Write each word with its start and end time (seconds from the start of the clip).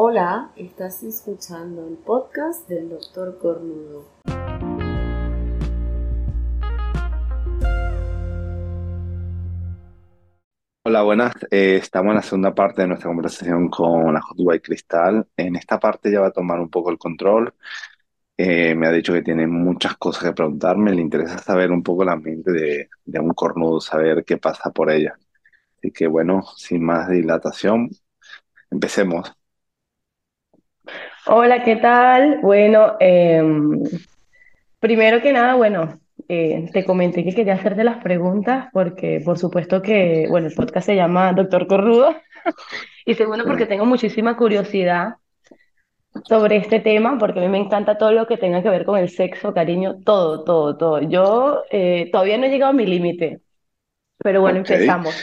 Hola, 0.00 0.52
estás 0.54 1.02
escuchando 1.02 1.84
el 1.88 1.96
podcast 1.96 2.68
del 2.68 2.88
Doctor 2.88 3.36
Cornudo. 3.36 4.04
Hola, 10.84 11.02
buenas. 11.02 11.32
Eh, 11.50 11.80
estamos 11.82 12.10
en 12.10 12.14
la 12.14 12.22
segunda 12.22 12.54
parte 12.54 12.82
de 12.82 12.86
nuestra 12.86 13.08
conversación 13.08 13.68
con 13.68 14.14
la 14.14 14.22
Hot 14.22 14.36
White 14.38 14.62
Cristal. 14.62 15.26
En 15.36 15.56
esta 15.56 15.80
parte 15.80 16.12
ya 16.12 16.20
va 16.20 16.28
a 16.28 16.32
tomar 16.32 16.60
un 16.60 16.70
poco 16.70 16.92
el 16.92 16.98
control. 16.98 17.52
Eh, 18.36 18.76
me 18.76 18.86
ha 18.86 18.92
dicho 18.92 19.12
que 19.12 19.22
tiene 19.22 19.48
muchas 19.48 19.96
cosas 19.96 20.22
que 20.22 20.32
preguntarme. 20.32 20.94
Le 20.94 21.02
interesa 21.02 21.38
saber 21.38 21.72
un 21.72 21.82
poco 21.82 22.04
la 22.04 22.14
mente 22.14 22.52
de, 22.52 22.88
de 23.04 23.18
un 23.18 23.34
cornudo, 23.34 23.80
saber 23.80 24.24
qué 24.24 24.36
pasa 24.36 24.70
por 24.70 24.92
ella. 24.92 25.18
Así 25.76 25.90
que 25.90 26.06
bueno, 26.06 26.44
sin 26.56 26.84
más 26.84 27.08
dilatación, 27.08 27.90
empecemos. 28.70 29.37
Hola, 31.30 31.62
¿qué 31.62 31.76
tal? 31.76 32.40
Bueno, 32.40 32.96
em, 33.00 33.82
primero 34.80 35.20
que 35.20 35.30
nada, 35.30 35.56
bueno, 35.56 36.00
eh, 36.26 36.70
te 36.72 36.86
comenté 36.86 37.22
que 37.22 37.34
quería 37.34 37.52
hacerte 37.52 37.84
las 37.84 38.02
preguntas 38.02 38.68
porque 38.72 39.20
por 39.22 39.38
supuesto 39.38 39.82
que, 39.82 40.26
bueno, 40.30 40.46
el 40.46 40.54
podcast 40.54 40.86
se 40.86 40.96
llama 40.96 41.34
Doctor 41.34 41.66
Corrudo 41.66 42.16
y 43.04 43.14
segundo 43.14 43.44
porque 43.44 43.66
tengo 43.66 43.84
muchísima 43.84 44.38
curiosidad 44.38 45.16
sobre 46.24 46.56
este 46.56 46.80
tema 46.80 47.18
porque 47.18 47.40
a 47.40 47.42
mí 47.42 47.48
me 47.48 47.58
encanta 47.58 47.98
todo 47.98 48.12
lo 48.12 48.26
que 48.26 48.38
tenga 48.38 48.62
que 48.62 48.70
ver 48.70 48.86
con 48.86 48.98
el 48.98 49.10
sexo, 49.10 49.52
cariño, 49.52 49.98
todo, 50.02 50.44
todo, 50.44 50.78
todo. 50.78 51.02
Yo 51.02 51.62
eh, 51.70 52.08
todavía 52.10 52.38
no 52.38 52.46
he 52.46 52.50
llegado 52.50 52.70
a 52.70 52.74
mi 52.74 52.86
límite, 52.86 53.42
pero 54.16 54.40
bueno, 54.40 54.60
empezamos. 54.60 55.14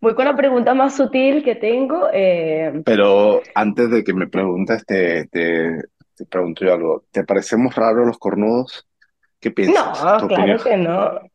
Voy 0.00 0.14
con 0.14 0.24
la 0.24 0.36
pregunta 0.36 0.74
más 0.74 0.96
sutil 0.96 1.42
que 1.44 1.54
tengo. 1.56 2.08
eh, 2.12 2.84
Pero 2.84 3.42
antes 3.54 3.90
de 3.90 4.04
que 4.04 4.14
me 4.14 4.26
preguntes, 4.28 4.84
te, 4.86 5.26
te, 5.28 5.82
te 6.14 6.26
pregunto 6.26 6.64
yo 6.64 6.74
algo. 6.74 7.04
¿Te 7.10 7.24
parecemos 7.24 7.74
raros 7.74 8.06
los 8.06 8.18
cornudos? 8.18 8.86
¿Qué 9.40 9.50
piensas? 9.50 10.04
No, 10.04 10.26
claro 10.28 10.62
que 10.62 10.76
no. 10.76 11.20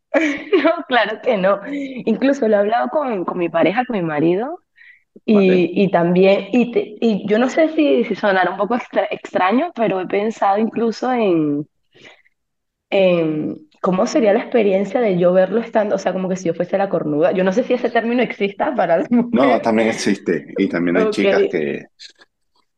No, 0.63 0.71
claro 0.87 1.19
que 1.21 1.35
no. 1.37 1.59
Incluso 2.05 2.47
lo 2.47 2.55
he 2.55 2.59
hablado 2.59 2.87
con, 2.89 3.25
con 3.25 3.37
mi 3.37 3.49
pareja, 3.49 3.83
con 3.85 3.97
mi 3.97 4.01
marido, 4.01 4.59
Vale. 5.27 5.65
y, 5.65 5.71
y 5.75 5.91
también, 5.91 6.47
y, 6.53 6.71
te- 6.71 6.95
y 7.01 7.27
yo 7.27 7.39
no 7.39 7.49
sé 7.49 7.69
si, 7.75 8.03
si 8.05 8.15
sonará 8.15 8.51
un 8.51 8.57
poco 8.57 8.75
extra- 8.75 9.07
extraño, 9.11 9.71
pero 9.75 10.01
he 10.01 10.07
pensado 10.07 10.57
incluso 10.59 11.11
en, 11.13 11.67
en 12.89 13.67
cómo 13.85 14.07
sería 14.07 14.33
la 14.33 14.39
experiencia 14.39 14.99
de 14.99 15.19
yo 15.19 15.31
verlo 15.31 15.59
estando, 15.61 15.93
o 15.93 15.99
sea, 15.99 16.11
como 16.11 16.27
que 16.27 16.35
si 16.35 16.45
yo 16.45 16.55
fuese 16.55 16.75
la 16.75 16.89
cornuda. 16.89 17.33
Yo 17.33 17.43
no 17.43 17.53
sé 17.53 17.63
si 17.63 17.73
ese 17.73 17.91
término 17.91 18.23
exista 18.23 18.73
para 18.73 18.97
las 18.97 19.11
No, 19.11 19.61
también 19.61 19.89
existe. 19.89 20.53
Y 20.57 20.67
también 20.67 20.97
hay 20.97 21.11
chicas 21.11 21.43
que 21.51 21.85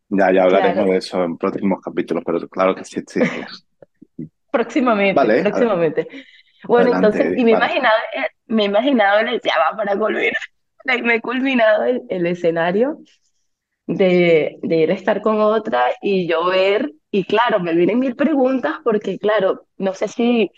ya, 0.10 0.34
ya 0.34 0.44
hablaremos 0.44 0.76
claro. 0.76 0.92
de 0.92 0.98
eso 0.98 1.24
en 1.24 1.38
próximos 1.38 1.80
capítulos, 1.82 2.24
pero 2.26 2.46
claro 2.50 2.76
que 2.76 2.84
sí 2.84 3.00
existe. 3.00 3.48
Próximamente, 4.52 5.16
Vale, 5.16 5.44
próximamente. 5.44 6.08
Bueno, 6.64 6.92
adelante, 6.92 7.08
entonces, 7.08 7.40
y 7.40 7.44
me 7.46 7.52
imaginado, 7.52 7.96
eh, 8.16 8.28
me 8.48 8.64
he 8.64 8.66
imaginado, 8.66 9.20
el- 9.20 9.42
ya 9.42 9.54
va 9.60 9.78
para 9.78 9.98
culminar, 9.98 10.34
me 11.04 11.16
he 11.16 11.22
culminado 11.22 11.86
el, 11.86 12.02
el 12.10 12.26
escenario 12.28 13.00
de, 13.88 14.58
de 14.62 14.76
ir 14.78 14.92
a 14.92 14.96
estar 14.96 15.22
con 15.22 15.40
otra 15.42 15.86
y 16.02 16.28
yo 16.28 16.46
ver, 16.46 16.92
y 17.12 17.24
claro, 17.26 17.60
me 17.60 17.74
vienen 17.74 18.00
mil 18.00 18.16
preguntas 18.16 18.76
porque, 18.84 19.18
claro, 19.20 19.68
no 19.78 19.94
sé 19.94 20.08
si, 20.08 20.52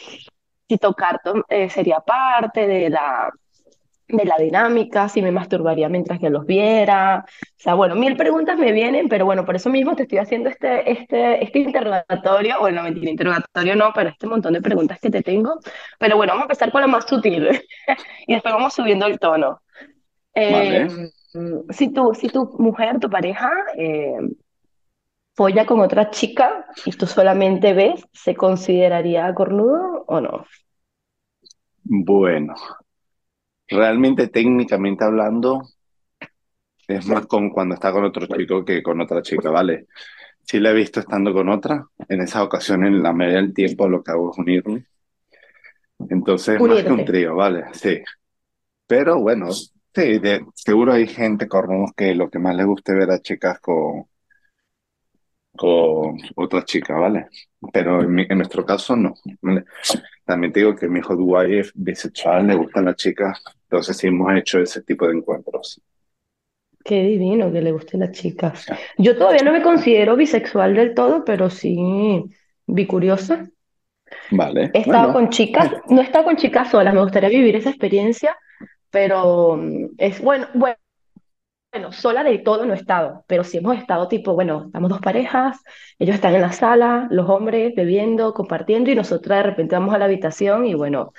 si 0.69 0.77
tocar 0.79 1.21
to- 1.23 1.45
eh, 1.49 1.69
sería 1.71 1.99
parte 2.01 2.67
de 2.67 2.89
la, 2.91 3.31
de 4.07 4.25
la 4.25 4.37
dinámica, 4.37 5.07
si 5.09 5.21
me 5.21 5.31
masturbaría 5.31 5.89
mientras 5.89 6.19
que 6.19 6.29
los 6.31 6.45
viera. 6.45 7.25
O 7.27 7.55
sea, 7.57 7.75
bueno, 7.75 7.95
mil 7.95 8.17
preguntas 8.17 8.57
me 8.57 8.71
vienen, 8.71 9.07
pero 9.09 9.25
bueno, 9.25 9.45
por 9.45 9.55
eso 9.55 9.69
mismo 9.69 9.95
te 9.95 10.03
estoy 10.03 10.17
haciendo 10.19 10.49
este, 10.49 10.91
este, 10.91 11.43
este 11.43 11.59
interrogatorio, 11.59 12.59
bueno, 12.59 12.83
mentira, 12.83 13.11
interrogatorio 13.11 13.75
no, 13.75 13.91
pero 13.93 14.09
este 14.09 14.27
montón 14.27 14.53
de 14.53 14.61
preguntas 14.61 14.99
que 14.99 15.11
te 15.11 15.21
tengo. 15.23 15.59
Pero 15.99 16.17
bueno, 16.17 16.33
vamos 16.33 16.43
a 16.43 16.45
empezar 16.45 16.71
con 16.71 16.81
la 16.81 16.87
más 16.87 17.05
sutil 17.07 17.49
y 18.27 18.33
después 18.33 18.53
vamos 18.53 18.73
subiendo 18.73 19.05
el 19.05 19.19
tono. 19.19 19.61
Eh, 20.35 20.87
Vale. 20.91 21.11
si 21.71 21.93
tu, 21.93 22.13
si 22.13 22.29
tu 22.29 22.45
mujer, 22.59 22.99
tu 22.99 23.09
pareja, 23.09 23.49
eh, 23.77 24.17
folla 25.39 25.65
con 25.65 25.79
otra 25.81 26.09
chica 26.11 26.47
y 26.85 26.91
tú 26.93 27.05
solamente 27.07 27.73
ves, 27.73 28.05
¿se 28.13 28.35
consideraría 28.35 29.33
cornudo 29.35 30.05
o 30.07 30.21
no? 30.21 30.45
Bueno, 31.83 32.55
realmente 33.69 34.27
técnicamente 34.27 35.05
hablando, 35.05 35.61
es 36.89 37.05
más 37.07 37.25
con 37.25 37.49
cuando 37.51 37.75
está 37.75 37.91
con 37.93 38.03
otro 38.03 38.27
chico 38.27 38.65
que 38.65 38.83
con 38.83 38.99
otra 38.99 39.21
chica, 39.21 39.49
¿vale? 39.49 39.87
Sí 40.43 40.59
la 40.59 40.71
he 40.71 40.73
visto 40.75 40.99
estando 41.01 41.33
con 41.33 41.49
otra. 41.49 41.87
En 42.09 42.21
esas 42.21 42.43
ocasiones, 42.43 42.93
la 42.93 43.13
mayoría 43.13 43.41
del 43.41 43.53
tiempo 43.53 43.87
lo 43.89 44.03
que 44.03 44.11
hago 44.11 44.31
es 44.31 44.39
unirme. 44.39 44.85
Entonces 46.09 46.55
es 46.57 46.61
más 46.63 46.83
que 46.83 46.93
un 46.93 47.03
Unirte. 47.03 47.05
trío, 47.05 47.35
¿vale? 47.35 47.65
Sí. 47.73 48.01
Pero 48.87 49.19
bueno, 49.21 49.49
sí, 49.95 50.19
de- 50.19 50.45
seguro 50.55 50.93
hay 50.93 51.07
gente 51.07 51.47
cornudos 51.47 51.91
que 51.95 52.15
lo 52.15 52.29
que 52.29 52.39
más 52.39 52.55
les 52.55 52.65
guste 52.67 52.93
ver 52.95 53.11
a 53.11 53.21
chicas 53.21 53.59
con, 53.61 54.05
con 55.55 56.17
otras 56.35 56.65
chicas, 56.65 56.97
¿vale? 56.99 57.27
Pero 57.73 58.01
en, 58.01 58.13
mi- 58.13 58.25
en 58.29 58.37
nuestro 58.37 58.65
caso 58.65 58.95
no. 58.95 59.13
También 60.25 60.53
te 60.53 60.61
digo 60.61 60.75
que 60.75 60.87
mi 60.87 60.99
hijo 60.99 61.15
Dubái 61.15 61.59
es 61.59 61.71
bisexual, 61.75 62.47
le 62.47 62.55
gustan 62.55 62.85
las 62.85 62.95
chicas, 62.95 63.41
entonces 63.63 63.97
sí 63.97 64.07
hemos 64.07 64.33
hecho 64.35 64.59
ese 64.59 64.81
tipo 64.83 65.07
de 65.07 65.15
encuentros. 65.17 65.81
Qué 66.83 67.03
divino 67.03 67.51
que 67.51 67.61
le 67.61 67.71
gusten 67.71 67.99
las 68.01 68.11
chicas. 68.11 68.65
Yo 68.97 69.17
todavía 69.17 69.43
no 69.43 69.51
me 69.51 69.61
considero 69.61 70.15
bisexual 70.15 70.75
del 70.75 70.93
todo, 70.95 71.23
pero 71.25 71.49
sí 71.49 71.77
bicuriosa. 72.65 73.49
Vale, 74.31 74.73
He 74.73 74.79
estado 74.81 75.11
bueno, 75.11 75.13
con 75.13 75.29
chicas, 75.29 75.71
no 75.89 76.01
he 76.01 76.03
estado 76.03 76.25
con 76.25 76.35
chicas 76.37 76.69
solas, 76.71 76.93
me 76.93 77.01
gustaría 77.01 77.29
vivir 77.29 77.55
esa 77.55 77.69
experiencia, 77.69 78.37
pero 78.91 79.59
es 79.97 80.21
bueno, 80.21 80.47
bueno, 80.55 80.77
bueno, 81.71 81.91
sola 81.91 82.23
del 82.23 82.41
todo 82.43 82.65
no 82.65 82.73
he 82.73 82.77
estado, 82.77 83.23
pero 83.27 83.43
sí 83.43 83.57
hemos 83.59 83.77
estado 83.77 84.07
tipo, 84.07 84.33
bueno, 84.33 84.63
estamos 84.67 84.89
dos 84.89 84.99
parejas, 85.01 85.59
ellos 85.99 86.15
están 86.15 86.33
en 86.33 86.41
la 86.41 86.51
sala, 86.51 87.07
los 87.11 87.29
hombres 87.29 87.73
bebiendo, 87.75 88.33
compartiendo, 88.33 88.89
y 88.89 88.95
nosotras 88.95 89.39
de 89.39 89.43
repente 89.51 89.75
vamos 89.75 89.93
a 89.93 89.99
la 89.99 90.05
habitación 90.05 90.65
y 90.65 90.73
bueno, 90.73 91.13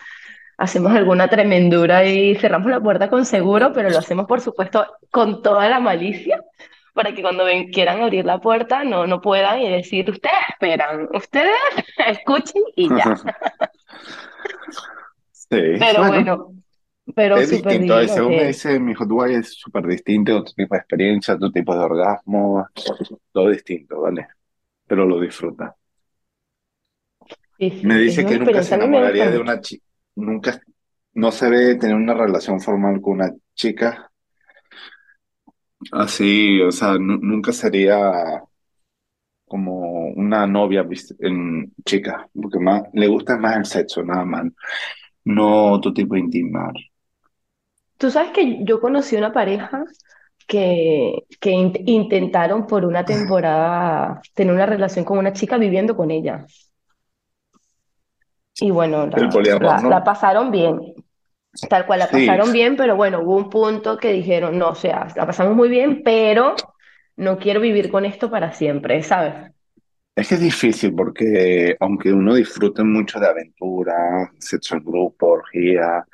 hacemos 0.58 0.92
alguna 0.92 1.28
tremendura 1.28 2.04
y 2.06 2.34
cerramos 2.36 2.70
la 2.70 2.80
puerta 2.80 3.10
con 3.10 3.24
seguro, 3.26 3.72
pero 3.72 3.90
lo 3.90 3.98
hacemos 3.98 4.26
por 4.26 4.40
supuesto 4.40 4.86
con 5.10 5.42
toda 5.42 5.68
la 5.68 5.80
malicia 5.80 6.42
para 6.94 7.14
que 7.14 7.22
cuando 7.22 7.44
ven- 7.44 7.70
quieran 7.72 8.02
abrir 8.02 8.24
la 8.26 8.40
puerta 8.40 8.84
no, 8.84 9.06
no 9.06 9.20
puedan 9.20 9.60
y 9.60 9.70
decir, 9.70 10.10
ustedes 10.10 10.34
esperan, 10.50 11.08
ustedes 11.14 11.54
escuchen 12.08 12.62
y 12.76 12.92
ya. 12.94 13.14
sí, 15.32 15.56
Pero 15.78 16.04
bueno, 16.04 16.06
bueno, 16.06 16.54
pero 17.14 17.38
es 17.40 17.50
distinto. 17.50 17.98
eh, 18.00 18.08
Según 18.08 18.36
me 18.36 18.46
dice 18.46 18.78
mi 18.80 18.92
hijo 18.92 19.06
Dubái 19.06 19.34
es 19.34 19.54
súper 19.54 19.86
distinto, 19.86 20.36
otro 20.38 20.54
tipo 20.54 20.74
de 20.74 20.80
experiencia, 20.80 21.34
otro 21.34 21.50
tipo 21.52 21.74
de 21.74 21.80
orgasmo, 21.84 22.66
todo 23.32 23.50
distinto, 23.50 24.00
¿vale? 24.02 24.28
Pero 24.86 25.06
lo 25.06 25.20
disfruta. 25.20 25.76
Sí, 27.58 27.70
Me 27.82 27.96
sí, 27.98 27.98
dice 27.98 28.24
que 28.24 28.38
nunca 28.38 28.62
se 28.62 28.74
enamoraría 28.74 29.28
de 29.30 29.38
una 29.38 29.60
chica, 29.60 29.84
nunca, 30.16 30.60
no 31.14 31.30
se 31.32 31.48
ve 31.50 31.74
tener 31.76 31.96
una 31.96 32.14
relación 32.14 32.60
formal 32.60 33.00
con 33.02 33.14
una 33.14 33.32
chica 33.54 34.10
así, 35.92 36.60
o 36.62 36.70
sea, 36.72 36.94
nu- 36.98 37.18
nunca 37.22 37.52
sería 37.52 38.42
como 39.46 40.08
una 40.16 40.46
novia 40.46 40.86
en 41.20 41.72
chica, 41.84 42.28
porque 42.34 42.58
más 42.60 42.82
le 42.92 43.08
gusta 43.08 43.36
más 43.38 43.56
el 43.56 43.64
sexo, 43.66 44.02
nada 44.04 44.24
más, 44.24 44.44
no 45.24 45.72
otro 45.72 45.92
tipo 45.94 46.14
de 46.14 46.20
intimar. 46.20 46.74
Tú 48.00 48.10
sabes 48.10 48.32
que 48.32 48.64
yo 48.64 48.80
conocí 48.80 49.16
una 49.16 49.32
pareja 49.32 49.84
que, 50.48 51.24
que 51.40 51.50
in- 51.52 51.74
intentaron 51.86 52.66
por 52.66 52.84
una 52.86 53.04
temporada 53.06 54.22
tener 54.34 54.54
una 54.54 54.66
relación 54.66 55.04
con 55.04 55.18
una 55.18 55.32
chica 55.34 55.58
viviendo 55.58 55.96
con 55.96 56.10
ella. 56.10 56.46
Y 58.58 58.70
bueno, 58.70 59.06
la, 59.06 59.52
la, 59.58 59.82
la 59.88 60.04
poliamor, 60.04 60.04
pasaron 60.04 60.50
bien, 60.50 60.80
tal 61.68 61.86
cual 61.86 62.00
la 62.00 62.10
Sí, 62.10 62.12
pasaron 62.12 62.52
bien, 62.52 62.76
pero 62.76 62.96
bueno, 62.96 63.20
hubo 63.22 63.36
un 63.36 63.50
punto 63.50 63.98
que 63.98 64.12
dijeron, 64.12 64.58
no, 64.58 64.70
o 64.70 64.74
sea, 64.76 65.08
la 65.16 65.26
pasamos 65.26 65.56
muy 65.56 65.68
bien, 65.70 66.02
pero 66.04 66.74
no 67.16 67.38
quiero 67.38 67.60
vivir 67.60 67.90
con 67.90 68.04
esto 68.06 68.30
para 68.30 68.52
siempre, 68.52 69.02
¿sabes? 69.02 69.52
es 70.16 70.28
que 70.28 70.34
es 70.34 70.40
difícil 70.40 70.94
porque 70.94 71.76
aunque 71.80 72.12
uno 72.12 72.34
disfrute 72.34 72.82
mucho 72.84 73.18
de 73.20 73.28
aventura, 73.28 74.30
sexo 74.38 74.76
en 74.76 74.84
grupo, 74.84 75.28
orgía, 75.28 76.04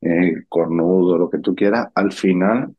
eh, 0.00 0.44
cornudo, 0.48 1.18
lo 1.18 1.30
que 1.30 1.38
tú 1.38 1.54
quieras, 1.54 1.88
al 1.94 2.12
final 2.12 2.74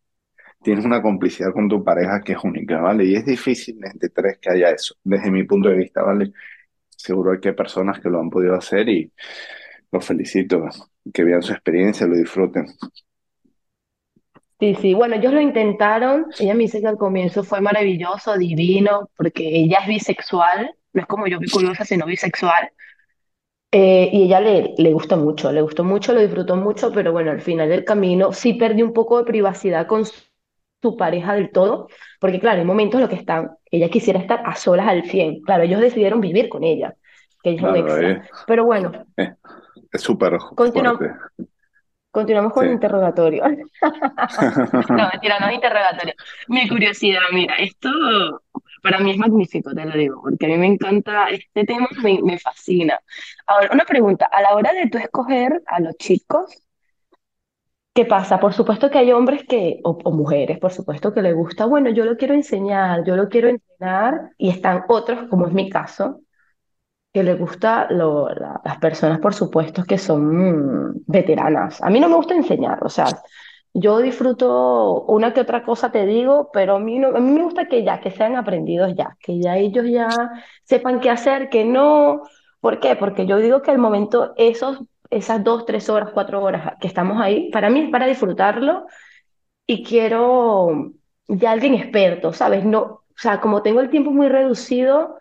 tienes 0.62 0.86
una 0.86 1.02
complicidad 1.02 1.54
con 1.54 1.68
tu 1.70 1.84
pareja 1.84 2.22
que 2.22 2.34
es 2.34 2.44
única, 2.44 2.80
¿vale? 2.82 3.06
Y 3.06 3.16
es 3.16 3.26
difícil 3.26 3.80
entre 3.84 4.10
tres 4.10 4.38
que 4.40 4.52
haya 4.52 4.70
eso, 4.72 4.96
desde 5.04 5.32
mi 5.32 5.44
punto 5.44 5.70
de 5.70 5.76
vista, 5.78 6.04
¿vale? 6.04 6.32
Seguro 6.90 7.40
que 7.40 7.50
hay 7.50 7.56
personas 7.56 8.00
que 8.00 8.10
lo 8.10 8.20
han 8.20 8.30
podido 8.30 8.56
hacer 8.56 8.88
y 8.90 9.12
los 9.92 10.06
felicito, 10.06 10.66
que 11.14 11.24
vean 11.24 11.42
su 11.42 11.54
experiencia, 11.54 12.08
lo 12.08 12.16
disfruten. 12.16 12.68
Sí, 14.60 14.76
sí, 14.76 14.94
bueno, 14.94 15.16
ellos 15.16 15.34
lo 15.34 15.42
intentaron, 15.42 16.28
ella 16.40 16.54
me 16.54 16.64
dice 16.64 16.82
que 16.82 16.88
al 16.88 16.98
comienzo 16.98 17.44
fue 17.44 17.62
maravilloso, 17.62 18.38
divino, 18.38 19.10
porque 19.18 19.44
ella 19.44 19.80
es 19.82 19.88
bisexual, 19.88 20.76
no 20.94 21.02
es 21.02 21.08
como 21.08 21.26
yo 21.26 21.40
biculosa, 21.40 21.84
sino 21.84 22.06
bisexual, 22.06 22.70
eh, 23.72 24.10
y 24.12 24.24
ella 24.26 24.40
le, 24.42 24.74
le 24.78 24.94
gustó 24.94 25.18
mucho, 25.18 25.52
le 25.52 25.62
gustó 25.62 25.84
mucho, 25.84 26.14
lo 26.14 26.22
disfrutó 26.22 26.56
mucho, 26.56 26.92
pero 26.92 27.12
bueno, 27.12 27.32
al 27.32 27.42
final 27.42 27.70
del 27.70 27.86
camino 27.86 28.34
sí 28.34 28.54
perdió 28.54 28.86
un 28.86 28.94
poco 28.94 29.18
de 29.18 29.26
privacidad 29.26 29.88
con 29.88 30.06
su, 30.06 30.14
su 30.82 30.98
pareja 30.98 31.34
del 31.36 31.52
todo, 31.52 31.88
porque 32.20 32.40
claro, 32.40 32.60
hay 32.60 32.66
momentos 32.66 32.96
en 32.96 33.02
los 33.02 33.10
que 33.10 33.16
están, 33.18 33.52
ella 33.72 33.90
quisiera 33.90 34.20
estar 34.20 34.42
a 34.46 34.56
solas 34.56 34.88
al 34.88 35.06
100, 35.06 35.42
claro, 35.42 35.64
ellos 35.64 35.82
decidieron 35.82 36.22
vivir 36.22 36.50
con 36.50 36.64
ella, 36.64 36.96
que 37.44 37.52
ella 37.52 37.62
es 37.62 37.68
un 37.68 37.76
Claro, 37.76 37.78
extra, 37.78 38.12
eh, 38.12 38.22
pero 38.46 38.66
bueno, 38.66 38.92
eh, 39.18 39.36
es 39.92 40.02
súper 40.02 40.38
continuamos, 42.12 42.54
con 42.54 42.66
Sí. 42.66 42.66
el 42.66 42.74
interrogatorio. 42.74 43.44
No, 44.96 45.08
mentira, 45.10 45.40
no 45.40 45.48
es 45.48 45.56
interrogatorio. 45.56 46.14
Mi 46.48 46.68
curiosidad, 46.68 47.22
mira, 47.32 47.56
esto 47.56 47.90
para 48.82 49.00
mí 49.00 49.12
es 49.12 49.18
magnífico, 49.18 49.74
te 49.74 49.86
lo 49.86 49.98
digo, 49.98 50.22
porque 50.22 50.46
a 50.46 50.50
mí 50.50 50.58
me 50.58 50.68
encanta 50.68 51.30
este 51.30 51.66
tema, 51.66 51.88
me, 52.04 52.40
fascina. 52.40 53.00
Ahora, 53.48 53.70
una 53.74 53.86
pregunta, 53.86 54.26
a 54.32 54.42
la 54.42 54.56
hora 54.56 54.74
de 54.74 54.90
tú 54.90 54.98
escoger 54.98 55.62
a 55.68 55.80
los 55.80 55.96
chicos, 55.98 56.64
¿qué 57.94 58.06
pasa? 58.06 58.40
Por 58.40 58.54
supuesto 58.54 58.90
que 58.90 58.98
hay 59.00 59.12
hombres 59.12 59.44
que, 59.48 59.80
o, 59.84 60.12
mujeres, 60.12 60.60
por 60.60 60.72
supuesto 60.72 61.14
que 61.14 61.22
les 61.22 61.36
gusta, 61.36 61.66
bueno, 61.66 61.90
yo 61.90 62.06
lo 62.06 62.18
quiero 62.18 62.34
enseñar, 62.34 63.04
yo 63.06 63.16
lo 63.16 63.30
quiero 63.30 63.50
entrenar, 63.50 64.32
y 64.38 64.50
están 64.50 64.84
otros, 64.88 65.28
como 65.30 65.48
es 65.48 65.54
mi 65.54 65.70
caso, 65.70 66.22
que 67.14 67.24
les 67.24 67.38
gusta 67.40 67.88
lo- 67.92 68.30
la- 68.30 68.62
las 68.64 68.78
personas, 68.80 69.20
por 69.20 69.34
supuesto, 69.34 69.84
que 69.84 69.98
son 69.98 71.04
veteranas. 71.08 71.82
A 71.82 71.90
mí 71.90 72.00
no 72.00 72.10
me 72.10 72.16
gusta 72.16 72.36
enseñar, 72.36 72.84
o 72.84 72.90
sea, 72.90 73.08
yo 73.74 74.00
disfruto 74.00 75.04
una 75.04 75.34
que 75.34 75.42
otra 75.42 75.64
cosa, 75.64 75.92
te 75.92 76.06
digo, 76.06 76.50
pero 76.54 76.76
a 76.76 76.80
mí, 76.80 77.00
no, 77.00 77.10
a 77.10 77.20
mí 77.20 77.32
me 77.32 77.44
gusta 77.44 77.68
que 77.68 77.84
ya, 77.84 78.00
que 78.02 78.12
sean 78.12 78.36
aprendidos 78.36 78.94
ya, 78.96 79.18
que 79.20 79.40
ya 79.40 79.58
ellos 79.58 79.86
ya 79.90 80.10
sepan 80.64 81.00
qué 81.00 81.10
hacer, 81.10 81.50
que 81.50 81.64
no. 81.66 82.24
¿Por 82.60 82.80
qué? 82.80 82.96
Porque 82.96 83.26
yo 83.26 83.38
digo 83.38 83.62
que 83.62 83.72
el 83.72 83.78
momento, 83.80 84.34
esos, 84.38 84.80
esas 85.10 85.44
dos, 85.44 85.66
tres 85.66 85.90
horas, 85.90 86.12
cuatro 86.14 86.44
horas 86.44 86.76
que 86.80 86.88
estamos 86.88 87.22
ahí, 87.22 87.50
para 87.52 87.70
mí 87.70 87.82
es 87.82 87.90
para 87.90 88.08
disfrutarlo 88.08 88.86
y 89.68 89.84
quiero 89.84 90.92
de 91.28 91.48
alguien 91.48 91.76
experto, 91.76 92.34
¿sabes? 92.34 92.66
No, 92.66 92.82
o 92.82 93.04
sea, 93.16 93.40
como 93.42 93.62
tengo 93.62 93.82
el 93.82 93.90
tiempo 93.90 94.12
muy 94.12 94.30
reducido 94.30 95.18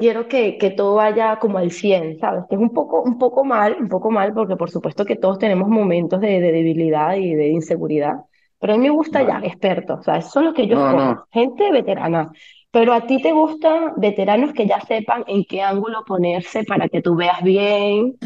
quiero 0.00 0.28
que, 0.28 0.58
que 0.58 0.70
todo 0.72 0.96
vaya 0.96 1.38
como 1.40 1.58
al 1.58 1.70
100, 1.72 2.18
¿sabes? 2.20 2.44
Que 2.50 2.56
es 2.56 2.62
un 2.62 2.70
poco, 2.74 3.02
un 3.02 3.18
poco 3.18 3.44
mal, 3.44 3.76
un 3.80 3.88
poco 3.88 4.10
mal, 4.10 4.34
porque 4.34 4.56
por 4.56 4.70
supuesto 4.70 5.04
que 5.06 5.16
todos 5.16 5.38
tenemos 5.38 5.68
momentos 5.68 6.20
de, 6.20 6.40
de 6.40 6.52
debilidad 6.52 7.14
y 7.16 7.34
de 7.36 7.48
inseguridad, 7.50 8.14
pero 8.58 8.74
a 8.74 8.76
mí 8.78 8.82
me 8.84 8.90
gusta 8.90 9.22
ya, 9.22 9.40
expertos, 9.44 10.00
o 10.00 10.02
sea, 10.02 10.16
eso 10.18 10.40
es 10.40 10.46
lo 10.46 10.54
que 10.54 10.66
yo 10.68 10.76
No, 10.76 10.92
no, 10.92 11.26
gente 11.32 11.70
veterana. 11.72 12.32
Pero 12.72 12.92
a 12.94 13.06
ti 13.06 13.20
te 13.22 13.32
gustan 13.32 13.94
veteranos 13.98 14.52
que 14.52 14.66
ya 14.66 14.80
sepan 14.80 15.24
en 15.28 15.44
qué 15.44 15.62
ángulo 15.62 16.04
ponerse 16.06 16.64
para 16.64 16.88
que 16.88 17.02
tú 17.02 17.16
veas 17.16 17.42
bien, 17.42 18.16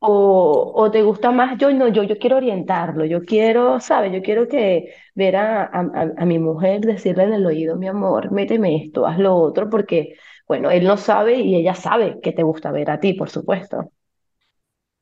o, 0.00 0.72
o 0.76 0.90
te 0.90 1.02
gusta 1.02 1.30
más, 1.32 1.58
yo 1.58 1.72
no, 1.72 1.88
yo, 1.88 2.04
yo 2.04 2.18
quiero 2.18 2.36
orientarlo, 2.36 3.04
yo 3.04 3.24
quiero, 3.24 3.80
¿sabes? 3.80 4.12
Yo 4.12 4.22
quiero 4.22 4.46
que 4.48 4.94
ver 5.14 5.36
a, 5.36 5.64
a- 5.64 6.12
a 6.18 6.24
mi 6.26 6.38
mujer 6.38 6.80
decirle 6.82 7.24
en 7.24 7.32
el 7.34 7.46
oído, 7.46 7.76
mi 7.76 7.88
amor, 7.88 8.30
méteme 8.30 8.76
esto, 8.84 9.06
haz 9.06 9.18
lo 9.18 9.34
otro, 9.36 9.68
porque, 9.70 10.14
bueno, 10.48 10.70
él 10.70 10.84
no 10.84 10.96
sabe 10.96 11.38
y 11.40 11.54
ella 11.56 11.74
sabe 11.74 12.18
que 12.22 12.32
te 12.32 12.42
gusta 12.42 12.72
ver 12.72 12.90
a 12.90 12.98
ti, 12.98 13.12
por 13.12 13.28
supuesto. 13.28 13.92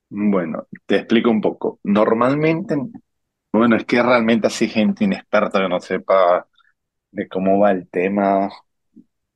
Bueno, 0.08 0.66
te 0.86 0.96
explico 0.96 1.30
un 1.30 1.40
poco. 1.40 1.78
Normalmente, 1.84 2.76
bueno, 3.52 3.76
es 3.76 3.84
que 3.84 4.02
realmente 4.02 4.48
así 4.48 4.68
gente 4.68 5.04
inexperta 5.04 5.60
que 5.60 5.68
no 5.68 5.80
sepa 5.80 6.46
de 7.10 7.28
cómo 7.28 7.60
va 7.60 7.70
el 7.70 7.88
tema, 7.88 8.50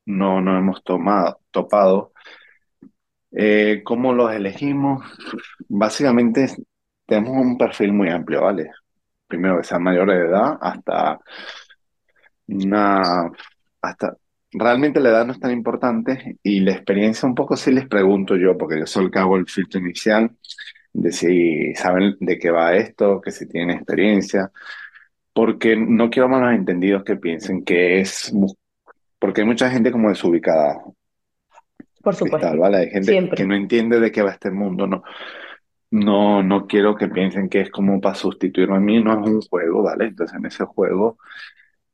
no, 0.07 0.41
no 0.41 0.59
hemos 0.59 0.83
tomado, 0.83 1.41
topado. 1.51 2.13
Eh, 3.33 3.83
¿cómo 3.85 4.13
los 4.13 4.33
elegimos? 4.33 5.05
Básicamente 5.69 6.49
tenemos 7.07 7.37
un 7.37 7.57
perfil 7.57 7.93
muy 7.93 8.09
amplio, 8.09 8.43
¿vale? 8.43 8.71
Primero 9.29 9.59
que 9.59 9.65
sean 9.65 9.83
mayores 9.83 10.19
de 10.19 10.27
edad 10.27 10.59
hasta 10.61 11.21
una, 12.49 13.31
hasta, 13.81 14.17
realmente 14.53 15.01
la 15.01 15.11
edad 15.11 15.27
no 15.27 15.33
es 15.33 15.41
tan 15.41 15.53
importante 15.53 16.39
y 16.43 16.61
la 16.61 16.73
experiencia 16.73 17.29
un 17.29 17.35
poco 17.35 17.57
sí 17.57 17.73
les 17.73 17.87
pregunto 17.87 18.37
yo, 18.37 18.57
porque 18.57 18.79
yo 18.79 18.87
soy 18.87 19.05
el 19.07 19.11
que 19.11 19.19
hago 19.19 19.37
el 19.37 19.47
filtro 19.47 19.81
inicial, 19.81 20.31
de 20.93 21.13
si 21.13 21.75
saben 21.75 22.17
de 22.21 22.39
qué 22.39 22.51
va 22.51 22.75
esto, 22.75 23.21
que 23.21 23.31
si 23.31 23.47
tienen 23.49 23.77
experiencia, 23.77 24.51
porque 25.33 25.77
no 25.77 26.11
quiero 26.11 26.29
malos 26.29 26.53
entendidos 26.53 27.05
que 27.05 27.17
piensen 27.17 27.65
que 27.65 28.01
es, 28.01 28.33
porque 29.19 29.43
hay 29.43 29.47
mucha 29.47 29.71
gente 29.71 29.93
como 29.93 30.09
desubicada, 30.09 30.83
Por 32.03 32.17
Cristal, 32.17 32.17
supuesto, 32.17 32.59
¿vale? 32.59 32.77
Hay 32.79 32.91
gente 32.91 33.31
que 33.37 33.47
no 33.47 33.55
entiende 33.55 34.01
de 34.01 34.11
qué 34.11 34.23
va 34.23 34.33
este 34.33 34.51
mundo, 34.51 34.87
no, 34.87 35.05
no, 35.93 36.43
no 36.43 36.67
quiero 36.67 36.97
que 36.97 37.09
piensen 37.09 37.49
que 37.49 37.61
es 37.61 37.71
como 37.71 38.01
para 38.01 38.17
sustituirme 38.17 38.77
a 38.77 38.81
mí, 38.81 39.03
no 39.03 39.13
es 39.13 39.31
un 39.31 39.41
juego, 39.43 39.83
¿vale? 39.85 40.07
Entonces 40.07 40.37
en 40.37 40.47
ese 40.47 40.65
juego 40.65 41.19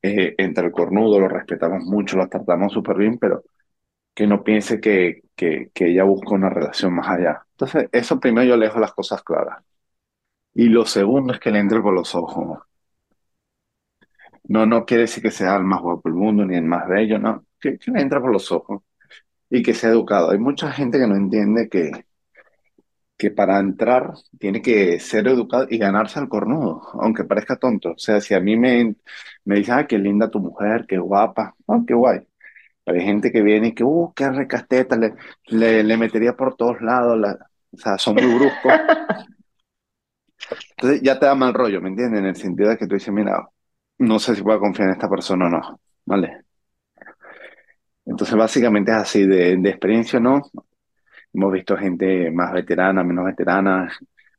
eh, 0.03 0.35
entre 0.39 0.67
el 0.67 0.73
cornudo 0.73 1.21
lo 1.21 1.29
respetamos 1.29 1.85
mucho, 1.85 2.17
lo 2.17 2.29
tratamos 2.29 2.73
súper 2.73 2.97
bien, 2.97 3.19
pero 3.19 3.45
que 4.15 4.27
no 4.27 4.45
piense 4.45 4.81
que, 4.81 5.23
que, 5.37 5.71
ella 5.77 6.05
busca 6.05 6.35
una 6.35 6.51
relación 6.51 6.95
más 6.95 7.09
allá. 7.09 7.47
Entonces, 7.53 7.89
eso 7.93 8.21
primero 8.21 8.49
yo 8.49 8.57
le 8.57 8.67
dejo 8.67 8.81
las 8.81 8.95
cosas 8.95 9.23
claras. 9.23 9.65
Y 10.55 10.69
lo 10.71 10.87
segundo 10.87 11.33
es 11.35 11.41
que 11.41 11.51
le 11.53 11.61
entre 11.61 11.81
por 11.81 11.95
los 11.95 12.15
ojos. 12.17 12.59
No, 14.45 14.65
no 14.67 14.85
quiere 14.87 15.03
decir 15.03 15.23
que 15.23 15.31
sea 15.31 15.57
el 15.57 15.65
más 15.65 15.81
guapo 15.83 16.09
del 16.09 16.15
mundo 16.19 16.45
ni 16.45 16.57
el 16.57 16.65
más 16.65 16.89
bello, 16.89 17.19
no. 17.19 17.45
Que, 17.61 17.79
que 17.79 17.91
le 17.91 18.01
entre 18.01 18.21
por 18.21 18.33
los 18.33 18.51
ojos 18.53 18.83
y 19.51 19.63
que 19.63 19.75
sea 19.75 19.91
educado. 19.91 20.31
Hay 20.31 20.39
mucha 20.39 20.73
gente 20.73 20.99
que 20.99 21.07
no 21.09 21.17
entiende 21.17 21.69
que, 21.69 22.06
que 23.17 23.31
para 23.31 23.59
entrar 23.61 24.13
tiene 24.39 24.63
que 24.63 25.01
ser 25.01 25.27
educado 25.29 25.67
y 25.71 25.79
ganarse 25.79 26.19
al 26.19 26.29
cornudo, 26.29 26.83
aunque 27.01 27.25
parezca 27.25 27.57
tonto. 27.57 27.93
O 27.93 27.99
sea, 27.99 28.21
si 28.21 28.35
a 28.35 28.41
mí 28.41 28.57
me, 28.59 28.97
me 29.45 29.57
dicen, 29.57 29.75
ah, 29.79 29.87
qué 29.87 29.99
linda 29.99 30.31
tu 30.31 30.41
mujer, 30.41 30.87
qué 30.89 30.99
guapa, 30.99 31.55
ah, 31.69 31.81
qué 31.87 31.95
guay. 31.95 32.21
Pero 32.85 32.99
hay 32.99 33.05
gente 33.07 33.33
que 33.33 33.43
viene 33.43 33.69
y 33.69 33.75
que, 33.75 33.85
uh, 33.85 34.13
qué 34.15 34.31
recasteta, 34.31 34.97
le, 34.97 35.15
le, 35.49 35.85
le 35.85 35.97
metería 35.99 36.35
por 36.37 36.57
todos 36.57 36.81
lados, 36.83 37.19
la- 37.19 37.39
o 37.73 37.77
sea, 37.79 37.99
son 37.99 38.19
muy 38.19 38.31
bruscos. 38.33 38.83
Entonces 40.71 41.01
ya 41.03 41.19
te 41.19 41.27
da 41.27 41.35
mal 41.35 41.55
rollo, 41.55 41.81
¿me 41.81 41.89
entiendes? 41.89 42.21
En 42.21 42.27
el 42.27 42.37
sentido 42.37 42.71
de 42.71 42.77
que 42.79 42.87
tú 42.87 42.95
dices, 42.95 43.13
mira, 43.13 43.49
no 43.99 44.19
sé 44.19 44.35
si 44.35 44.43
puedo 44.43 44.61
confiar 44.61 44.89
en 44.89 44.95
esta 44.95 45.09
persona 45.09 45.47
o 45.47 45.49
no, 45.51 45.81
¿vale? 46.05 46.43
Entonces 48.05 48.37
básicamente 48.37 48.91
es 48.93 48.97
así, 48.99 49.27
de, 49.27 49.57
de 49.57 49.69
experiencia 49.71 50.21
no. 50.21 50.43
Hemos 51.37 51.53
visto 51.53 51.77
gente 51.77 52.31
más 52.31 52.51
veterana, 52.53 53.05
menos 53.05 53.27
veterana, 53.27 53.93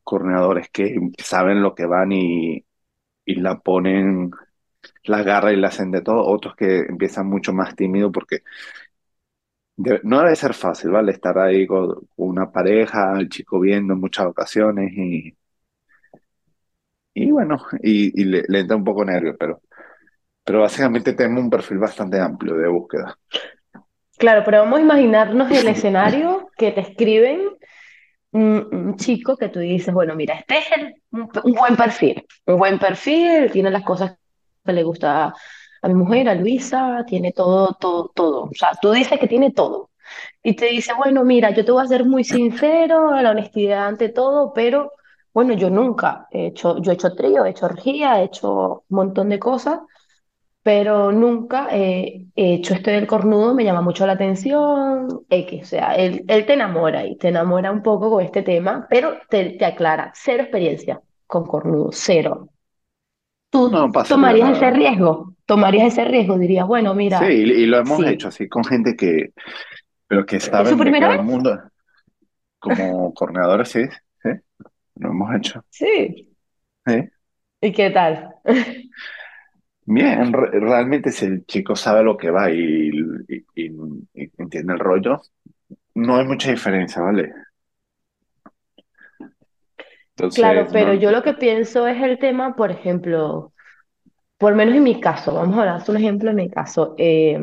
coordinadores 0.04 0.70
que 0.72 0.98
saben 1.20 1.62
lo 1.62 1.76
que 1.76 1.86
van 1.86 2.12
y, 2.12 2.66
la 3.26 3.60
ponen, 3.60 4.32
la 5.06 5.18
agarra 5.20 5.54
y 5.54 5.58
la 5.58 5.70
hacen 5.70 5.92
de 5.92 6.02
todo. 6.02 6.26
Otros 6.26 6.56
que 6.56 6.80
empiezan 6.80 7.28
mucho 7.28 7.54
más 7.54 7.76
tímido 7.76 8.12
porque 8.12 8.40
no 10.04 10.20
debe 10.22 10.36
ser 10.36 10.54
fácil, 10.54 10.92
¿vale? 10.92 11.12
Estar 11.12 11.38
ahí 11.40 11.66
con, 11.68 12.08
una 12.18 12.52
pareja, 12.52 13.18
el 13.20 13.30
chico 13.30 13.60
viendo 13.60 13.94
en 13.94 14.00
muchas 14.00 14.28
ocasiones 14.28 14.92
y, 14.96 15.36
y 17.14 17.32
bueno, 17.32 17.58
y, 17.82 18.24
le, 18.26 18.44
le 18.48 18.60
entra 18.60 18.78
un 18.78 18.84
poco 18.84 19.04
nervio, 19.06 19.36
pero, 19.38 19.62
pero 20.44 20.62
básicamente 20.62 21.14
tenemos 21.14 21.44
un 21.44 21.50
perfil 21.50 21.80
bastante 21.80 22.20
amplio 22.20 22.56
de 22.56 22.68
búsqueda. 22.70 23.18
Claro, 24.18 24.42
pero 24.44 24.60
vamos 24.60 24.80
a 24.80 24.82
imaginarnos 24.82 25.52
el 25.52 25.68
escenario 25.68 26.50
que 26.58 26.72
te 26.72 26.82
escriben 26.82 27.58
un, 28.32 28.96
chico 28.98 29.38
que 29.38 29.50
tú 29.50 29.60
dices, 29.60 29.94
bueno, 29.94 30.16
mira, 30.16 30.36
este 30.36 30.58
es 30.58 30.66
un 31.12 31.54
buen 31.54 31.76
perfil, 31.76 32.26
un 32.46 32.58
buen 32.58 32.80
perfil, 32.80 33.52
tiene 33.52 33.70
las 33.70 33.84
cosas 33.84 34.18
que 34.66 34.74
le 34.74 34.84
gusta 34.84 35.34
a 35.82 35.88
mi 35.88 35.94
mujer, 35.94 36.30
a 36.30 36.36
Luisa, 36.36 37.04
tiene 37.08 37.32
todo, 37.32 37.78
todo, 37.80 38.12
todo. 38.14 38.44
O 38.46 38.54
sea, 38.54 38.70
tú 38.82 38.92
dices 38.92 39.20
que 39.20 39.28
tiene 39.28 39.52
todo. 39.52 39.92
Y 40.44 40.56
te 40.56 40.68
dice, 40.68 40.94
bueno, 40.94 41.24
mira, 41.24 41.52
yo 41.52 41.64
te 41.64 41.72
voy 41.72 41.84
a 41.84 41.88
ser 41.88 42.06
muy 42.06 42.24
sincero, 42.24 43.12
la 43.22 43.32
honestidad 43.32 43.88
ante 43.88 44.10
todo, 44.10 44.54
pero 44.54 44.94
bueno, 45.34 45.54
yo 45.54 45.70
nunca 45.70 46.28
he 46.32 46.48
hecho, 46.48 46.82
yo 46.82 46.92
he 46.92 46.96
hecho 46.96 47.14
trío, 47.14 47.46
he 47.46 47.52
hecho 47.52 47.66
orgía, 47.68 48.22
he 48.22 48.26
hecho 48.26 48.84
un 48.90 48.96
montón 48.96 49.30
de 49.30 49.40
cosas 49.40 49.80
pero 50.68 51.14
nunca 51.14 51.70
eh, 51.72 52.26
he 52.36 52.56
hecho 52.56 52.74
esto 52.74 52.92
del 52.92 53.08
cornudo, 53.08 53.54
me 53.56 53.64
llama 53.64 53.80
mucho 53.82 54.06
la 54.06 54.12
atención, 54.14 55.08
X, 55.30 55.64
o 55.64 55.66
sea, 55.66 55.96
él, 55.96 56.26
él 56.28 56.46
te 56.46 56.54
enamora 56.56 57.06
y 57.06 57.16
te 57.18 57.30
enamora 57.30 57.72
un 57.72 57.82
poco 57.82 58.10
con 58.12 58.22
este 58.22 58.42
tema, 58.44 58.86
pero 58.90 59.18
te, 59.30 59.52
te 59.52 59.64
aclara, 59.64 60.12
cero 60.14 60.44
experiencia 60.44 61.02
con 61.26 61.46
cornudo, 61.48 61.92
cero. 61.94 62.50
¿Tú 63.50 63.70
No 63.70 63.90
tomarías 64.08 64.58
ese 64.58 64.72
riesgo? 64.72 65.34
¿Tomarías 65.46 65.88
ese 65.94 66.04
riesgo? 66.06 66.38
Dirías, 66.38 66.68
bueno, 66.68 66.94
Sí, 67.08 67.24
mira, 67.24 67.26
y, 67.26 67.64
y 67.64 67.66
lo 67.66 67.78
hemos 67.80 68.06
hecho 68.06 68.28
sí, 68.28 68.28
así 68.28 68.48
con 68.50 68.64
gente 68.66 68.96
que, 68.96 69.34
pero 70.08 70.26
que 70.26 70.40
¿es 70.42 70.66
su 70.66 70.76
saben 70.76 70.80
de 70.80 70.92
qué 70.94 71.06
primera 71.06 71.08
va 71.08 71.16
vez? 71.16 71.22
el 71.22 71.24
mundo, 71.24 71.58
como 72.60 73.14
coordinadores, 73.14 73.70
sí, 73.70 73.82
sí, 74.24 74.30
lo 74.96 75.10
hemos 75.12 75.36
hecho. 75.36 75.66
Sí. 75.70 76.28
Sí. 76.86 77.10
¿Y 77.62 77.72
qué 77.74 77.90
tal? 77.92 78.36
Bien, 79.90 80.34
re- 80.34 80.52
realmente 80.60 81.12
si 81.12 81.26
el 81.26 81.46
chico 81.46 81.76
sabe 81.76 82.04
lo 82.04 82.18
que 82.18 82.30
va 82.30 82.52
y, 82.52 82.90
y- 83.30 83.46
y- 83.56 83.72
y 84.14 84.32
entiende 84.38 84.74
el 84.74 84.80
rollo, 84.80 85.22
no 85.96 86.18
hay 86.18 86.26
mucha 86.28 86.52
diferencia, 86.52 87.02
¿vale? 87.02 87.34
Claro, 90.34 90.68
Entonces, 90.68 90.72
pero 90.72 90.94
no, 90.94 90.96
yo 90.96 91.12
lo 91.12 91.24
que 91.24 91.34
pienso 91.34 91.88
es 91.88 92.02
el 92.04 92.20
tema, 92.20 92.56
por 92.56 92.70
ejemplo, 92.72 93.54
por 94.38 94.56
menos 94.56 94.76
en 94.76 94.84
mi 94.84 95.00
caso, 95.02 95.34
vamos 95.36 95.60
a 95.60 95.66
dar 95.66 95.84
un 95.90 95.98
ejemplo 95.98 96.32
en 96.32 96.38
mi 96.38 96.50
caso. 96.50 96.96
eh, 96.98 97.40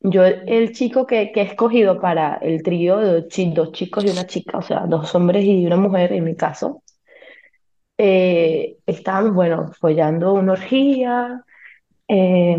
yo, 0.00 0.24
el 0.24 0.72
chico 0.72 1.06
que, 1.06 1.32
que 1.32 1.42
he 1.42 1.44
escogido 1.44 2.00
para 2.00 2.36
el 2.36 2.62
trío 2.62 2.98
de 2.98 3.28
chi- 3.28 3.52
dos 3.54 3.72
chicos 3.72 4.04
y 4.04 4.10
una 4.10 4.26
chica, 4.26 4.58
o 4.58 4.62
sea, 4.62 4.86
dos 4.88 5.14
hombres 5.14 5.44
y 5.44 5.66
una 5.66 5.76
mujer 5.76 6.12
en 6.12 6.24
mi 6.24 6.36
caso, 6.36 6.82
eh, 7.98 8.78
estábamos, 8.86 9.34
bueno, 9.34 9.72
follando 9.80 10.34
una 10.34 10.52
orgía, 10.52 11.44
eh, 12.08 12.56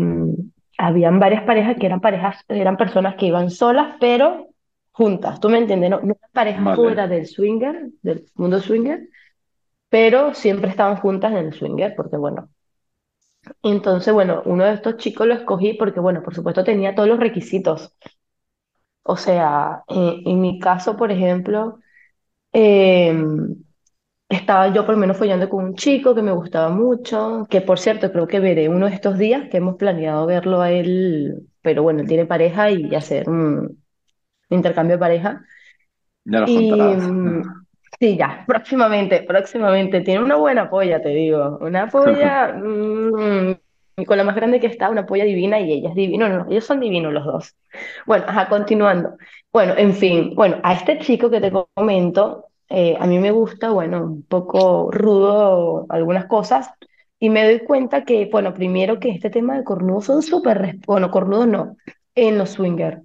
habían 0.78 1.20
varias 1.20 1.44
parejas 1.44 1.76
que 1.78 1.86
eran 1.86 2.00
parejas, 2.00 2.44
eran 2.48 2.76
personas 2.76 3.16
que 3.16 3.26
iban 3.26 3.50
solas, 3.50 3.96
pero 4.00 4.48
juntas, 4.92 5.40
¿tú 5.40 5.48
me 5.50 5.58
entiendes? 5.58 5.90
No, 5.90 6.00
no 6.02 6.16
parejas 6.32 6.74
vale, 6.74 6.74
fuera 6.74 7.06
del 7.08 7.26
swinger, 7.26 7.90
del 8.02 8.26
mundo 8.34 8.60
swinger, 8.60 9.08
pero 9.90 10.34
siempre 10.34 10.70
estaban 10.70 10.96
juntas 10.98 11.32
en 11.32 11.38
el 11.38 11.54
swinger, 11.54 11.94
porque 11.96 12.16
bueno, 12.18 12.50
entonces, 13.62 14.12
bueno, 14.12 14.42
uno 14.44 14.64
de 14.64 14.74
estos 14.74 14.96
chicos 14.98 15.26
lo 15.26 15.32
escogí 15.34 15.72
porque, 15.74 15.98
bueno, 16.00 16.22
por 16.22 16.34
supuesto 16.34 16.62
tenía 16.64 16.94
todos 16.94 17.08
los 17.08 17.18
requisitos. 17.20 17.94
O 19.02 19.16
sea, 19.16 19.82
en, 19.88 20.22
en 20.28 20.40
mi 20.40 20.58
caso, 20.58 20.96
por 20.96 21.10
ejemplo, 21.12 21.78
eh, 22.52 23.14
estaba 24.30 24.72
yo 24.72 24.86
por 24.86 24.94
lo 24.94 25.00
menos 25.00 25.16
follando 25.16 25.48
con 25.48 25.64
un 25.64 25.74
chico 25.74 26.14
que 26.14 26.22
me 26.22 26.32
gustaba 26.32 26.70
mucho, 26.70 27.46
que 27.50 27.60
por 27.60 27.78
cierto 27.78 28.12
creo 28.12 28.26
que 28.28 28.40
veré 28.40 28.68
uno 28.68 28.86
de 28.86 28.94
estos 28.94 29.18
días, 29.18 29.48
que 29.50 29.58
hemos 29.58 29.76
planeado 29.76 30.24
verlo 30.26 30.60
a 30.62 30.70
él, 30.70 31.48
pero 31.62 31.82
bueno, 31.82 32.00
él 32.00 32.08
tiene 32.08 32.26
pareja 32.26 32.70
y 32.70 32.94
hacer 32.94 33.28
un 33.28 33.82
intercambio 34.48 34.96
de 34.96 35.00
pareja. 35.00 35.44
ya 36.24 36.40
nos 36.40 36.50
Y 36.50 36.70
mm, 36.72 37.42
sí, 37.98 38.16
ya, 38.16 38.44
próximamente, 38.46 39.22
próximamente. 39.22 40.00
Tiene 40.02 40.22
una 40.22 40.36
buena 40.36 40.70
polla, 40.70 41.02
te 41.02 41.10
digo. 41.10 41.58
Una 41.60 41.88
polla 41.88 42.54
mm, 42.56 43.54
y 43.96 44.04
con 44.04 44.16
la 44.16 44.24
más 44.24 44.36
grande 44.36 44.60
que 44.60 44.68
está, 44.68 44.90
una 44.90 45.06
polla 45.06 45.24
divina 45.24 45.60
y 45.60 45.72
ella 45.72 45.88
es 45.90 45.94
divina. 45.94 46.28
No, 46.28 46.44
no, 46.44 46.50
ellos 46.50 46.64
son 46.64 46.80
divinos 46.80 47.12
los 47.12 47.24
dos. 47.24 47.56
Bueno, 48.06 48.24
ajá, 48.28 48.48
continuando. 48.48 49.16
Bueno, 49.52 49.74
en 49.76 49.92
fin, 49.94 50.34
bueno, 50.36 50.58
a 50.62 50.74
este 50.74 50.98
chico 51.00 51.30
que 51.30 51.40
te 51.40 51.52
comento, 51.52 52.49
eh, 52.70 52.96
a 53.00 53.06
mí 53.06 53.18
me 53.18 53.32
gusta, 53.32 53.70
bueno, 53.70 54.04
un 54.04 54.22
poco 54.22 54.90
rudo 54.92 55.86
algunas 55.88 56.26
cosas. 56.26 56.70
Y 57.18 57.28
me 57.30 57.44
doy 57.44 57.60
cuenta 57.60 58.04
que, 58.04 58.28
bueno, 58.32 58.54
primero 58.54 58.98
que 59.00 59.10
este 59.10 59.28
tema 59.28 59.56
de 59.58 59.64
cornudos 59.64 60.06
son 60.06 60.22
súper, 60.22 60.76
bueno, 60.86 61.10
cornudos 61.10 61.48
no, 61.48 61.76
en 62.14 62.38
los 62.38 62.50
swingers. 62.50 63.02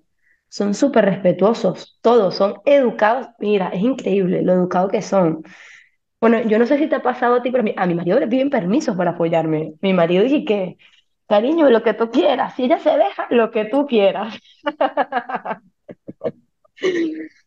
Son 0.49 0.73
súper 0.73 1.05
respetuosos, 1.05 1.99
todos 2.01 2.35
son 2.35 2.55
educados. 2.65 3.27
Mira, 3.39 3.69
es 3.69 3.81
increíble 3.81 4.41
lo 4.43 4.53
educados 4.53 4.91
que 4.91 5.01
son. 5.01 5.43
Bueno, 6.21 6.41
yo 6.43 6.59
no 6.59 6.65
sé 6.65 6.77
si 6.77 6.87
te 6.87 6.95
ha 6.95 7.01
pasado 7.03 7.35
a 7.35 7.41
ti, 7.41 7.51
pero 7.51 7.61
a 7.61 7.65
mi, 7.65 7.73
a 7.75 7.85
mi 7.87 7.95
marido 7.95 8.19
le 8.19 8.27
piden 8.27 8.49
permisos 8.49 8.95
para 8.95 9.11
apoyarme. 9.11 9.73
Mi 9.81 9.93
marido 9.93 10.23
dice 10.23 10.45
que, 10.45 10.77
cariño, 11.27 11.69
lo 11.69 11.83
que 11.83 11.93
tú 11.93 12.09
quieras. 12.11 12.55
Si 12.55 12.65
ella 12.65 12.79
se 12.79 12.97
deja, 12.97 13.27
lo 13.31 13.51
que 13.51 13.65
tú 13.65 13.85
quieras. 13.87 14.39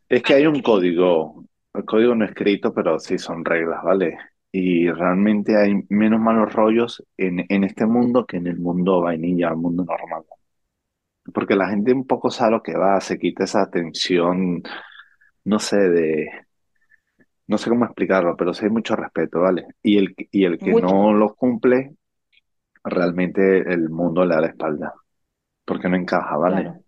Es 0.08 0.22
que 0.22 0.34
hay 0.34 0.46
un 0.46 0.60
código, 0.62 1.44
el 1.78 1.84
código 1.84 2.14
no 2.14 2.24
escrito, 2.24 2.72
pero 2.74 2.98
sí 2.98 3.18
son 3.18 3.44
reglas, 3.44 3.82
¿vale? 3.82 4.18
Y 4.52 4.90
realmente 4.90 5.56
hay 5.56 5.74
menos 5.88 6.20
malos 6.20 6.52
rollos 6.52 7.04
en, 7.16 7.44
en 7.48 7.64
este 7.64 7.86
mundo 7.86 8.26
que 8.26 8.38
en 8.38 8.46
el 8.46 8.58
mundo 8.58 9.00
vainilla, 9.00 9.48
el 9.48 9.56
mundo 9.56 9.84
normal. 9.84 10.24
Porque 11.32 11.54
la 11.54 11.68
gente 11.68 11.92
un 11.92 12.06
poco 12.06 12.30
sabe 12.30 12.52
lo 12.52 12.62
que 12.62 12.76
va, 12.76 13.00
se 13.00 13.18
quita 13.18 13.44
esa 13.44 13.70
tensión, 13.70 14.62
no 15.44 15.58
sé, 15.58 15.76
de, 15.76 16.30
no 17.46 17.58
sé 17.58 17.70
cómo 17.70 17.84
explicarlo, 17.84 18.36
pero 18.36 18.54
sí 18.54 18.64
hay 18.64 18.70
mucho 18.70 18.96
respeto, 18.96 19.40
¿vale? 19.40 19.66
Y 19.82 19.98
el, 19.98 20.14
y 20.30 20.44
el 20.44 20.58
que 20.58 20.70
Mucho, 20.70 20.86
no 20.86 21.12
lo 21.12 21.34
cumple, 21.34 21.96
realmente 22.84 23.58
el 23.72 23.88
mundo 23.90 24.24
le 24.24 24.34
da 24.34 24.40
la 24.42 24.48
espalda, 24.48 24.94
porque 25.64 25.88
no 25.88 25.96
encaja, 25.96 26.36
¿vale? 26.36 26.62
claro. 26.62 26.87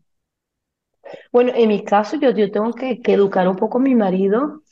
Bueno, 1.33 1.53
en 1.55 1.69
mi 1.69 1.85
caso, 1.85 2.17
yo, 2.21 2.31
yo 2.31 2.51
tengo 2.51 2.73
que, 2.73 3.01
que 3.01 3.15
educar 3.15 3.49
un 3.49 3.57
poco 3.57 3.79
a 3.79 3.81
mi 3.81 3.95
marido 3.95 4.63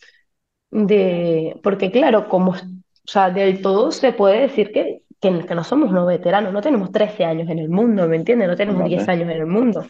de, 0.70 1.60
porque 1.62 1.90
claro, 1.90 2.28
como, 2.28 2.52
o 2.52 2.56
sea, 3.04 3.30
del 3.30 3.62
todo 3.62 3.92
se 3.92 4.12
puede 4.12 4.40
decir 4.42 4.72
que, 4.72 5.02
que, 5.20 5.46
que 5.46 5.54
no 5.54 5.64
somos 5.64 5.90
unos 5.90 6.06
veteranos, 6.08 6.52
no 6.52 6.62
tenemos 6.62 6.92
13 6.92 7.24
años 7.24 7.48
en 7.50 7.58
el 7.58 7.68
mundo, 7.70 8.08
¿me 8.08 8.16
entiendes? 8.16 8.48
No 8.48 8.56
tenemos 8.56 8.84
10 8.84 9.08
¿Vale? 9.08 9.12
años 9.22 9.30
en 9.30 9.36
el 9.38 9.46
mundo. 9.46 9.86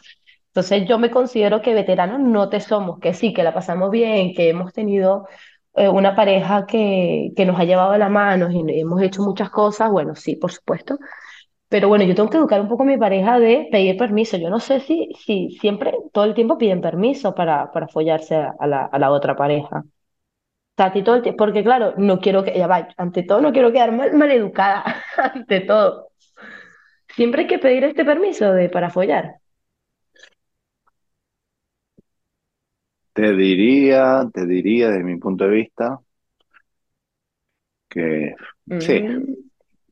Entonces 0.48 0.88
yo 0.88 0.98
me 0.98 1.10
considero 1.10 1.62
que 1.62 1.74
veteranos 1.74 2.20
no 2.20 2.48
te 2.48 2.60
somos, 2.60 2.98
que 3.00 3.14
sí, 3.14 3.32
que 3.32 3.42
la 3.42 3.54
pasamos 3.54 3.90
bien, 3.90 4.34
que 4.34 4.48
hemos 4.50 4.72
tenido 4.72 5.26
eh, 5.74 5.88
una 5.88 6.16
pareja 6.16 6.66
que, 6.66 7.30
que 7.36 7.46
nos 7.46 7.58
ha 7.60 7.64
llevado 7.64 7.92
de 7.92 7.98
la 7.98 8.08
mano 8.08 8.50
y 8.50 8.80
hemos 8.80 9.02
hecho 9.02 9.22
muchas 9.22 9.50
cosas, 9.50 9.90
bueno, 9.90 10.14
sí, 10.16 10.36
por 10.36 10.52
supuesto. 10.52 10.98
Pero 11.68 11.88
bueno, 11.88 12.04
yo 12.04 12.14
tengo 12.14 12.30
que 12.30 12.38
educar 12.38 12.60
un 12.60 12.68
poco 12.68 12.82
a 12.84 12.86
mi 12.86 12.96
pareja 12.96 13.38
de 13.38 13.68
pedir 13.70 13.96
permiso. 13.98 14.36
Yo 14.38 14.48
no 14.50 14.60
sé 14.60 14.80
si, 14.80 15.10
si 15.24 15.50
siempre, 15.60 15.92
todo 16.12 16.24
el 16.24 16.34
tiempo 16.34 16.56
piden 16.58 16.80
permiso 16.80 17.34
para, 17.34 17.70
para 17.72 17.88
follarse 17.88 18.36
a, 18.36 18.54
a 18.58 18.66
la, 18.66 18.84
a 18.86 18.98
la 18.98 19.10
otra 19.10 19.36
pareja. 19.36 19.84
Sea, 20.76 20.86
a 20.86 20.92
ti 20.92 21.02
todo 21.04 21.16
el 21.16 21.22
tiempo, 21.22 21.44
porque 21.44 21.64
claro, 21.64 21.94
no 21.98 22.20
quiero 22.20 22.44
que, 22.44 22.56
ya 22.58 22.66
va, 22.68 22.88
ante 22.96 23.22
todo 23.24 23.40
no 23.42 23.52
quiero 23.52 23.72
quedar 23.72 23.92
mal, 23.92 24.12
mal 24.14 24.30
educada, 24.32 24.84
ante 25.18 25.60
todo. 25.62 26.10
Siempre 27.16 27.42
hay 27.42 27.46
que 27.48 27.58
pedir 27.58 27.84
este 27.84 28.04
permiso 28.06 28.52
de 28.54 28.70
para 28.70 28.88
follar. 28.90 29.40
Te 33.12 33.34
diría, 33.34 34.26
te 34.32 34.46
diría 34.46 34.88
desde 34.88 35.04
mi 35.04 35.18
punto 35.18 35.44
de 35.44 35.50
vista 35.50 36.00
que 37.88 38.34
sí, 38.78 39.04
Mm, 39.06 39.34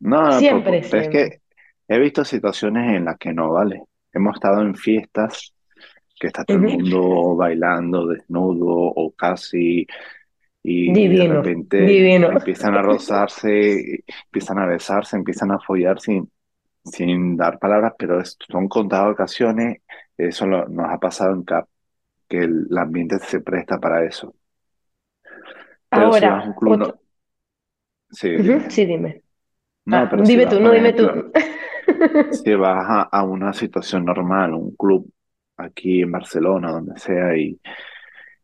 no, 0.01 0.43
no, 0.43 0.63
siempre, 0.63 0.83
pero 0.89 1.03
es 1.03 1.09
siempre. 1.09 1.11
que 1.11 1.41
he 1.89 1.99
visto 1.99 2.25
situaciones 2.25 2.97
en 2.97 3.05
las 3.07 3.19
que 3.19 3.33
no, 3.33 3.53
¿vale? 3.53 3.83
Hemos 4.13 4.37
estado 4.37 4.63
en 4.63 4.75
fiestas 4.75 5.55
que 6.19 6.29
está 6.29 6.45
todo 6.45 6.59
el 6.59 6.65
mundo 6.65 7.37
bailando 7.37 8.07
desnudo 8.09 8.67
o 8.77 9.13
casi 9.15 9.87
y 10.63 11.09
de 11.11 11.25
Divino, 11.25 11.25
repente 11.25 12.01
divino. 12.03 12.29
empiezan 12.29 12.75
a 12.75 12.83
rozarse, 12.83 14.05
empiezan 14.27 14.59
a 14.59 14.67
besarse, 14.67 15.17
empiezan 15.17 15.53
a 15.53 15.61
follar 15.61 16.01
sin, 16.01 16.31
sin 16.85 17.37
dar 17.37 17.59
palabras, 17.61 17.95
pero 17.99 18.21
es- 18.21 18.37
son 18.51 18.69
contadas 18.69 19.13
ocasiones, 19.13 19.83
eso 20.19 20.47
lo- 20.47 20.69
nos 20.69 20.91
ha 20.93 20.99
pasado 21.01 21.35
en 21.35 21.45
CAP, 21.45 21.69
que 22.29 22.39
el, 22.41 22.69
el 22.71 22.79
ambiente 22.79 23.19
se 23.21 23.41
presta 23.43 23.79
para 23.81 24.05
eso. 24.07 24.35
Pero 25.93 26.13
si 26.13 26.27
vas 26.27 26.45
a 26.45 26.49
un 26.49 26.55
Ahora, 26.55 26.67
no, 26.67 26.87
otro. 26.87 27.01
sí, 28.11 28.29
dime. 28.39 28.71
Sí, 28.71 28.85
dime. 28.87 29.23
No, 29.87 29.99
Ah, 29.99 30.09
pero 30.11 30.25
si 30.27 30.39
dime 30.39 30.47
vas, 30.47 30.55
tú, 30.55 30.61
no 30.61 30.73
dime 30.73 30.93
tú. 30.93 31.05
si 32.31 32.55
vas 32.55 32.85
a, 32.89 33.03
a 33.03 33.23
una 33.25 33.53
situación 33.53 34.05
normal, 34.05 34.55
un 34.55 34.75
club 34.77 35.11
aquí 35.57 36.03
en 36.03 36.13
Barcelona, 36.13 36.71
donde 36.73 36.99
sea, 36.99 37.37
y, 37.37 37.61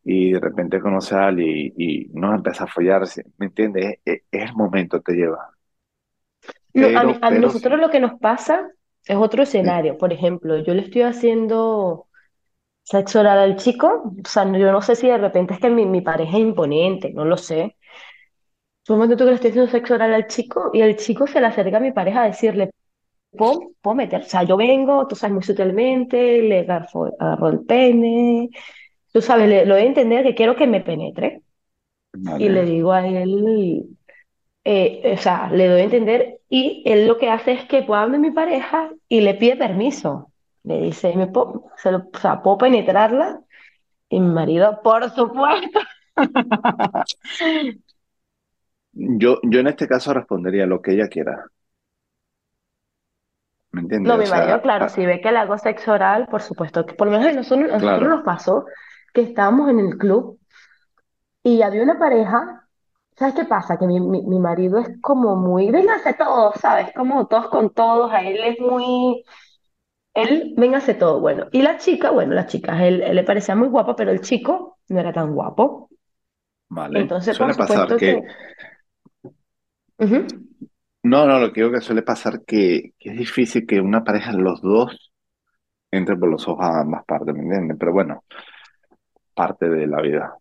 y 0.05 0.33
de 0.33 0.41
repente 0.41 0.81
conoces 0.81 1.13
a 1.15 1.29
alguien 1.29 1.73
y, 1.77 2.05
y 2.05 2.11
no 2.15 2.35
empieza 2.35 2.65
a 2.67 2.67
follar, 2.69 3.07
¿sí? 3.07 3.23
¿me 3.39 3.47
entiendes? 3.47 3.99
Es, 4.05 4.23
es 4.31 4.43
el 4.51 4.55
momento, 4.57 5.01
te 5.03 5.15
lleva. 5.15 5.51
No, 6.75 6.91
a 6.95 7.05
mí, 7.05 7.15
Pero, 7.15 7.21
a 7.21 7.31
pero 7.31 7.39
nosotros 7.39 7.79
sí, 7.79 7.81
lo 7.81 7.91
que 7.91 8.01
nos 8.01 8.19
pasa 8.21 8.71
es 9.07 9.17
otro 9.17 9.43
sí, 9.63 9.69
escenario. 9.69 9.99
Por 9.99 10.13
ejemplo, 10.13 10.59
yo 10.65 10.75
le 10.75 10.83
estoy 10.83 11.03
haciendo 11.03 12.09
sexo 12.85 13.21
oral 13.21 13.39
al 13.39 13.57
chico. 13.57 14.15
O 14.25 14.29
sea, 14.29 14.45
yo 14.59 14.73
no 14.73 14.83
sé 14.83 14.97
si 14.97 15.09
de 15.09 15.19
repente 15.19 15.55
es 15.55 15.61
que 15.61 15.71
mi, 15.71 15.87
mi 15.87 16.03
pareja 16.03 16.33
es 16.39 16.43
imponente, 16.45 17.13
no 17.15 17.25
lo 17.27 17.37
sé. 17.39 17.77
Un 18.89 18.97
momento 18.97 19.17
tú 19.17 19.25
que 19.25 19.31
le 19.31 19.35
estoy 19.37 19.51
haciendo 19.51 19.71
sexo 19.71 19.95
oral 19.95 20.13
al 20.15 20.27
chico 20.27 20.71
y 20.73 20.81
el 20.83 20.97
chico 20.97 21.27
se 21.27 21.41
le 21.41 21.47
acerca 21.47 21.77
a 21.77 21.81
mi 21.81 21.93
pareja 21.93 22.23
a 22.23 22.27
decirle, 22.27 22.71
¿puedo, 23.37 23.73
puedo 23.83 23.97
meter? 23.97 24.23
O 24.23 24.25
sea, 24.25 24.45
yo 24.45 24.57
vengo, 24.57 25.07
tú 25.09 25.17
sabes, 25.17 25.35
muy 25.35 25.43
sutilmente, 25.45 26.43
le 26.43 26.61
agarro, 26.61 27.13
agarro 27.21 27.49
el 27.51 27.61
pene, 27.67 28.51
tú 29.13 29.23
sabes, 29.23 29.49
le, 29.49 29.67
lo 29.67 29.75
doy 29.77 29.85
a 29.85 29.87
entender 29.89 30.25
que 30.25 30.35
quiero 30.37 30.57
que 30.57 30.67
me 30.69 30.81
penetre. 30.83 31.43
Y 32.39 32.49
le 32.51 32.65
digo 32.65 32.93
a 32.93 33.07
él, 33.07 33.87
eh, 34.65 35.15
o 35.15 35.19
sea, 35.23 35.51
le 35.51 35.69
doy 35.69 35.81
a 35.83 35.85
entender 35.85 36.41
y 36.49 36.83
él 36.87 37.09
lo 37.09 37.19
que 37.19 37.31
hace 37.31 37.53
es 37.53 37.65
que 37.67 37.83
puede 37.83 38.03
hablar 38.03 38.21
mi 38.21 38.31
pareja 38.33 38.91
y 39.09 39.21
le 39.23 39.35
pide 39.35 39.57
permiso. 39.57 40.33
Le 40.65 40.81
dice, 40.83 41.15
¿me 41.17 41.27
puedo, 41.29 41.67
se 41.79 41.93
lo- 41.93 42.09
o 42.15 42.19
sea, 42.21 42.43
¿puedo 42.43 42.59
penetrarla? 42.59 43.43
Y 44.11 44.21
mi 44.21 44.29
marido, 44.35 44.81
por 44.83 45.11
supuesto. 45.15 45.81
Yo, 48.95 49.39
yo 49.43 49.61
en 49.61 49.67
este 49.67 49.87
caso 49.87 50.15
respondería 50.15 50.67
lo 50.67 50.81
que 50.81 50.93
ella 50.93 51.09
quiera, 51.09 51.45
¿me 53.73 53.81
entiendes? 53.83 54.11
No, 54.11 54.15
O 54.15 54.19
mi 54.19 54.27
marido, 54.27 54.61
claro, 54.63 54.85
ah, 54.85 54.89
si 54.89 55.07
ve 55.07 55.21
que 55.21 55.33
le 55.33 55.39
hago 55.39 55.57
sexo 55.59 55.93
oral, 55.93 56.27
por 56.29 56.43
supuesto 56.43 56.85
que 56.87 56.95
por 56.95 57.07
lo 57.09 57.13
menos 57.13 57.29
a 57.29 57.33
nosotros, 57.33 57.73
a 57.73 57.79
nosotros 57.79 58.09
nos 58.09 58.25
pasó 58.25 58.65
que 59.15 59.23
estábamos 59.23 59.71
en 59.71 59.79
el 59.81 59.97
club 59.99 60.39
y 61.43 61.63
había 61.63 61.83
una 61.83 61.99
pareja 61.99 62.59
¿sabes 63.17 63.35
qué 63.37 63.45
pasa? 63.47 63.79
Que 63.79 63.87
mi, 63.87 64.01
mi, 64.01 64.23
mi 64.23 64.41
marido 64.41 64.79
es 64.81 64.89
como 65.03 65.37
muy, 65.37 65.71
véngase 65.71 66.15
todos, 66.15 66.57
¿sabes? 66.61 66.89
Como 66.97 67.27
todos 67.29 67.49
con 67.51 67.71
todos, 67.75 68.13
a 68.13 68.23
él 68.23 68.39
es 68.45 68.61
muy, 68.61 69.25
él, 70.15 70.55
véngase 70.57 70.95
todo, 70.95 71.21
bueno. 71.21 71.47
Y 71.53 71.63
la 71.63 71.79
chica, 71.79 72.11
bueno, 72.11 72.35
la 72.35 72.47
chica, 72.47 72.87
él, 72.87 73.03
él 73.03 73.17
le 73.17 73.25
parecía 73.25 73.57
muy 73.57 73.69
guapa, 73.69 73.97
pero 73.97 74.13
el 74.13 74.21
chico 74.23 74.79
no 74.89 75.01
era 75.01 75.13
tan 75.13 75.35
guapo. 75.35 75.91
Vale. 76.69 77.01
Entonces, 77.01 77.39
por 77.39 77.47
Suele 77.47 77.55
pasar 77.55 77.87
supuesto 77.87 77.97
que, 77.97 78.23
no, 81.03 81.27
no, 81.27 81.39
lo 81.39 81.53
que 81.53 81.61
digo 81.61 81.73
que 81.73 81.81
suele 81.81 82.03
pasar 82.03 82.45
que, 82.45 82.93
que 82.99 83.11
es 83.11 83.19
difícil 83.19 83.67
que 83.67 83.81
una 83.81 84.05
pareja, 84.05 84.33
los 84.33 84.61
dos, 84.63 85.13
entre 85.91 86.17
por 86.17 86.31
los 86.31 86.47
ojos 86.49 86.65
a 86.65 86.81
ambas 86.81 87.05
partes, 87.05 87.35
¿me 87.35 87.43
entiendes? 87.43 87.77
Pero 87.79 87.93
bueno, 87.93 88.25
parte 89.35 89.69
de 89.69 89.87
la 89.87 90.01
vida. 90.01 90.37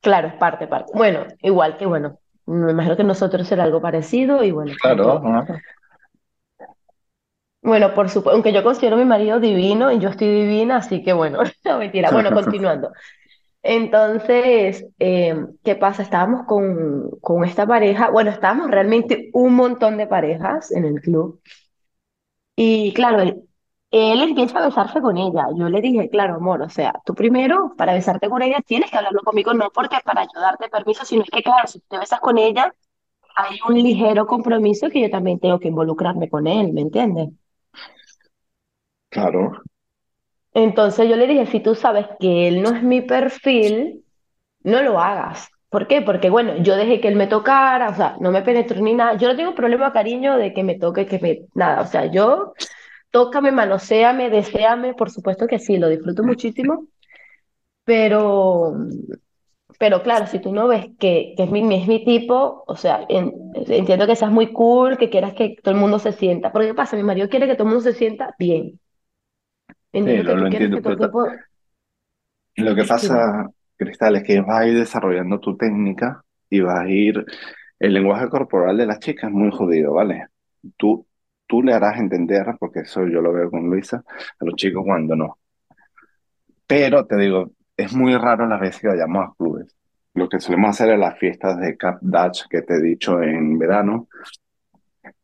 claro, 0.00 0.28
es 0.28 0.34
parte, 0.34 0.66
parte. 0.66 0.92
Bueno, 0.94 1.26
igual 1.42 1.76
que, 1.76 1.86
bueno, 1.86 2.18
me 2.46 2.72
imagino 2.72 2.96
que 2.96 3.04
nosotros 3.04 3.46
será 3.46 3.64
algo 3.64 3.80
parecido 3.80 4.44
y 4.44 4.50
bueno, 4.50 4.72
Claro. 4.80 5.22
Bueno, 7.62 7.94
por 7.94 8.08
supuesto, 8.08 8.32
aunque 8.32 8.52
yo 8.52 8.64
considero 8.64 8.96
a 8.96 8.98
mi 8.98 9.04
marido 9.04 9.38
divino 9.38 9.92
y 9.92 10.00
yo 10.00 10.08
estoy 10.08 10.28
divina, 10.28 10.78
así 10.78 11.02
que 11.04 11.12
bueno, 11.12 11.38
no 11.64 11.78
mentira. 11.78 12.10
Bueno, 12.10 12.30
continuando. 12.34 12.92
Entonces, 13.64 14.86
eh, 14.98 15.36
¿qué 15.64 15.76
pasa? 15.76 16.02
Estábamos 16.02 16.46
con, 16.46 17.10
con 17.20 17.44
esta 17.44 17.66
pareja, 17.66 18.10
bueno, 18.10 18.30
estábamos 18.30 18.70
realmente 18.70 19.30
un 19.34 19.54
montón 19.54 19.96
de 19.98 20.06
parejas 20.08 20.72
en 20.72 20.84
el 20.84 21.00
club 21.00 21.40
y 22.56 22.92
claro, 22.94 23.20
él, 23.22 23.42
él 23.90 24.22
empieza 24.22 24.58
a 24.60 24.66
besarse 24.66 25.00
con 25.00 25.16
ella. 25.18 25.46
Yo 25.56 25.68
le 25.68 25.80
dije, 25.80 26.08
claro, 26.10 26.34
amor, 26.36 26.62
o 26.62 26.68
sea, 26.68 26.94
tú 27.04 27.14
primero 27.14 27.74
para 27.76 27.94
besarte 27.94 28.28
con 28.28 28.42
ella 28.42 28.60
tienes 28.66 28.90
que 28.90 28.96
hablarlo 28.98 29.20
conmigo, 29.22 29.54
no 29.54 29.70
porque 29.72 29.96
para 30.04 30.24
yo 30.24 30.40
darte 30.40 30.68
permiso, 30.68 31.04
sino 31.04 31.22
es 31.22 31.30
que 31.30 31.42
claro, 31.42 31.66
si 31.68 31.80
te 31.80 31.98
besas 31.98 32.20
con 32.20 32.38
ella, 32.38 32.74
hay 33.36 33.58
un 33.68 33.76
ligero 33.82 34.26
compromiso 34.26 34.90
que 34.90 35.02
yo 35.02 35.10
también 35.10 35.40
tengo 35.40 35.60
que 35.60 35.68
involucrarme 35.68 36.30
con 36.30 36.46
él, 36.48 36.72
¿me 36.74 36.82
entiendes? 36.82 37.30
Claro. 39.10 39.62
Entonces 40.54 41.08
yo 41.08 41.16
le 41.16 41.26
dije, 41.26 41.46
si 41.46 41.60
tú 41.60 41.74
sabes 41.74 42.06
que 42.20 42.48
él 42.48 42.62
no 42.62 42.70
es 42.74 42.82
mi 42.82 43.00
perfil, 43.02 44.04
no 44.64 44.82
lo 44.82 45.00
hagas. 45.00 45.48
¿Por 45.70 45.88
qué? 45.88 46.02
Porque 46.02 46.30
bueno, 46.30 46.58
yo 46.62 46.76
dejé 46.76 47.00
que 47.00 47.08
él 47.08 47.16
me 47.16 47.26
tocara, 47.28 47.90
o 47.90 47.94
sea, 47.94 48.16
no 48.20 48.30
me 48.32 48.42
penetró 48.42 48.80
ni 48.82 48.94
nada. 48.94 49.16
Yo 49.18 49.28
no 49.28 49.36
tengo 49.36 49.54
problema, 49.54 49.92
cariño, 49.92 50.36
de 50.38 50.54
que 50.54 50.64
me 50.64 50.78
toque, 50.78 51.06
que 51.06 51.18
me... 51.20 51.40
Nada, 51.54 51.82
o 51.82 51.86
sea, 51.86 52.06
yo, 52.06 52.54
tócame, 53.12 53.52
manoséame, 53.52 54.30
deséame, 54.30 54.94
por 54.94 55.10
supuesto 55.10 55.46
que 55.48 55.58
sí, 55.60 55.78
lo 55.78 55.88
disfruto 55.88 56.24
muchísimo, 56.24 56.86
pero, 57.84 58.74
pero 59.78 60.02
claro, 60.02 60.26
si 60.26 60.38
tú 60.40 60.52
no 60.52 60.68
ves 60.68 60.86
que, 60.98 61.34
que 61.36 61.42
es 61.44 61.50
mi, 61.50 61.60
es 61.74 61.88
mi 61.88 62.04
tipo, 62.04 62.62
o 62.66 62.76
sea, 62.76 63.04
en- 63.08 63.32
entiendo 63.54 64.06
que 64.06 64.16
seas 64.16 64.30
muy 64.30 64.52
cool, 64.52 64.96
que 64.98 65.10
quieras 65.10 65.34
que 65.34 65.56
todo 65.62 65.74
el 65.74 65.80
mundo 65.80 65.98
se 65.98 66.12
sienta. 66.12 66.52
Porque 66.52 66.68
¿qué 66.68 66.74
pasa? 66.74 66.96
Mi 66.96 67.02
marido 67.02 67.28
quiere 67.28 67.46
que 67.46 67.54
todo 67.54 67.64
el 67.64 67.74
mundo 67.74 67.82
se 67.82 67.94
sienta 67.98 68.34
bien. 68.38 68.78
Sí, 69.92 69.98
Entiendo 69.98 70.30
que 70.30 70.36
lo, 70.36 70.46
entiendo, 70.46 70.76
que 70.82 70.96
tiempo... 70.96 71.26
lo 72.56 72.74
que 72.74 72.84
pasa, 72.84 73.48
Cristal, 73.76 74.16
es 74.16 74.22
que 74.24 74.40
vas 74.40 74.60
a 74.60 74.66
ir 74.66 74.78
desarrollando 74.78 75.38
tu 75.38 75.56
técnica 75.56 76.24
y 76.48 76.60
vas 76.60 76.80
a 76.80 76.88
ir... 76.88 77.24
El 77.78 77.94
lenguaje 77.94 78.28
corporal 78.28 78.76
de 78.76 78.86
las 78.86 79.00
chicas 79.00 79.28
es 79.28 79.34
muy 79.34 79.50
jodido, 79.50 79.94
¿vale? 79.94 80.28
Tú, 80.76 81.04
tú 81.48 81.64
le 81.64 81.74
harás 81.74 81.98
entender, 81.98 82.46
porque 82.60 82.80
eso 82.80 83.08
yo 83.08 83.20
lo 83.20 83.32
veo 83.32 83.50
con 83.50 83.68
Luisa, 83.68 84.04
a 84.38 84.44
los 84.44 84.54
chicos 84.54 84.84
cuando 84.86 85.16
no. 85.16 85.38
Pero 86.64 87.04
te 87.04 87.16
digo, 87.16 87.50
es 87.76 87.92
muy 87.92 88.16
raro 88.16 88.46
las 88.46 88.60
veces 88.60 88.80
que 88.80 88.88
vayamos 88.88 89.24
a 89.24 89.34
clubes. 89.36 89.76
Lo 90.14 90.28
que 90.28 90.40
solemos 90.40 90.70
hacer 90.70 90.90
es 90.90 90.98
las 90.98 91.18
fiestas 91.18 91.58
de 91.58 91.76
Cap 91.76 91.98
Dutch 92.00 92.46
que 92.48 92.62
te 92.62 92.74
he 92.74 92.80
dicho 92.80 93.20
en 93.20 93.58
verano. 93.58 94.08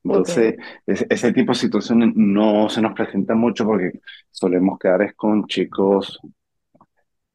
Entonces, 0.05 0.57
ese, 0.87 1.07
ese 1.11 1.33
tipo 1.33 1.52
de 1.52 1.59
situaciones 1.59 2.12
no 2.14 2.69
se 2.69 2.81
nos 2.83 2.95
presenta 2.95 3.35
mucho 3.35 3.64
porque 3.67 4.00
solemos 4.31 4.78
quedar 4.78 5.02
es 5.02 5.14
con 5.14 5.47
chicos 5.47 6.19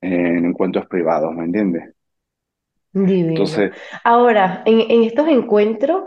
en 0.02 0.46
encuentros 0.46 0.86
privados, 0.88 1.34
¿me 1.34 1.46
entiendes? 1.46 1.96
Divino. 2.94 3.32
Entonces, 3.32 3.72
Ahora, 4.04 4.64
en, 4.66 4.80
en 4.92 5.04
estos 5.04 5.28
encuentros, 5.28 6.04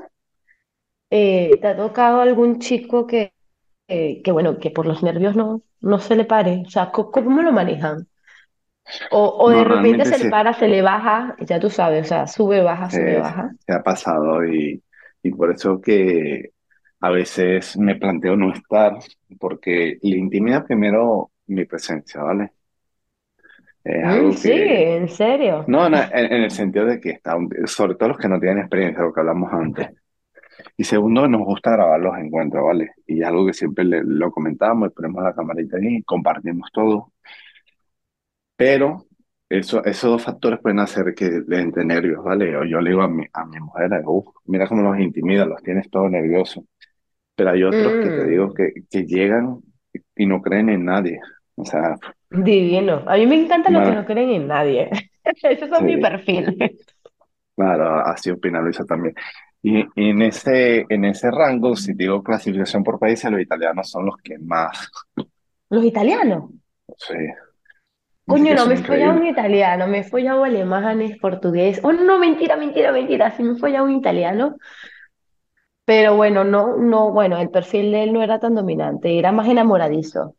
eh, 1.10 1.58
¿te 1.60 1.68
ha 1.68 1.76
tocado 1.76 2.20
algún 2.20 2.58
chico 2.58 3.06
que, 3.06 3.32
que, 3.88 4.22
que, 4.24 4.32
bueno, 4.32 4.58
que 4.58 4.70
por 4.70 4.86
los 4.86 5.02
nervios 5.02 5.36
no, 5.36 5.62
no 5.80 5.98
se 6.00 6.16
le 6.16 6.24
pare? 6.24 6.64
O 6.66 6.70
sea, 6.70 6.92
¿cómo, 6.92 7.10
cómo 7.12 7.42
lo 7.42 7.52
manejan? 7.52 8.08
O, 9.10 9.22
o 9.44 9.50
de 9.50 9.64
repente 9.64 10.04
se 10.04 10.18
le 10.18 10.26
para, 10.26 10.52
se 10.54 10.68
le 10.68 10.80
baja, 10.82 11.36
ya 11.40 11.58
tú 11.60 11.70
sabes, 11.70 12.06
o 12.06 12.08
sea, 12.08 12.26
sube, 12.28 12.62
baja, 12.62 12.90
sube, 12.90 13.18
se, 13.22 13.26
baja. 13.26 13.56
se 13.58 13.72
ha 13.72 13.82
pasado 13.82 14.44
y, 14.44 14.82
y 15.28 15.32
por 15.32 15.52
eso 15.52 15.80
que 15.80 16.52
a 17.00 17.10
veces 17.10 17.76
me 17.78 17.96
planteo 17.96 18.36
no 18.36 18.52
estar, 18.52 18.94
porque 19.38 19.98
le 20.02 20.16
intimida 20.18 20.64
primero 20.64 21.32
mi 21.46 21.64
presencia, 21.66 22.22
¿vale? 22.22 22.52
Es 23.84 24.04
algo 24.04 24.38
sí, 24.38 24.50
que, 24.52 24.74
en 24.96 25.08
serio. 25.08 25.66
no, 25.66 25.88
no, 25.90 25.98
en, 26.02 26.32
en 26.32 26.42
el 26.44 26.50
sentido 26.50 26.86
de 26.86 27.00
que 27.00 27.10
está, 27.10 27.36
sobre 27.66 27.96
todo 27.96 28.10
los 28.10 28.18
que 28.18 28.28
no 28.28 28.40
tienen 28.40 28.60
experiencia, 28.60 29.02
lo 29.02 29.12
que 29.12 29.20
hablamos 29.20 29.52
antes. 29.52 29.90
Y 30.76 30.84
segundo, 30.84 31.28
nos 31.28 31.42
gusta 31.44 31.72
grabar 31.72 32.00
los 32.00 32.18
encuentros, 32.18 32.64
¿vale? 32.64 32.92
Y 33.06 33.20
es 33.22 33.26
algo 33.28 33.46
que 33.46 33.54
siempre 33.54 33.84
le- 33.84 34.04
lo 34.04 34.30
comentamos, 34.32 34.90
y 34.90 34.94
ponemos 34.94 35.22
la 35.24 35.34
camarita 35.34 35.78
ahí, 35.78 36.02
compartimos 36.04 36.70
todo. 36.72 37.12
Pero 38.56 39.05
eso, 39.48 39.84
esos 39.84 40.10
dos 40.10 40.22
factores 40.24 40.60
pueden 40.60 40.80
hacer 40.80 41.14
que 41.14 41.42
le 41.46 41.60
entre 41.60 41.84
nervios, 41.84 42.22
¿vale? 42.24 42.56
O 42.56 42.64
yo 42.64 42.80
le 42.80 42.90
digo 42.90 43.02
a 43.02 43.08
mi, 43.08 43.24
a 43.32 43.44
mi 43.46 43.60
mujer, 43.60 43.90
"Uf, 44.06 44.26
mira 44.46 44.66
cómo 44.68 44.82
los 44.82 44.98
intimida, 45.00 45.44
los 45.46 45.62
tienes 45.62 45.90
todos 45.90 46.10
nerviosos. 46.10 46.64
Pero 47.36 47.50
hay 47.52 47.64
otros 47.64 47.98
que 48.00 48.12
te 48.12 48.24
digo 48.26 48.52
Mm, 48.52 48.54
que, 48.54 48.72
que 48.90 49.06
llegan 49.06 49.60
y 50.16 50.26
no 50.26 50.42
creen 50.42 50.70
en 50.70 50.84
nadie. 50.86 51.20
O 51.56 51.64
sea, 51.66 51.96
divino. 52.30 53.04
A 53.06 53.16
mí 53.16 53.26
me 53.26 53.36
encantan 53.36 53.72
los 53.74 53.84
que 53.84 53.92
no 53.92 54.04
creen 54.04 54.30
en 54.30 54.46
nadie. 54.48 54.90
Ese 55.24 55.64
es 55.66 55.70
sí, 55.78 55.84
mi 55.84 55.96
perfil. 55.98 56.56
claro, 57.54 58.00
así 58.06 58.30
opina 58.30 58.60
Luisa 58.60 58.84
también. 58.84 59.14
Y, 59.62 59.80
y 59.96 60.10
en 60.10 60.22
ese, 60.22 60.84
en 60.88 61.04
ese 61.04 61.30
rango, 61.30 61.74
si 61.76 61.94
digo 61.94 62.22
clasificación 62.22 62.84
por 62.84 62.98
países, 62.98 63.30
los 63.30 63.40
italianos 63.40 63.90
son 63.90 64.06
los 64.06 64.16
que 64.18 64.38
más, 64.38 64.90
Los 65.70 65.84
italianos. 65.84 66.50
sí, 66.98 67.14
Coño, 68.30 68.50
que 68.50 68.56
no 68.56 68.66
me 68.66 68.74
he 68.76 68.84
follado 68.88 69.16
un 69.20 69.26
italiano, 69.26 69.86
me 69.86 69.98
he 70.00 70.04
follado 70.12 70.44
alemanes, 70.44 71.18
portugués. 71.24 71.80
Oh, 71.84 71.92
no, 71.92 72.18
mentira, 72.18 72.56
mentira, 72.56 72.90
mentira. 72.92 73.30
Sí 73.36 73.42
me 73.42 73.52
he 73.54 73.56
follado 73.62 73.84
un 73.86 73.92
italiano. 73.96 74.56
Pero 75.84 76.16
bueno, 76.16 76.44
no, 76.44 76.76
no, 76.76 77.12
bueno, 77.12 77.38
el 77.38 77.50
perfil 77.50 77.92
de 77.92 78.02
él 78.04 78.12
no 78.12 78.22
era 78.22 78.40
tan 78.40 78.54
dominante, 78.54 79.18
era 79.18 79.32
más 79.32 79.48
enamoradizo. 79.48 80.34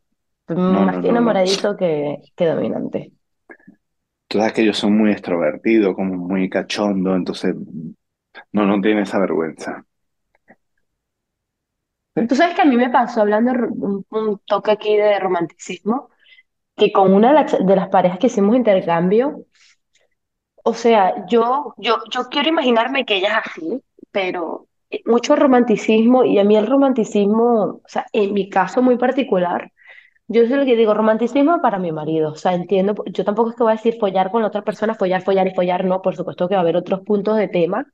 No, 0.54 0.86
Más 0.86 0.98
no, 1.00 1.02
no. 1.02 1.14
enamoradizo 1.14 1.76
que, 1.76 2.18
que 2.36 2.46
dominante. 2.46 3.12
Tú 4.26 4.38
sabes 4.38 4.52
que 4.54 4.62
ellos 4.62 4.78
son 4.78 4.96
muy 4.96 5.10
extrovertidos, 5.12 5.94
como 5.94 6.14
muy 6.16 6.48
cachondo, 6.50 7.14
entonces 7.14 7.54
no, 8.52 8.66
no 8.66 8.80
tienen 8.80 9.02
esa 9.04 9.18
vergüenza. 9.18 9.84
¿Sí? 12.14 12.28
Tú 12.28 12.34
sabes 12.34 12.54
que 12.54 12.62
a 12.62 12.64
mí 12.64 12.76
me 12.76 12.90
pasó 12.90 13.20
hablando 13.22 13.52
un, 13.52 14.04
un 14.10 14.38
toque 14.46 14.70
aquí 14.72 14.96
de 14.96 15.18
romanticismo, 15.20 16.10
que 16.78 16.92
con 16.92 17.12
una 17.14 17.28
de 17.28 17.34
las, 17.34 17.66
de 17.66 17.76
las 17.76 17.88
parejas 17.88 18.18
que 18.18 18.28
hicimos 18.28 18.56
intercambio, 18.56 19.44
o 20.64 20.74
sea, 20.74 21.26
yo, 21.26 21.74
yo, 21.78 21.98
yo 22.10 22.28
quiero 22.30 22.48
imaginarme 22.48 23.04
que 23.04 23.16
ella 23.16 23.40
es 23.44 23.50
así, 23.50 23.82
pero 24.10 24.68
eh, 24.90 25.00
mucho 25.06 25.36
romanticismo, 25.36 26.24
y 26.24 26.38
a 26.38 26.44
mí 26.44 26.56
el 26.56 26.66
romanticismo, 26.66 27.62
o 27.62 27.82
sea, 27.86 28.06
en 28.12 28.34
mi 28.34 28.48
caso 28.50 28.82
muy 28.82 28.96
particular, 28.98 29.72
yo 30.28 30.46
soy 30.46 30.56
lo 30.56 30.64
que 30.66 30.76
digo, 30.76 30.94
romanticismo 30.94 31.60
para 31.62 31.78
mi 31.78 31.92
marido, 31.92 32.32
o 32.32 32.36
sea, 32.36 32.54
entiendo, 32.54 32.94
yo 33.06 33.24
tampoco 33.24 33.50
es 33.50 33.56
que 33.56 33.62
voy 33.62 33.72
a 33.72 33.76
decir 33.76 33.98
follar 33.98 34.30
con 34.30 34.42
la 34.42 34.48
otra 34.48 34.62
persona, 34.62 34.94
follar, 34.94 35.22
follar 35.22 35.48
y 35.48 35.54
follar, 35.54 35.84
no, 35.84 36.02
por 36.02 36.16
supuesto 36.16 36.48
que 36.48 36.54
va 36.54 36.60
a 36.60 36.62
haber 36.62 36.76
otros 36.76 37.00
puntos 37.00 37.36
de 37.36 37.48
tema 37.48 37.86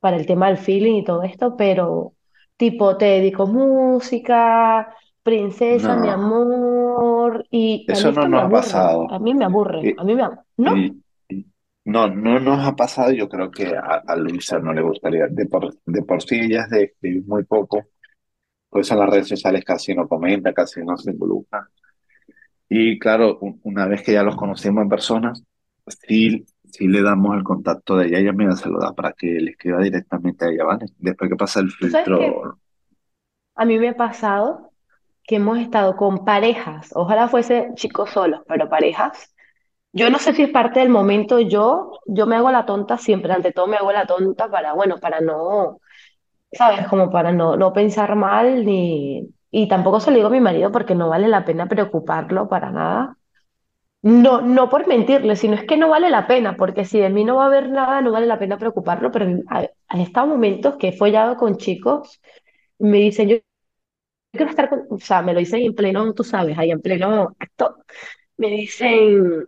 para 0.00 0.16
el 0.16 0.26
tema 0.26 0.48
del 0.48 0.58
feeling 0.58 0.96
y 0.96 1.04
todo 1.04 1.22
esto, 1.22 1.56
pero 1.56 2.12
tipo, 2.56 2.96
te 2.96 3.06
dedico 3.06 3.46
música, 3.46 4.94
princesa, 5.24 5.96
mi 5.96 6.08
No, 6.08 6.10
amor, 6.10 7.46
y 7.50 7.86
a 7.92 8.00
mí 8.00 8.12
eso 8.12 8.28
no 8.28 8.28
nos 8.28 8.44
ha 8.44 8.48
aburre, 8.48 8.50
pasado. 8.50 9.08
a 9.08 9.18
mí 9.18 9.34
me 9.34 9.44
aburre, 9.44 9.80
Y, 9.80 9.94
a 9.96 10.04
mí 10.04 10.14
me... 10.14 10.22
ab- 10.24 10.44
¿No? 10.56 10.88
y- 10.88 11.04
y- 11.28 11.46
no, 11.86 12.08
no 12.08 12.40
nos 12.40 12.66
ha 12.66 12.76
pasado. 12.76 13.12
Yo 13.12 13.28
creo 13.28 13.50
que 13.50 13.76
a, 13.76 14.02
a 14.06 14.16
Luisa 14.16 14.58
no 14.60 14.72
le 14.74 14.82
gustaría. 14.82 15.26
De 15.28 15.46
por, 15.46 15.74
de 15.86 16.02
por 16.02 16.22
sí 16.22 16.36
ella 16.40 16.64
es 16.64 16.70
de 16.70 16.84
escribir 16.84 17.24
muy 17.26 17.44
poco. 17.44 17.86
Por 18.70 18.82
eso 18.82 18.94
en 18.94 19.00
las 19.00 19.10
redes 19.10 19.28
sociales 19.28 19.64
casi 19.64 19.94
no 19.94 20.08
comenta, 20.08 20.52
casi 20.54 20.82
no 20.84 20.96
se 20.98 21.12
involucra. 21.12 21.68
Y 22.68 22.98
claro, 22.98 23.38
una 23.62 23.86
vez 23.86 24.02
que 24.02 24.12
ya 24.12 24.22
los 24.22 24.36
conocemos 24.36 24.82
en 24.82 24.88
persona, 24.88 25.32
sí, 26.08 26.44
sí 26.72 26.88
le 26.88 27.02
damos 27.02 27.36
el 27.36 27.44
contacto 27.44 27.96
de 27.96 28.06
ella. 28.08 28.18
Ella 28.18 28.32
me 28.32 28.54
se 28.56 28.68
lo 28.68 28.78
da 28.80 28.92
para 28.94 29.12
que 29.12 29.26
le 29.28 29.52
escriba 29.52 29.80
directamente 29.82 30.44
a 30.46 30.48
ella, 30.50 30.64
¿vale? 30.64 30.86
Después 30.98 31.30
que 31.30 31.36
pasa 31.36 31.60
el 31.60 31.70
filtro. 31.70 32.58
a 33.56 33.64
mí 33.64 33.78
me 33.78 33.88
ha 33.90 33.96
pasado 33.96 34.72
que 35.26 35.36
hemos 35.36 35.58
estado 35.58 35.96
con 35.96 36.24
parejas, 36.24 36.90
ojalá 36.94 37.28
fuese 37.28 37.70
chicos 37.74 38.10
solos, 38.10 38.42
pero 38.48 38.68
parejas, 38.68 39.34
yo 39.92 40.10
no 40.10 40.18
sé 40.18 40.34
si 40.34 40.42
es 40.44 40.50
parte 40.50 40.80
del 40.80 40.90
momento, 40.90 41.40
yo, 41.40 41.92
yo 42.06 42.26
me 42.26 42.36
hago 42.36 42.50
la 42.52 42.66
tonta 42.66 42.98
siempre, 42.98 43.32
ante 43.32 43.52
todo 43.52 43.66
me 43.68 43.76
hago 43.78 43.92
la 43.92 44.06
tonta 44.06 44.50
para, 44.50 44.74
bueno, 44.74 44.98
para 45.00 45.20
no, 45.20 45.80
¿sabes? 46.52 46.86
Como 46.88 47.10
para 47.10 47.32
no, 47.32 47.56
no 47.56 47.72
pensar 47.72 48.16
mal 48.16 48.64
ni... 48.66 49.28
Y 49.50 49.68
tampoco 49.68 50.00
se 50.00 50.10
lo 50.10 50.16
digo 50.16 50.28
a 50.28 50.30
mi 50.32 50.40
marido 50.40 50.72
porque 50.72 50.94
no 50.96 51.08
vale 51.08 51.28
la 51.28 51.44
pena 51.44 51.68
preocuparlo 51.68 52.48
para 52.48 52.70
nada. 52.72 53.16
No, 54.02 54.42
no 54.42 54.68
por 54.68 54.86
mentirle, 54.86 55.34
sino 55.36 55.54
es 55.54 55.64
que 55.64 55.76
no 55.78 55.88
vale 55.88 56.10
la 56.10 56.26
pena, 56.26 56.56
porque 56.56 56.84
si 56.84 57.00
de 57.00 57.08
mí 57.10 57.24
no 57.24 57.36
va 57.36 57.44
a 57.44 57.46
haber 57.46 57.70
nada, 57.70 58.02
no 58.02 58.12
vale 58.12 58.26
la 58.26 58.38
pena 58.38 58.58
preocuparlo, 58.58 59.10
pero 59.10 59.26
hay 59.48 60.02
estado 60.02 60.26
momentos 60.26 60.76
que 60.76 60.88
he 60.88 60.92
follado 60.96 61.36
con 61.36 61.56
chicos, 61.56 62.20
me 62.78 62.98
dicen, 62.98 63.28
yo 63.30 63.36
quiero 64.36 64.50
estar 64.50 64.68
con, 64.68 64.86
o 64.90 64.98
sea, 64.98 65.22
me 65.22 65.32
lo 65.32 65.40
dicen 65.40 65.62
en 65.62 65.74
pleno, 65.74 66.12
tú 66.14 66.24
sabes, 66.24 66.58
ahí 66.58 66.70
en 66.70 66.80
pleno 66.82 67.34
acto, 67.38 67.76
me 68.38 68.48
dicen, 68.48 69.46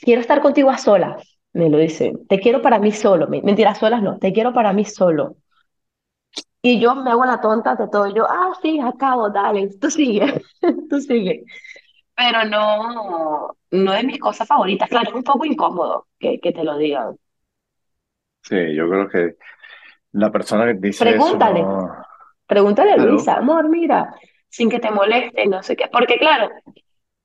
quiero 0.00 0.20
estar 0.20 0.40
contigo 0.42 0.70
a 0.70 0.78
solas, 0.78 1.38
me 1.52 1.68
lo 1.70 1.78
dicen, 1.78 2.26
te 2.28 2.38
quiero 2.40 2.62
para 2.62 2.78
mí 2.78 2.92
solo, 2.92 3.26
Me- 3.28 3.42
mentira, 3.42 3.70
a 3.70 3.74
solas 3.74 4.02
no, 4.02 4.18
te 4.18 4.32
quiero 4.32 4.52
para 4.52 4.72
mí 4.72 4.84
solo. 4.84 5.36
Y 6.62 6.80
yo 6.80 6.94
me 6.94 7.10
hago 7.10 7.24
la 7.26 7.40
tonta 7.40 7.74
de 7.76 7.88
todo, 7.88 8.08
yo, 8.14 8.26
ah, 8.28 8.52
sí, 8.62 8.80
acabo, 8.80 9.30
dale, 9.30 9.68
tú 9.80 9.90
sigue, 9.90 10.42
tú 10.90 11.00
sigue. 11.00 11.44
Pero 12.16 12.44
no, 12.46 13.56
no 13.72 13.94
es 13.94 14.04
mis 14.04 14.20
cosas 14.20 14.48
favoritas, 14.48 14.88
claro, 14.88 15.10
es 15.10 15.14
un 15.16 15.24
poco 15.24 15.44
incómodo 15.46 16.08
que, 16.18 16.40
que 16.40 16.52
te 16.52 16.64
lo 16.64 16.78
digan. 16.78 17.16
Sí, 18.42 18.56
yo 18.76 18.88
creo 18.88 19.08
que 19.08 19.36
la 20.12 20.32
persona 20.32 20.66
que 20.66 20.74
dice 20.80 21.16
eso 21.16 21.40
Pregúntale, 21.42 21.62
no... 21.62 22.02
pregúntale 22.46 22.92
a 22.92 22.96
Luisa, 22.98 23.36
amor, 23.36 23.68
mira, 23.68 24.14
sin 24.48 24.70
que 24.70 24.80
te 24.80 24.90
moleste, 24.90 25.46
no 25.46 25.62
sé 25.62 25.76
qué, 25.76 25.86
porque 25.92 26.18
claro, 26.18 26.50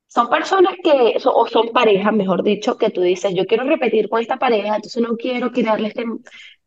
Son 0.08 0.30
personas 0.30 0.76
que, 0.84 1.18
o 1.26 1.48
son 1.48 1.70
parejas, 1.72 2.14
mejor 2.14 2.44
dicho, 2.44 2.78
que 2.78 2.90
tú 2.92 3.02
dices, 3.02 3.34
yo 3.36 3.46
quiero 3.46 3.64
repetir 3.66 4.10
con 4.10 4.22
esta 4.22 4.38
pareja, 4.38 4.76
entonces 4.76 5.02
no 5.04 5.16
quiero 5.18 5.52
crearle 5.52 5.90
este 5.90 6.06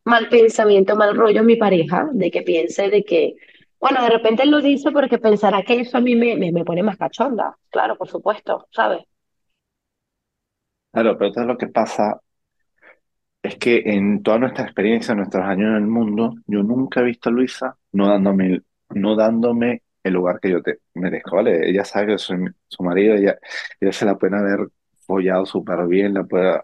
mal 0.04 0.28
pensamiento, 0.28 0.96
mal 0.96 1.16
rollo 1.16 1.40
a 1.40 1.44
mi 1.44 1.56
pareja, 1.56 2.08
de 2.12 2.30
que 2.30 2.42
piense 2.42 2.88
de 2.90 3.04
que, 3.04 3.34
bueno, 3.80 4.02
de 4.02 4.10
repente 4.10 4.42
él 4.44 4.50
lo 4.50 4.60
dice 4.60 4.92
porque 4.92 5.18
pensará 5.18 5.62
que 5.62 5.80
eso 5.80 5.98
a 5.98 6.00
mí 6.00 6.14
me, 6.16 6.36
me, 6.36 6.52
me 6.52 6.64
pone 6.64 6.82
más 6.84 6.96
cachonda. 6.98 7.56
Claro, 7.70 7.96
por 7.96 8.08
supuesto, 8.08 8.66
¿sabes? 8.70 9.02
claro, 10.92 11.16
pero 11.16 11.28
entonces 11.28 11.48
lo 11.48 11.58
que 11.58 11.68
pasa 11.68 12.20
es 13.42 13.56
que 13.58 13.82
en 13.86 14.22
toda 14.22 14.38
nuestra 14.38 14.64
experiencia, 14.64 15.14
nuestros 15.14 15.44
años 15.44 15.68
en 15.70 15.76
el 15.76 15.86
mundo, 15.86 16.34
yo 16.46 16.62
nunca 16.62 17.00
he 17.00 17.04
visto 17.04 17.28
a 17.28 17.32
Luisa 17.32 17.76
no 17.92 18.08
dándome, 18.08 18.46
el- 18.46 18.64
no 18.90 19.16
dándome 19.16 19.82
el 20.02 20.14
lugar 20.14 20.40
que 20.40 20.50
yo 20.50 20.62
te 20.62 20.80
merezco, 20.94 21.36
¿vale? 21.36 21.68
Ella 21.68 21.84
sabe 21.84 22.08
que 22.08 22.18
soy 22.18 22.38
su 22.68 22.82
marido, 22.82 23.14
ella, 23.14 23.38
ella 23.80 23.92
se 23.92 24.04
la 24.06 24.16
puede 24.18 24.36
haber 24.36 24.68
follado 25.06 25.46
súper 25.46 25.86
bien, 25.86 26.14
la 26.14 26.24
puede 26.24 26.60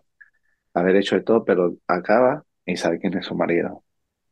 haber 0.75 0.97
hecho 0.97 1.17
de 1.17 1.23
todo, 1.23 1.45
pero 1.45 1.77
acaba 1.89 2.45
y 2.67 2.77
sabe 2.77 3.01
quién 3.01 3.17
es 3.19 3.27
su 3.27 3.35
marido. 3.37 3.85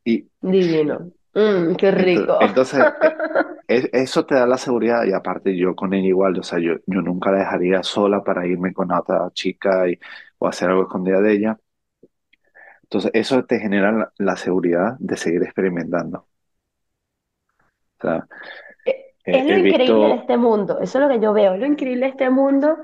Y 0.05 0.31
Divino. 0.41 1.13
Mm, 1.35 1.75
qué 1.77 1.91
rico. 1.91 2.39
entonces, 2.39 2.89
eh, 3.01 3.17
es- 3.69 3.91
eso 3.93 4.27
te 4.27 4.35
da 4.35 4.47
la 4.47 4.59
seguridad 4.59 5.05
y 5.05 5.13
aparte 5.13 5.57
yo 5.57 5.75
con 5.77 5.95
ella 5.95 6.09
igual, 6.09 6.39
o 6.39 6.43
sea, 6.43 6.59
yo, 6.59 6.75
yo 6.87 7.03
nunca 7.03 7.31
la 7.33 7.39
dejaría 7.41 7.83
sola 7.83 8.23
para 8.25 8.47
irme 8.47 8.73
con 8.73 8.93
otra 8.93 9.31
chica 9.33 9.89
y, 9.89 9.99
o 10.39 10.49
hacer 10.49 10.71
algo 10.71 10.83
escondida 10.85 11.21
de 11.21 11.33
ella. 11.35 11.59
Entonces, 12.87 13.11
eso 13.15 13.45
te 13.45 13.59
genera 13.61 13.93
la, 13.93 14.13
la 14.19 14.37
seguridad 14.37 14.97
de 14.99 15.17
seguir 15.17 15.43
experimentando. 15.45 16.29
O 17.99 18.01
sea, 18.01 18.27
Es 18.85 18.97
eh, 19.25 19.45
lo 19.45 19.55
he 19.55 19.61
increíble 19.61 20.07
de 20.09 20.15
visto, 20.15 20.17
este 20.17 20.37
mundo, 20.37 20.81
eso 20.81 20.99
es 20.99 21.05
lo 21.05 21.09
que 21.09 21.21
yo 21.21 21.33
veo, 21.33 21.55
es 21.55 21.61
lo 21.61 21.67
increíble 21.67 22.07
de 22.07 22.11
este 22.13 22.29
mundo 22.31 22.77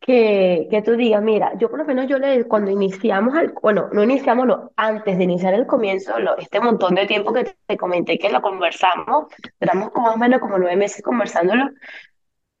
que, 0.00 0.68
que 0.70 0.82
tú 0.82 0.92
digas, 0.96 1.22
mira, 1.22 1.52
yo 1.58 1.68
por 1.70 1.78
lo 1.80 1.84
menos 1.84 2.06
yo 2.08 2.18
le, 2.18 2.44
cuando 2.46 2.70
iniciamos, 2.70 3.34
el, 3.36 3.52
bueno, 3.62 3.88
no 3.92 4.04
iniciamos, 4.04 4.46
no, 4.46 4.70
antes 4.76 5.18
de 5.18 5.24
iniciar 5.24 5.54
el 5.54 5.66
comienzo, 5.66 6.18
lo- 6.20 6.36
este 6.38 6.60
montón 6.60 6.94
de 6.94 7.06
tiempo 7.06 7.32
que 7.32 7.44
te, 7.44 7.56
te 7.66 7.76
comenté 7.76 8.18
que 8.18 8.30
lo 8.30 8.40
conversamos, 8.42 9.26
duramos 9.60 9.90
como 9.90 10.08
más 10.08 10.16
o 10.16 10.18
menos 10.18 10.40
como 10.40 10.58
nueve 10.58 10.76
meses 10.76 11.02
conversándolo, 11.02 11.70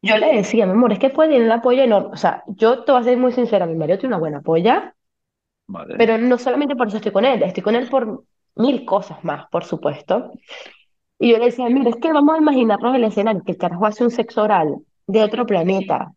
yo 0.02 0.18
le 0.18 0.36
decía, 0.36 0.66
mi 0.66 0.72
amor, 0.74 0.92
es 0.94 1.00
que 1.00 1.10
puede 1.10 1.30
tener 1.30 1.44
el 1.44 1.52
apoyo 1.52 1.82
enorme, 1.84 2.10
o 2.14 2.18
sea, 2.18 2.44
yo 2.48 2.84
te 2.84 2.92
voy 2.92 3.02
a 3.02 3.04
ser 3.04 3.18
muy 3.18 3.32
sincera, 3.32 3.66
mi 3.66 3.76
marido 3.76 3.98
tiene 4.00 4.16
una 4.16 4.20
buena 4.20 4.42
polla, 4.42 4.95
pero 5.96 6.18
no 6.18 6.38
solamente 6.38 6.76
por 6.76 6.88
eso 6.88 6.96
estoy 6.98 7.12
con 7.12 7.24
él, 7.24 7.42
estoy 7.42 7.62
con 7.62 7.74
él 7.74 7.88
por 7.88 8.24
mil 8.56 8.84
cosas 8.84 9.22
más, 9.24 9.48
por 9.50 9.64
supuesto, 9.64 10.32
y 11.18 11.32
yo 11.32 11.38
le 11.38 11.46
decía, 11.46 11.68
mira, 11.70 11.90
es 11.90 11.96
que 11.96 12.12
vamos 12.12 12.36
a 12.36 12.38
imaginarnos 12.38 12.94
el 12.96 13.04
escenario, 13.04 13.42
que 13.44 13.52
el 13.52 13.58
carajo 13.58 13.86
hace 13.86 14.04
un 14.04 14.10
sexo 14.10 14.42
oral 14.44 14.76
de 15.06 15.22
otro 15.24 15.46
planeta, 15.46 16.12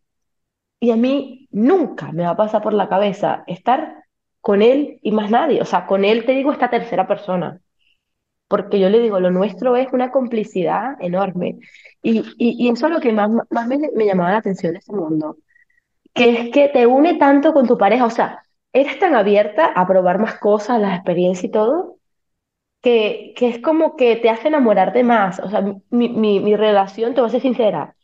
Y 0.79 0.91
a 0.91 0.95
mí 0.97 1.47
nunca 1.51 2.12
me 2.13 2.23
va 2.23 2.31
a 2.31 2.38
pasar 2.38 2.62
por 2.63 2.73
la 2.73 2.89
cabeza 2.89 3.43
estar 3.47 4.03
con 4.41 4.62
él 4.62 4.99
y 5.03 5.12
más 5.12 5.29
nadie. 5.31 5.62
O 5.62 5.65
sea, 5.65 5.85
con 5.88 6.05
él 6.05 6.25
te 6.25 6.33
digo 6.33 6.51
esta 6.51 6.69
tercera 6.69 7.07
persona, 7.07 7.62
porque 8.47 8.79
yo 8.79 8.89
le 8.89 8.99
digo, 8.99 9.19
lo 9.19 9.31
nuestro 9.31 9.75
es 9.77 9.88
una 9.93 10.12
complicidad 10.12 10.95
enorme. 11.01 11.59
Y, 12.01 12.19
y, 12.38 12.65
y 12.67 12.69
eso 12.69 12.88
es 12.88 12.93
lo 12.93 12.99
que 13.01 13.12
más, 13.13 13.29
más 13.49 13.67
me, 13.67 13.77
me 13.95 14.05
llamaba 14.05 14.31
la 14.31 14.38
atención 14.38 14.73
de 14.73 14.79
este 14.79 14.93
mundo, 14.93 15.38
que 16.13 16.29
es 16.31 16.51
que 16.51 16.69
te 16.69 16.88
une 16.88 17.15
tanto 17.17 17.53
con 17.53 17.67
tu 17.67 17.77
pareja. 17.77 18.05
O 18.05 18.09
sea, 18.09 18.43
eres 18.73 18.99
tan 18.99 19.15
abierta 19.15 19.65
a 19.67 19.88
probar 19.88 20.19
más 20.19 20.36
cosas, 20.39 20.79
las 20.82 20.95
experiencias 20.95 21.45
y 21.45 21.51
todo, 21.51 21.97
que, 22.82 23.34
que 23.38 23.49
es 23.49 23.60
como 23.62 23.95
que 23.97 24.15
te 24.17 24.29
hace 24.29 24.47
enamorarte 24.49 25.03
más. 25.03 25.39
O 25.39 25.49
sea, 25.49 25.62
mi, 25.89 26.10
mi, 26.10 26.39
mi 26.39 26.55
relación, 26.55 27.13
te 27.13 27.21
voy 27.21 27.29
a 27.29 27.32
ser 27.32 27.41
sincera. 27.41 27.95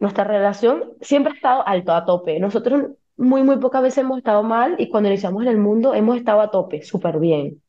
Nuestra 0.00 0.24
relación 0.24 0.92
siempre 1.00 1.32
ha 1.32 1.36
estado 1.36 1.68
alto, 1.68 1.92
a 1.94 2.04
tope. 2.06 2.40
Nosotros 2.40 2.84
muy, 3.16 3.42
muy 3.44 3.58
pocas 3.58 3.82
veces 3.82 3.98
hemos 3.98 4.18
estado 4.18 4.42
mal 4.42 4.76
y 4.78 4.90
cuando 4.90 5.08
iniciamos 5.10 5.42
en 5.44 5.48
el 5.50 5.58
mundo 5.58 5.94
hemos 5.94 6.16
estado 6.16 6.40
a 6.40 6.50
tope, 6.50 6.82
súper 6.82 7.18
bien, 7.18 7.62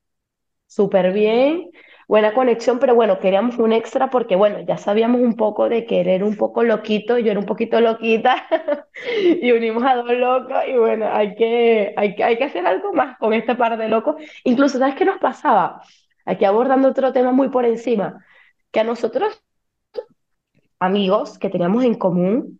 súper 0.67 1.13
bien, 1.13 1.71
buena 2.07 2.33
conexión, 2.33 2.79
pero 2.79 2.95
bueno, 2.95 3.19
queríamos 3.19 3.57
un 3.57 3.73
extra 3.73 4.09
porque 4.09 4.35
bueno, 4.35 4.61
ya 4.61 4.77
sabíamos 4.77 5.21
un 5.21 5.35
poco 5.35 5.69
de 5.69 5.85
que 5.85 6.01
él 6.01 6.07
era 6.09 6.25
un 6.25 6.35
poco 6.37 6.63
loquito, 6.63 7.17
yo 7.17 7.31
era 7.31 7.39
un 7.39 7.45
poquito 7.45 7.79
loquita 7.81 8.47
y 9.41 9.51
unimos 9.51 9.83
a 9.83 9.95
dos 9.95 10.11
locos 10.11 10.57
y 10.67 10.77
bueno, 10.77 11.07
hay 11.11 11.35
que, 11.35 11.93
hay 11.97 12.15
que, 12.15 12.23
hay 12.23 12.37
que 12.37 12.43
hacer 12.45 12.65
algo 12.65 12.93
más 12.93 13.17
con 13.17 13.33
este 13.33 13.55
par 13.55 13.77
de 13.77 13.89
locos. 13.89 14.15
Incluso, 14.43 14.79
¿sabes 14.79 14.95
qué 14.95 15.05
nos 15.05 15.19
pasaba? 15.19 15.81
Aquí 16.25 16.45
abordando 16.45 16.89
otro 16.89 17.11
tema 17.13 17.31
muy 17.31 17.49
por 17.49 17.65
encima, 17.65 18.23
que 18.71 18.79
a 18.79 18.83
nosotros, 18.83 19.43
amigos 20.79 21.37
que 21.39 21.49
teníamos 21.49 21.83
en 21.83 21.95
común, 21.95 22.59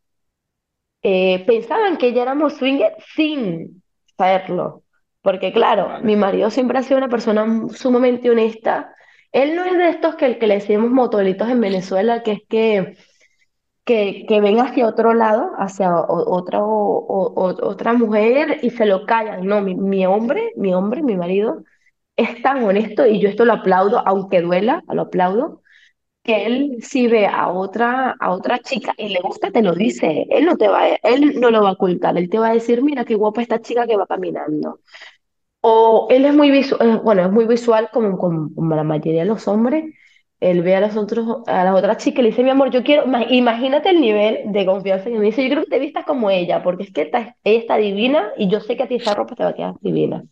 eh, 1.01 1.43
pensaban 1.45 1.97
que 1.97 2.13
ya 2.13 2.23
éramos 2.23 2.53
swingers 2.53 2.95
sin 3.15 3.83
saberlo. 4.17 4.83
Porque 5.21 5.53
claro, 5.53 5.99
mi 6.01 6.15
marido 6.15 6.49
siempre 6.49 6.77
ha 6.77 6.83
sido 6.83 6.97
una 6.97 7.09
persona 7.09 7.45
sumamente 7.73 8.29
honesta. 8.29 8.93
Él 9.33 9.55
no 9.55 9.65
es 9.65 9.73
de 9.77 9.89
estos 9.89 10.15
que, 10.15 10.37
que 10.39 10.47
le 10.47 10.55
decimos 10.55 10.91
motolitos 10.91 11.49
en 11.49 11.61
Venezuela, 11.61 12.23
que 12.23 12.33
es 12.33 12.39
que, 12.49 12.97
que, 13.85 14.25
que 14.27 14.41
ven 14.41 14.59
hacia 14.59 14.87
otro 14.87 15.13
lado, 15.13 15.51
hacia 15.57 15.91
otra, 15.95 16.59
o- 16.63 17.33
otra 17.35 17.93
mujer 17.93 18.59
y 18.63 18.69
se 18.71 18.85
lo 18.85 19.05
callan. 19.05 19.45
No, 19.45 19.61
mi, 19.61 20.05
hombre, 20.05 20.51
mi 20.57 20.73
hombre, 20.73 21.03
mi 21.03 21.15
marido, 21.17 21.63
es 22.17 22.41
tan 22.43 22.63
honesto 22.63 23.05
y 23.07 23.19
yo 23.21 23.29
esto 23.29 23.45
lo 23.45 23.53
aplaudo, 23.53 24.03
aunque 24.07 24.41
duela, 24.41 24.83
lo 24.89 25.03
aplaudo 25.03 25.61
que 26.23 26.45
él 26.45 26.77
si 26.81 27.07
ve 27.07 27.27
a 27.27 27.49
otra, 27.49 28.15
a 28.19 28.31
otra 28.31 28.59
chica 28.59 28.93
y 28.97 29.09
le 29.09 29.19
gusta, 29.21 29.51
te 29.51 29.61
lo 29.61 29.73
dice. 29.75 30.25
Él 30.29 30.45
no 30.45 30.55
te 30.57 30.67
va, 30.69 30.87
él 31.03 31.39
no 31.41 31.51
lo 31.51 31.63
va 31.63 31.69
a 31.69 31.73
ocultar. 31.73 32.17
Él 32.17 32.29
te 32.29 32.39
va 32.39 32.49
a 32.49 32.53
decir, 32.53 32.81
mira 32.83 33.03
qué 33.05 33.15
guapa 33.15 33.41
esta 33.41 33.59
chica 33.61 33.85
que 33.87 33.97
va 33.97 34.07
caminando. 34.07 34.79
O 35.65 36.07
él 36.11 36.25
es 36.25 36.33
muy 36.33 36.51
visual, 36.51 36.99
bueno, 37.03 37.23
es 37.25 37.31
muy 37.31 37.45
visual 37.45 37.89
como, 37.93 38.17
la 38.75 38.83
mayoría 38.83 39.21
de 39.21 39.27
los 39.27 39.47
hombres. 39.47 39.85
Él 40.39 40.61
ve 40.61 40.75
a 40.75 40.81
las 40.81 40.95
otras 40.97 41.97
chicas 41.97 42.19
y 42.19 42.23
le 42.23 42.29
dice, 42.29 42.43
mi 42.43 42.49
amor, 42.49 42.69
yo 42.69 42.83
quiero, 42.83 43.05
ima- 43.05 43.25
imagínate 43.29 43.89
el 43.89 44.01
nivel 44.01 44.39
de 44.51 44.65
confianza 44.65 45.05
que 45.09 45.17
me 45.17 45.25
dice, 45.25 45.43
yo 45.43 45.49
creo 45.51 45.63
que 45.63 45.69
te 45.71 45.79
vistas 45.79 46.05
como 46.05 46.29
ella, 46.29 46.61
porque 46.63 46.83
es 46.83 46.91
que 46.93 47.09
ella 47.13 47.35
está 47.59 47.77
divina 47.77 48.31
y 48.37 48.49
yo 48.49 48.59
sé 48.59 48.75
que 48.77 48.83
a 48.83 48.87
ti 48.89 48.95
esa 48.95 49.13
ropa 49.15 49.35
te 49.35 49.43
va 49.43 49.49
a 49.51 49.55
quedar 49.55 49.75
divina 49.81 50.25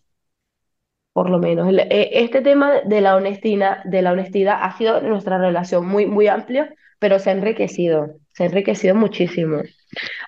por 1.14 1.30
lo 1.30 1.40
menos. 1.40 1.72
E- 1.74 2.10
Este 2.24 2.42
tema 2.42 2.82
de 2.86 3.02
la 3.02 3.16
honestidad, 3.16 3.84
de 3.84 4.02
la 4.02 4.12
honestidad 4.14 4.60
ha 4.62 4.78
sido 4.78 5.02
nuestra 5.02 5.38
relación 5.38 5.86
muy, 5.88 6.06
muy 6.06 6.28
amplio, 6.28 6.68
pero 7.00 7.20
se 7.20 7.30
ha 7.30 7.34
enriquecido, 7.34 8.16
se 8.34 8.44
ha 8.44 8.46
enriquecido 8.48 8.96
muchísimo. 8.96 9.62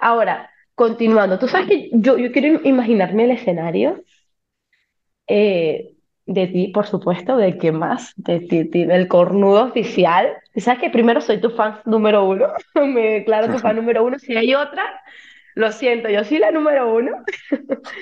Ahora, 0.02 0.50
continuando, 0.76 1.40
tú 1.40 1.48
sabes 1.48 1.68
que 1.70 1.90
yo, 1.94 2.18
yo 2.18 2.32
quiero 2.32 2.62
imaginarme 2.64 3.26
el 3.26 3.32
escenario 3.32 4.04
eh, 5.28 5.96
de 6.26 6.48
ti, 6.48 6.68
por 6.70 6.86
supuesto, 6.88 7.38
de 7.38 7.58
qué 7.58 7.72
más, 7.72 8.14
de 8.18 8.40
ti, 8.42 8.70
ti- 8.70 8.86
del 8.86 9.08
cornudo 9.08 9.66
oficial. 9.66 10.30
Sabes 10.58 10.80
que 10.82 10.90
primero 10.90 11.22
soy 11.22 11.42
tu 11.42 11.50
fan 11.52 11.80
número 11.86 12.26
uno, 12.26 12.48
me 12.76 13.02
declaro 13.20 13.50
tu 13.52 13.60
fan 13.60 13.76
número 13.78 14.04
uno. 14.06 14.20
Si 14.20 14.36
hay 14.38 14.54
otra, 14.56 14.84
lo 15.56 15.72
siento, 15.72 16.10
yo 16.10 16.24
soy 16.24 16.40
la 16.40 16.52
número 16.52 16.94
uno. 16.96 17.12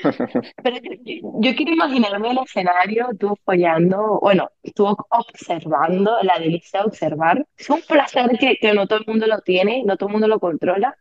Pero 0.64 0.78
yo 0.82 1.56
quiero 1.56 1.74
imaginarme 1.74 2.32
el 2.32 2.40
escenario, 2.40 3.08
tú 3.20 3.36
follando, 3.46 4.20
bueno, 4.22 4.50
tú 4.76 4.86
observando, 5.10 6.18
la 6.24 6.38
delicia 6.40 6.82
de 6.82 6.86
observar. 6.88 7.46
Es 7.58 7.70
un 7.70 7.82
placer 7.82 8.30
que, 8.40 8.58
que 8.58 8.74
no 8.74 8.88
todo 8.88 9.00
el 9.00 9.06
mundo 9.08 9.28
lo 9.28 9.42
tiene, 9.42 9.84
no 9.86 9.98
todo 9.98 10.10
el 10.10 10.14
mundo 10.14 10.28
lo 10.28 10.40
controla, 10.40 10.96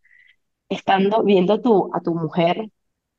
estando 0.68 1.24
viendo 1.24 1.61
tu, 1.62 1.90
a 1.94 2.00
tu 2.02 2.14
mujer 2.14 2.70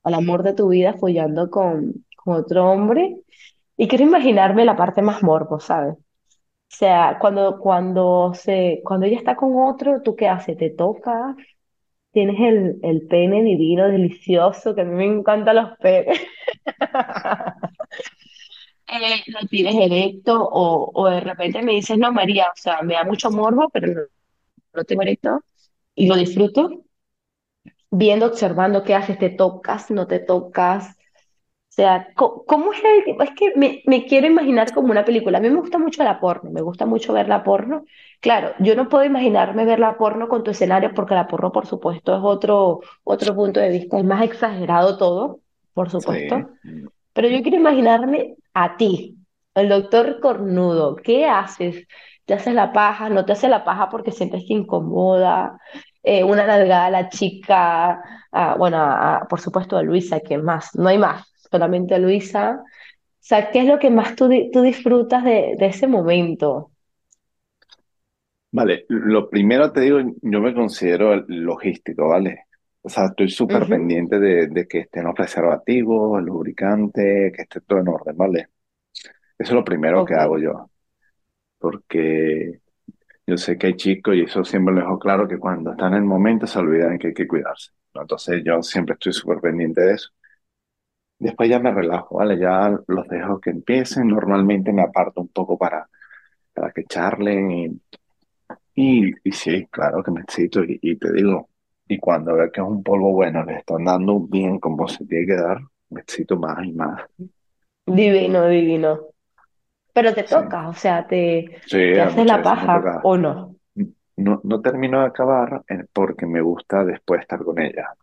al 0.04 0.16
amor 0.16 0.44
de 0.44 0.54
tu 0.54 0.70
vida 0.70 0.94
follando 0.96 1.50
con, 1.52 2.06
con 2.24 2.36
otro 2.36 2.70
hombre. 2.72 3.18
Y 3.78 3.88
quiero 3.88 4.06
imaginarme 4.06 4.66
la 4.66 4.76
parte 4.78 5.02
más 5.02 5.24
morbo, 5.24 5.60
¿sabes? 5.60 5.96
O 5.96 6.00
sea, 6.78 7.18
cuando, 7.22 7.60
cuando, 7.60 8.34
se, 8.36 8.82
cuando 8.86 9.06
ella 9.08 9.18
está 9.18 9.36
con 9.38 9.54
otro, 9.58 10.02
¿tú 10.04 10.16
qué 10.16 10.28
haces? 10.30 10.58
¿Te 10.58 10.70
tocas? 10.72 11.36
Tienes 12.12 12.40
el, 12.42 12.80
el 12.84 13.08
pene 13.08 13.44
divino, 13.44 13.88
delicioso, 13.90 14.76
que 14.76 14.82
a 14.82 14.86
mí 14.86 14.96
me 14.96 15.06
encantan 15.06 15.56
los 15.58 15.78
penes. 15.80 16.20
Eh, 18.88 19.24
lo 19.28 19.48
tienes 19.48 19.76
erecto 19.76 20.44
o, 20.44 20.92
o 20.94 21.10
de 21.10 21.22
repente 21.22 21.62
me 21.62 21.74
dices, 21.74 21.98
no, 21.98 22.12
María, 22.12 22.48
o 22.48 22.52
sea, 22.56 22.82
me 22.82 22.94
da 22.96 23.04
mucho 23.06 23.32
morbo, 23.32 23.70
pero 23.70 23.88
no, 23.88 24.02
no 24.74 24.84
tengo 24.86 25.04
erecto 25.04 25.42
y 25.96 26.08
lo 26.08 26.16
disfruto 26.18 26.84
viendo, 27.92 28.26
observando 28.26 28.84
qué 28.84 28.96
haces, 28.96 29.18
te 29.20 29.30
tocas, 29.30 29.92
no 29.92 30.08
te 30.08 30.20
tocas. 30.20 30.98
O 31.82 31.84
sea, 31.84 32.10
¿cómo 32.16 32.74
es 32.74 32.80
el 32.84 33.04
tipo? 33.06 33.24
Es 33.24 33.32
que 33.32 33.54
me, 33.56 33.82
me 33.88 34.06
quiero 34.06 34.28
imaginar 34.28 34.72
como 34.72 34.92
una 34.92 35.04
película. 35.04 35.40
A 35.40 35.42
mí 35.42 35.50
me 35.50 35.60
gusta 35.60 35.80
mucho 35.80 36.04
la 36.04 36.20
porno, 36.20 36.52
me 36.52 36.62
gusta 36.62 36.86
mucho 36.86 37.12
ver 37.14 37.28
la 37.28 37.44
porno. 37.44 37.86
Claro, 38.20 38.54
yo 38.60 38.76
no 38.76 38.88
puedo 38.88 39.04
imaginarme 39.04 39.66
ver 39.66 39.80
la 39.80 39.98
porno 39.98 40.28
con 40.28 40.44
tu 40.44 40.52
escenario 40.52 40.94
porque 40.94 41.16
la 41.16 41.28
porno, 41.28 41.52
por 41.52 41.66
supuesto, 41.66 42.16
es 42.16 42.22
otro, 42.24 42.82
otro 43.04 43.36
punto 43.36 43.60
de 43.60 43.70
vista, 43.70 43.98
es 43.98 44.06
más 44.06 44.24
exagerado 44.24 44.98
todo, 44.98 45.40
por 45.74 45.90
Sí. 45.90 45.98
supuesto. 45.98 46.50
Pero 47.14 47.28
yo 47.30 47.42
quiero 47.42 47.58
imaginarme 47.58 48.36
a 48.54 48.78
ti, 48.78 49.18
el 49.56 49.70
doctor 49.70 50.20
cornudo. 50.20 50.96
¿Qué 50.98 51.26
haces? 51.28 51.88
¿Te 52.26 52.34
haces 52.36 52.54
la 52.54 52.72
paja? 52.74 53.10
¿No 53.10 53.26
te 53.26 53.34
haces 53.34 53.50
la 53.50 53.64
paja 53.64 53.90
porque 53.90 54.12
sientes 54.12 54.44
que 54.48 54.54
incomoda? 54.54 55.58
Eh, 56.04 56.24
una 56.24 56.46
nalgada 56.48 56.86
a 56.88 56.90
la 56.92 57.10
chica, 57.10 58.02
a- 58.32 58.56
bueno, 58.56 58.78
a- 58.80 59.28
por 59.30 59.40
supuesto 59.42 59.78
a 59.78 59.84
Luisa, 59.84 60.20
que 60.22 60.38
más, 60.38 60.76
no 60.76 60.88
hay 60.90 60.98
más, 60.98 61.31
solamente 61.52 61.96
a 61.96 62.00
Luisa. 62.00 62.62
O 62.64 62.66
sea, 63.22 63.52
¿qué 63.52 63.62
es 63.62 63.68
lo 63.68 63.80
que 63.80 63.90
más 63.92 64.16
tú, 64.16 64.28
di- 64.30 64.52
tú 64.52 64.62
disfrutas 64.64 65.24
de, 65.26 65.56
de 65.60 65.68
ese 65.68 65.88
momento? 65.88 66.72
Vale, 68.54 68.86
lo 68.90 69.30
primero 69.30 69.72
te 69.72 69.82
digo, 69.82 70.00
yo 70.22 70.42
me 70.42 70.54
considero 70.54 71.16
logístico, 71.28 72.10
¿vale? 72.10 72.48
O 72.82 72.90
sea, 72.90 73.06
estoy 73.08 73.30
súper 73.30 73.68
pendiente 73.68 74.20
de, 74.20 74.48
de 74.48 74.68
que 74.68 74.80
estén 74.80 75.06
los 75.06 75.14
preservativos, 75.16 76.20
el 76.20 76.26
lubricante, 76.26 77.32
que 77.36 77.44
esté 77.44 77.62
todo 77.62 77.80
en 77.80 77.88
orden, 77.88 78.18
¿vale? 78.18 78.40
Eso 79.38 79.52
es 79.52 79.54
lo 79.54 79.66
primero 79.66 80.06
que 80.06 80.16
hago 80.16 80.40
yo, 80.40 80.72
porque 81.60 82.62
yo 83.28 83.38
sé 83.38 83.58
que 83.58 83.68
hay 83.70 83.76
chicos, 83.78 84.16
y 84.16 84.24
eso 84.24 84.44
siempre 84.46 84.76
lo 84.76 84.82
dejo 84.82 85.00
claro, 85.00 85.28
que 85.28 85.40
cuando 85.40 85.72
están 85.72 85.94
en 85.94 86.00
el 86.00 86.06
momento 86.06 86.48
se 86.48 86.60
olvidan 86.60 87.00
que 87.00 87.10
hay 87.10 87.16
que 87.16 87.28
cuidarse, 87.28 87.72
¿no? 87.96 88.02
Entonces 88.02 88.44
yo 88.46 88.64
siempre 88.64 88.94
estoy 88.96 89.14
súper 89.14 89.40
pendiente 89.42 89.82
de 89.82 89.94
eso. 89.96 90.10
Después 91.22 91.50
ya 91.50 91.60
me 91.60 91.72
relajo, 91.74 92.18
¿vale? 92.18 92.38
Ya 92.40 92.78
los 92.88 93.08
dejo 93.10 93.40
que 93.42 93.52
empiecen, 93.52 94.10
normalmente 94.10 94.74
me 94.74 94.84
aparto 94.84 95.22
un 95.22 95.30
poco 95.30 95.58
para, 95.58 95.90
para 96.54 96.72
que 96.74 96.86
charlen 96.86 97.82
Y, 98.76 99.12
y 99.24 99.32
sí, 99.32 99.68
claro 99.70 100.04
que 100.04 100.12
me 100.12 100.22
excito 100.22 100.64
y, 100.64 100.80
y 100.82 100.96
te 100.98 101.12
digo, 101.14 101.50
y 101.88 102.00
cuando 102.00 102.34
veo 102.36 102.52
que 102.52 102.62
es 102.62 102.68
un 102.68 102.84
polvo 102.84 103.12
bueno, 103.14 103.44
le 103.44 103.58
están 103.58 103.84
dando 103.86 104.20
bien 104.22 104.60
como 104.60 104.88
se 104.88 105.06
tiene 105.06 105.26
que 105.28 105.36
dar, 105.36 105.60
me 105.90 106.02
excito 106.02 106.38
más 106.38 106.66
y 106.66 106.72
más. 106.74 107.02
divino, 107.86 108.48
divino. 108.48 109.08
Pero 109.94 110.14
te 110.16 110.24
Sí, 110.24 110.36
tocas, 110.36 110.68
o 110.70 110.74
sea, 110.74 111.08
te, 111.08 111.62
sí, 111.66 111.78
te 111.94 112.02
haces 112.02 112.26
la 112.28 112.44
paja 112.44 112.84
toca. 112.84 113.04
o 113.04 113.18
no. 113.18 113.58
No, 114.18 114.40
no 114.44 114.62
termino 114.62 115.02
de 115.02 115.08
acabar 115.08 115.64
eh, 115.68 115.86
porque 115.94 116.26
me 116.26 116.42
gusta 116.42 116.84
después 116.86 117.22
estar 117.22 117.44
con 117.44 117.60
ella, 117.60 117.94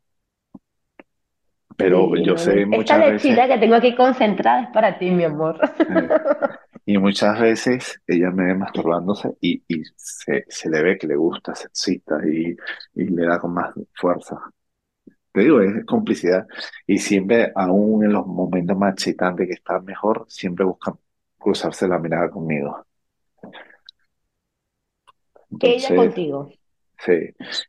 pero 1.79 2.17
yo 2.17 2.37
sé. 2.37 2.63
Esta 2.63 2.67
muchas 2.67 2.99
veces, 3.07 3.25
lechita 3.25 3.47
que 3.47 3.59
tengo 3.59 3.77
aquí 3.77 3.95
concentrada 3.95 4.63
es 4.63 4.71
para 4.71 4.99
ti, 4.99 5.11
mi 5.11 5.23
amor. 5.25 5.61
y 6.85 6.99
muchas 6.99 7.41
veces 7.41 8.03
ella 8.07 8.31
me 8.33 8.47
ve 8.47 8.55
masturbándose 8.57 9.37
y, 9.41 9.63
y 9.69 9.85
se, 9.97 10.45
se 10.49 10.69
le 10.71 10.83
ve 10.83 10.99
que 10.99 11.07
le 11.07 11.15
gusta, 11.17 11.55
se 11.55 11.69
excita 11.69 12.19
y, 12.27 12.57
y 12.95 13.05
le 13.05 13.27
da 13.27 13.39
con 13.39 13.55
más 13.55 13.73
fuerza. 13.95 14.41
Te 15.33 15.43
digo, 15.43 15.61
es 15.61 15.85
complicidad. 15.87 16.47
Y 16.87 16.99
siempre, 16.99 17.53
aún 17.55 18.05
en 18.05 18.13
los 18.13 18.27
momentos 18.27 18.77
más 18.77 18.95
excitantes 18.95 19.47
que 19.47 19.55
están 19.55 19.85
mejor, 19.85 20.27
siempre 20.29 20.65
buscan 20.65 20.95
cruzarse 21.39 21.87
la 21.89 21.99
mirada 21.99 22.31
conmigo. 22.31 22.85
Ella 25.61 25.91
Entonces, 25.91 25.97
contigo, 25.97 26.51
sí, 26.99 27.13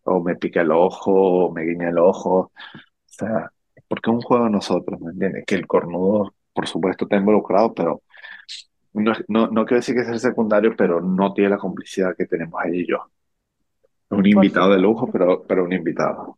o 0.03 0.21
me 0.21 0.35
pica 0.35 0.61
el 0.61 0.71
ojo, 0.71 1.11
o 1.47 1.51
me 1.53 1.63
guiña 1.63 1.89
el 1.89 1.99
ojo. 1.99 2.39
O 2.39 2.51
sea, 3.05 3.51
porque 3.89 4.09
es 4.09 4.15
un 4.15 4.21
juego 4.21 4.45
de 4.45 4.51
nosotros, 4.51 5.01
¿me 5.01 5.11
entiendes? 5.11 5.43
Que 5.45 5.55
el 5.55 5.67
cornudo, 5.67 6.33
por 6.53 6.67
supuesto, 6.67 7.05
está 7.05 7.17
involucrado, 7.17 7.73
pero 7.73 8.03
no, 8.93 9.13
no, 9.27 9.47
no 9.47 9.65
quiero 9.65 9.79
decir 9.79 9.95
que 9.95 10.01
es 10.01 10.09
el 10.09 10.19
secundario, 10.19 10.75
pero 10.77 11.01
no 11.01 11.33
tiene 11.33 11.49
la 11.49 11.57
complicidad 11.57 12.15
que 12.15 12.27
tenemos 12.27 12.61
ella 12.65 12.75
y 12.75 12.87
yo. 12.87 12.97
Un 14.11 14.25
invitado 14.25 14.71
de 14.71 14.79
lujo, 14.79 15.09
pero, 15.11 15.43
pero 15.43 15.63
un 15.63 15.73
invitado. 15.73 16.37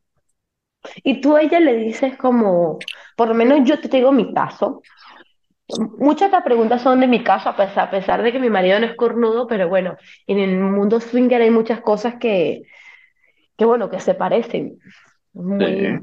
Y 1.04 1.22
tú 1.22 1.36
a 1.36 1.42
ella 1.42 1.60
le 1.60 1.76
dices 1.76 2.18
como, 2.18 2.80
por 3.16 3.28
lo 3.28 3.34
menos 3.34 3.68
yo 3.68 3.80
te 3.80 3.88
digo 3.88 4.12
mi 4.12 4.34
caso. 4.34 4.82
Muchas 6.00 6.30
de 6.30 6.38
las 6.38 6.44
preguntas 6.44 6.82
son 6.82 7.00
de 7.00 7.08
mi 7.08 7.24
caso, 7.24 7.50
a 7.50 7.56
pesar, 7.56 7.88
a 7.88 7.92
pesar 7.92 8.24
de 8.24 8.32
que 8.32 8.40
mi 8.40 8.50
marido 8.50 8.80
no 8.80 8.88
es 8.88 8.96
cornudo, 8.96 9.48
pero 9.48 9.70
bueno, 9.70 9.96
en 10.28 10.40
el 10.40 10.60
mundo 10.60 11.00
swinger 11.00 11.42
hay 11.42 11.52
muchas 11.52 11.82
cosas 11.82 12.16
que, 12.16 12.64
que 13.58 13.66
bueno, 13.66 13.90
que 13.90 14.00
se 14.00 14.14
parecen. 14.14 14.80
Sí, 14.82 15.40
Muy, 15.40 16.00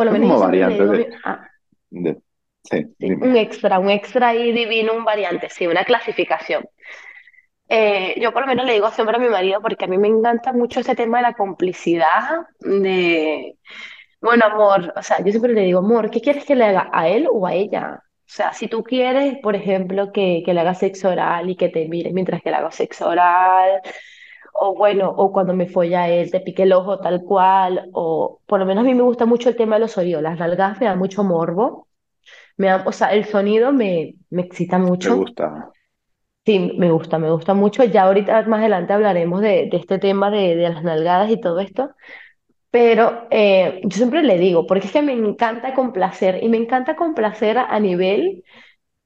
por 0.00 0.06
lo 0.06 0.12
son 0.12 0.20
menos 0.22 0.40
yo 0.40 0.40
como 0.40 0.50
digo 0.50 0.92
de, 0.92 1.10
ah, 1.24 1.46
de... 1.90 2.16
Sí, 2.62 2.86
un 3.00 3.36
extra, 3.36 3.78
un 3.78 3.90
extra 3.90 4.28
ahí 4.28 4.50
divino, 4.52 4.94
un 4.94 5.04
variante, 5.04 5.50
sí, 5.50 5.66
una 5.66 5.84
clasificación. 5.84 6.64
Eh, 7.68 8.18
yo 8.18 8.32
por 8.32 8.42
lo 8.42 8.48
menos 8.48 8.64
le 8.64 8.72
digo 8.72 8.90
siempre 8.90 9.16
a 9.16 9.18
mi 9.18 9.28
marido, 9.28 9.60
porque 9.60 9.84
a 9.84 9.88
mí 9.88 9.98
me 9.98 10.08
encanta 10.08 10.54
mucho 10.54 10.80
ese 10.80 10.94
tema 10.94 11.18
de 11.18 11.24
la 11.24 11.34
complicidad, 11.34 12.46
de, 12.60 13.58
bueno, 14.22 14.46
amor, 14.46 14.92
o 14.96 15.02
sea, 15.02 15.18
yo 15.18 15.30
siempre 15.30 15.52
le 15.52 15.62
digo, 15.62 15.80
amor, 15.80 16.10
¿qué 16.10 16.22
quieres 16.22 16.46
que 16.46 16.54
le 16.54 16.64
haga 16.64 16.88
a 16.94 17.08
él 17.08 17.28
o 17.30 17.46
a 17.46 17.52
ella? 17.52 18.02
O 18.02 18.32
sea, 18.32 18.54
si 18.54 18.68
tú 18.68 18.82
quieres, 18.82 19.36
por 19.42 19.54
ejemplo, 19.54 20.12
que, 20.12 20.42
que 20.46 20.54
le 20.54 20.60
haga 20.60 20.74
sexo 20.74 21.10
oral 21.10 21.50
y 21.50 21.56
que 21.56 21.68
te 21.68 21.86
mire 21.88 22.12
mientras 22.14 22.40
que 22.42 22.50
le 22.50 22.56
hago 22.56 22.70
sexo 22.70 23.06
oral, 23.08 23.82
o 24.60 24.74
bueno, 24.76 25.10
o 25.10 25.32
cuando 25.32 25.54
me 25.54 25.68
folla 25.68 26.08
él, 26.08 26.30
te 26.30 26.40
pique 26.40 26.64
el 26.64 26.72
ojo 26.74 27.00
tal 27.00 27.22
cual, 27.24 27.90
o 27.94 28.40
por 28.46 28.60
lo 28.60 28.66
menos 28.66 28.84
a 28.84 28.86
mí 28.86 28.94
me 28.94 29.02
gusta 29.02 29.26
mucho 29.26 29.48
el 29.50 29.56
tema 29.56 29.76
de 29.76 29.80
los 29.82 29.98
oídos, 29.98 30.22
las 30.22 30.38
nalgas 30.38 30.80
me 30.80 30.86
da 30.86 30.96
mucho 30.96 31.24
morbo, 31.24 31.88
me 32.58 32.68
da, 32.68 32.84
o 32.86 32.92
sea, 32.92 33.08
el 33.14 33.24
sonido 33.26 33.72
me, 33.72 34.16
me 34.30 34.42
excita 34.42 34.78
¿Te 35.00 35.08
mucho. 35.08 35.10
gusta? 35.10 35.72
Sí, 36.46 36.58
me 36.78 36.90
gusta, 36.90 37.18
me 37.18 37.30
gusta 37.30 37.54
mucho. 37.54 37.84
Ya 37.84 38.04
ahorita 38.04 38.42
más 38.48 38.60
adelante 38.60 38.92
hablaremos 38.92 39.40
de, 39.42 39.68
de 39.70 39.76
este 39.76 39.98
tema 39.98 40.30
de, 40.30 40.56
de 40.56 40.68
las 40.70 40.82
nalgadas 40.82 41.30
y 41.30 41.40
todo 41.40 41.60
esto, 41.60 41.90
pero 42.70 43.28
eh, 43.30 43.80
yo 43.84 43.90
siempre 43.96 44.22
le 44.22 44.38
digo, 44.38 44.66
porque 44.66 44.86
es 44.88 44.92
que 44.92 45.02
me 45.02 45.12
encanta 45.14 45.74
complacer 45.74 46.42
y 46.42 46.48
me 46.50 46.58
encanta 46.58 46.96
complacer 46.96 47.58
a, 47.58 47.66
a 47.66 47.80
nivel 47.80 48.44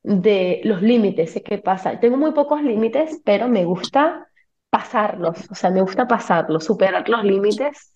de 0.05 0.61
los 0.65 0.83
límites. 0.83 1.33
Sé 1.33 1.43
qué 1.43 1.59
pasa. 1.59 2.01
Tengo 2.01 2.17
muy 2.19 2.33
pocos 2.33 2.63
límites, 2.63 3.21
pero 3.25 3.49
me 3.49 3.65
gusta 3.65 4.29
pasarlos, 4.77 5.37
o 5.51 5.55
sea, 5.55 5.71
me 5.71 5.81
gusta 5.83 6.07
pasarlos, 6.09 6.65
superar 6.65 7.09
los 7.09 7.25
límites. 7.25 7.93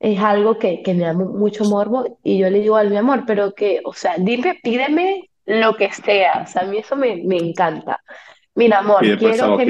Es 0.00 0.20
algo 0.20 0.58
que, 0.58 0.82
que 0.82 0.94
me 0.94 1.04
da 1.04 1.12
mu- 1.12 1.36
mucho 1.38 1.64
morbo 1.64 2.18
y 2.22 2.38
yo 2.38 2.48
le 2.50 2.60
digo 2.60 2.76
al 2.76 2.90
mi 2.90 2.96
amor, 2.96 3.24
pero 3.26 3.54
que, 3.54 3.80
o 3.84 3.92
sea, 3.92 4.14
dime, 4.18 4.58
pídeme 4.62 5.30
lo 5.46 5.76
que 5.76 5.90
sea, 5.92 6.42
o 6.44 6.46
sea, 6.46 6.62
a 6.62 6.66
mí 6.66 6.78
eso 6.78 6.94
me, 6.96 7.16
me 7.24 7.36
encanta. 7.38 8.00
Mira, 8.54 8.78
amor, 8.80 9.16
quiero 9.16 9.54
que 9.54 9.64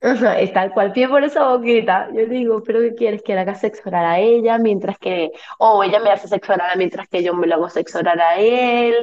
es 0.00 0.52
tal 0.52 0.72
cual, 0.72 0.92
pie 0.92 1.08
por 1.08 1.24
esa 1.24 1.48
boquita. 1.48 2.08
Yo 2.14 2.26
digo, 2.26 2.62
¿pero 2.62 2.80
qué 2.80 2.94
quieres? 2.94 3.22
¿Que 3.22 3.34
le 3.34 3.40
haga 3.40 3.54
sexo 3.54 3.82
oral 3.88 4.04
a 4.06 4.18
ella 4.20 4.58
mientras 4.58 4.98
que... 4.98 5.30
O 5.58 5.82
ella 5.82 6.00
me 6.00 6.10
hace 6.10 6.28
sexo 6.28 6.52
oral 6.52 6.76
mientras 6.78 7.08
que 7.08 7.22
yo 7.22 7.34
me 7.34 7.46
lo 7.46 7.54
hago 7.56 7.70
sexo 7.70 7.98
oral 8.00 8.20
a 8.20 8.36
él? 8.38 8.96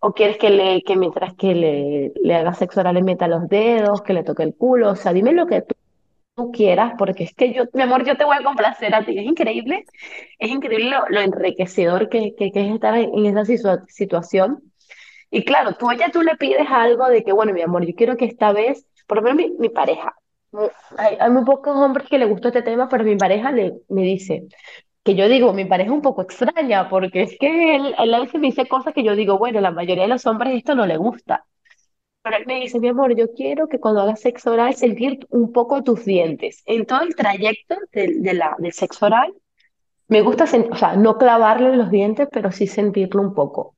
¿O 0.00 0.12
quieres 0.12 0.38
que 0.38 0.50
le 0.50 0.82
que 0.82 0.96
mientras 0.96 1.34
que 1.34 1.54
le, 1.54 2.12
le 2.22 2.34
haga 2.34 2.54
sexo 2.54 2.80
oral 2.80 2.94
le 2.94 3.02
meta 3.02 3.28
los 3.28 3.48
dedos, 3.48 4.02
que 4.02 4.12
le 4.14 4.24
toque 4.24 4.42
el 4.44 4.54
culo? 4.56 4.90
O 4.90 4.96
sea, 4.96 5.12
dime 5.12 5.32
lo 5.32 5.46
que 5.46 5.62
tú, 5.62 6.52
quieras, 6.52 6.94
porque 6.98 7.24
es 7.24 7.34
que 7.34 7.52
yo, 7.54 7.64
mi 7.74 7.82
amor, 7.82 8.04
yo 8.04 8.16
te 8.16 8.24
voy 8.24 8.36
a 8.38 8.44
complacer 8.44 8.94
a 8.94 9.04
ti. 9.04 9.18
Es 9.18 9.24
increíble, 9.26 9.84
es 10.38 10.50
increíble 10.50 10.90
lo, 10.90 11.04
lo 11.08 11.20
enriquecedor 11.20 12.08
que, 12.08 12.34
que, 12.36 12.50
es 12.54 12.74
estar 12.74 12.94
en, 12.96 13.10
en 13.14 13.26
esa 13.26 13.44
situa- 13.44 13.84
situación 13.88 14.62
y 15.30 15.44
claro, 15.44 15.74
tú 15.76 15.90
a 15.90 15.94
ella 15.94 16.10
tú 16.12 16.22
le 16.22 16.36
pides 16.36 16.66
algo 16.70 17.08
de 17.08 17.24
que, 17.24 17.32
bueno, 17.32 17.52
mi 17.52 17.62
amor, 17.62 17.84
yo 17.86 17.94
quiero 17.94 18.16
que 18.16 18.24
esta 18.26 18.52
vez, 18.52 18.86
por 19.06 19.18
lo 19.18 19.22
menos 19.24 19.36
mi, 19.38 19.50
mi 19.58 19.68
pareja, 19.70 20.14
hay, 20.96 21.16
hay 21.20 21.30
muy 21.30 21.44
pocos 21.44 21.76
hombres 21.76 22.08
que 22.08 22.18
le 22.18 22.26
gusta 22.26 22.48
este 22.48 22.62
tema, 22.62 22.88
pero 22.88 23.04
mi 23.04 23.16
pareja 23.16 23.52
le, 23.52 23.74
me 23.88 24.02
dice, 24.02 24.46
que 25.06 25.16
yo 25.16 25.28
digo, 25.28 25.54
mi 25.54 25.66
pareja 25.66 25.92
un 25.92 26.02
poco 26.02 26.22
extraña, 26.22 26.90
porque 26.90 27.22
es 27.22 27.38
que 27.38 27.76
él, 27.76 27.94
él 27.98 28.14
a 28.14 28.20
veces 28.20 28.40
me 28.40 28.48
dice 28.48 28.68
cosas 28.68 28.94
que 28.94 29.04
yo 29.04 29.16
digo, 29.16 29.38
bueno, 29.38 29.60
la 29.62 29.72
mayoría 29.72 30.04
de 30.04 30.10
los 30.10 30.26
hombres 30.26 30.54
esto 30.56 30.74
no 30.76 30.86
le 30.86 30.98
gusta. 30.98 31.46
Pero 32.22 32.36
él 32.38 32.44
me 32.46 32.60
dice, 32.60 32.80
mi 32.80 32.88
amor, 32.88 33.16
yo 33.16 33.32
quiero 33.34 33.68
que 33.68 33.80
cuando 33.80 34.02
hagas 34.02 34.20
sexo 34.20 34.52
oral 34.52 34.74
sentir 34.74 35.26
un 35.30 35.52
poco 35.52 35.82
tus 35.84 36.04
dientes. 36.04 36.62
En 36.66 36.86
todo 36.86 37.02
el 37.02 37.16
trayecto 37.16 37.76
de 37.92 38.34
la, 38.34 38.56
del 38.58 38.72
sexo 38.72 39.06
oral, 39.06 39.34
Me 40.08 40.22
gusta, 40.22 40.44
o 40.44 40.76
sea, 40.76 40.96
no 40.96 41.18
clavarle 41.18 41.76
los 41.76 41.90
dientes, 41.92 42.28
pero 42.32 42.52
sí 42.52 42.66
sentirlo 42.68 43.22
un 43.22 43.34
poco. 43.34 43.75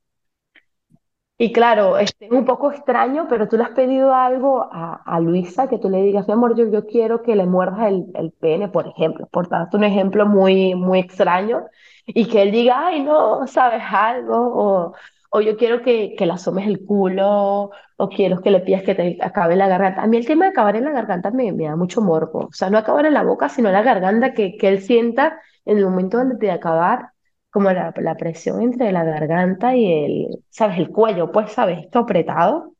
Y 1.41 1.53
claro, 1.53 1.97
este, 1.97 2.25
es 2.25 2.31
un 2.33 2.43
poco 2.43 2.69
extraño, 2.69 3.27
pero 3.29 3.47
tú 3.47 3.55
le 3.55 3.63
has 3.63 3.69
pedido 3.69 4.13
algo 4.13 4.67
a, 4.73 5.01
a 5.05 5.21
Luisa 5.21 5.69
que 5.69 5.77
tú 5.77 5.89
le 5.89 6.01
digas, 6.01 6.27
mi 6.27 6.33
amor, 6.33 6.53
yo, 6.57 6.69
yo 6.69 6.85
quiero 6.85 7.21
que 7.23 7.33
le 7.37 7.45
muerdas 7.45 7.87
el, 7.87 8.07
el 8.15 8.31
pene, 8.33 8.67
por 8.67 8.87
ejemplo, 8.87 9.25
por 9.31 9.47
darte 9.47 9.77
un 9.77 9.85
ejemplo 9.85 10.25
muy, 10.25 10.75
muy 10.75 10.99
extraño, 10.99 11.63
y 12.05 12.27
que 12.27 12.41
él 12.41 12.51
diga, 12.51 12.87
ay, 12.87 13.03
no, 13.03 13.47
sabes 13.47 13.81
algo, 13.89 14.35
o, 14.35 14.93
o 15.29 15.41
yo 15.41 15.55
quiero 15.55 15.81
que, 15.81 16.13
que 16.17 16.25
le 16.25 16.33
asomes 16.33 16.67
el 16.67 16.85
culo, 16.85 17.71
o 17.95 18.09
quiero 18.09 18.41
que 18.41 18.51
le 18.51 18.59
pidas 18.59 18.83
que 18.83 18.95
te 18.95 19.17
acabe 19.21 19.55
la 19.55 19.69
garganta. 19.69 20.01
A 20.03 20.07
mí 20.07 20.17
el 20.17 20.25
tema 20.27 20.43
de 20.43 20.51
acabar 20.51 20.75
en 20.75 20.83
la 20.83 20.91
garganta 20.91 21.31
me, 21.31 21.53
me 21.53 21.65
da 21.65 21.77
mucho 21.77 22.01
morbo, 22.01 22.47
o 22.47 22.51
sea, 22.51 22.69
no 22.69 22.77
acabar 22.77 23.05
en 23.05 23.13
la 23.13 23.23
boca, 23.23 23.47
sino 23.47 23.69
en 23.69 23.75
la 23.75 23.83
garganta, 23.83 24.33
que, 24.33 24.57
que 24.57 24.67
él 24.67 24.81
sienta 24.81 25.39
en 25.63 25.77
el 25.77 25.85
momento 25.85 26.19
te 26.37 26.51
acabar 26.51 27.11
como 27.51 27.71
la, 27.71 27.93
la 27.97 28.15
presión 28.17 28.61
entre 28.61 28.91
la 28.91 29.03
garganta 29.03 29.75
y 29.75 29.91
el, 29.91 30.43
¿sabes? 30.49 30.77
El 30.79 30.89
cuello, 30.89 31.31
pues, 31.31 31.51
¿sabes? 31.51 31.79
Esto 31.85 31.99
apretado, 31.99 32.73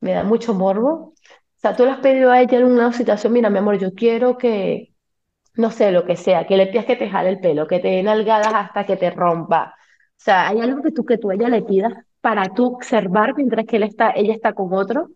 me 0.00 0.12
da 0.12 0.24
mucho 0.24 0.54
morbo. 0.54 1.14
O 1.56 1.60
sea, 1.60 1.76
tú 1.76 1.84
le 1.84 1.90
has 1.92 1.98
pedido 2.00 2.30
a 2.30 2.40
ella 2.40 2.58
en 2.58 2.66
una 2.66 2.92
situación, 2.92 3.32
mira, 3.32 3.50
mi 3.50 3.58
amor, 3.58 3.78
yo 3.78 3.92
quiero 3.94 4.38
que, 4.38 4.94
no 5.56 5.70
sé, 5.72 5.92
lo 5.92 6.04
que 6.06 6.16
sea, 6.16 6.46
que 6.46 6.56
le 6.58 6.68
pidas 6.68 6.86
que 6.86 6.96
te 6.96 7.10
jale 7.10 7.30
el 7.30 7.40
pelo, 7.40 7.66
que 7.68 7.80
te 7.80 7.88
dé 7.88 8.02
nalgadas 8.04 8.54
hasta 8.54 8.86
que 8.86 8.96
te 8.98 9.10
rompa. 9.10 9.74
O 9.76 10.20
sea, 10.24 10.48
hay 10.48 10.60
algo 10.60 10.82
que 10.82 10.92
tú, 10.92 11.04
que 11.06 11.18
tú 11.18 11.30
a 11.30 11.34
ella 11.36 11.48
le 11.50 11.62
pidas 11.62 11.92
para 12.20 12.54
tú 12.54 12.66
observar 12.76 13.34
mientras 13.36 13.66
que 13.66 13.76
él 13.78 13.84
está, 13.84 14.12
ella 14.12 14.34
está 14.34 14.54
con 14.54 14.72
otro. 14.74 15.10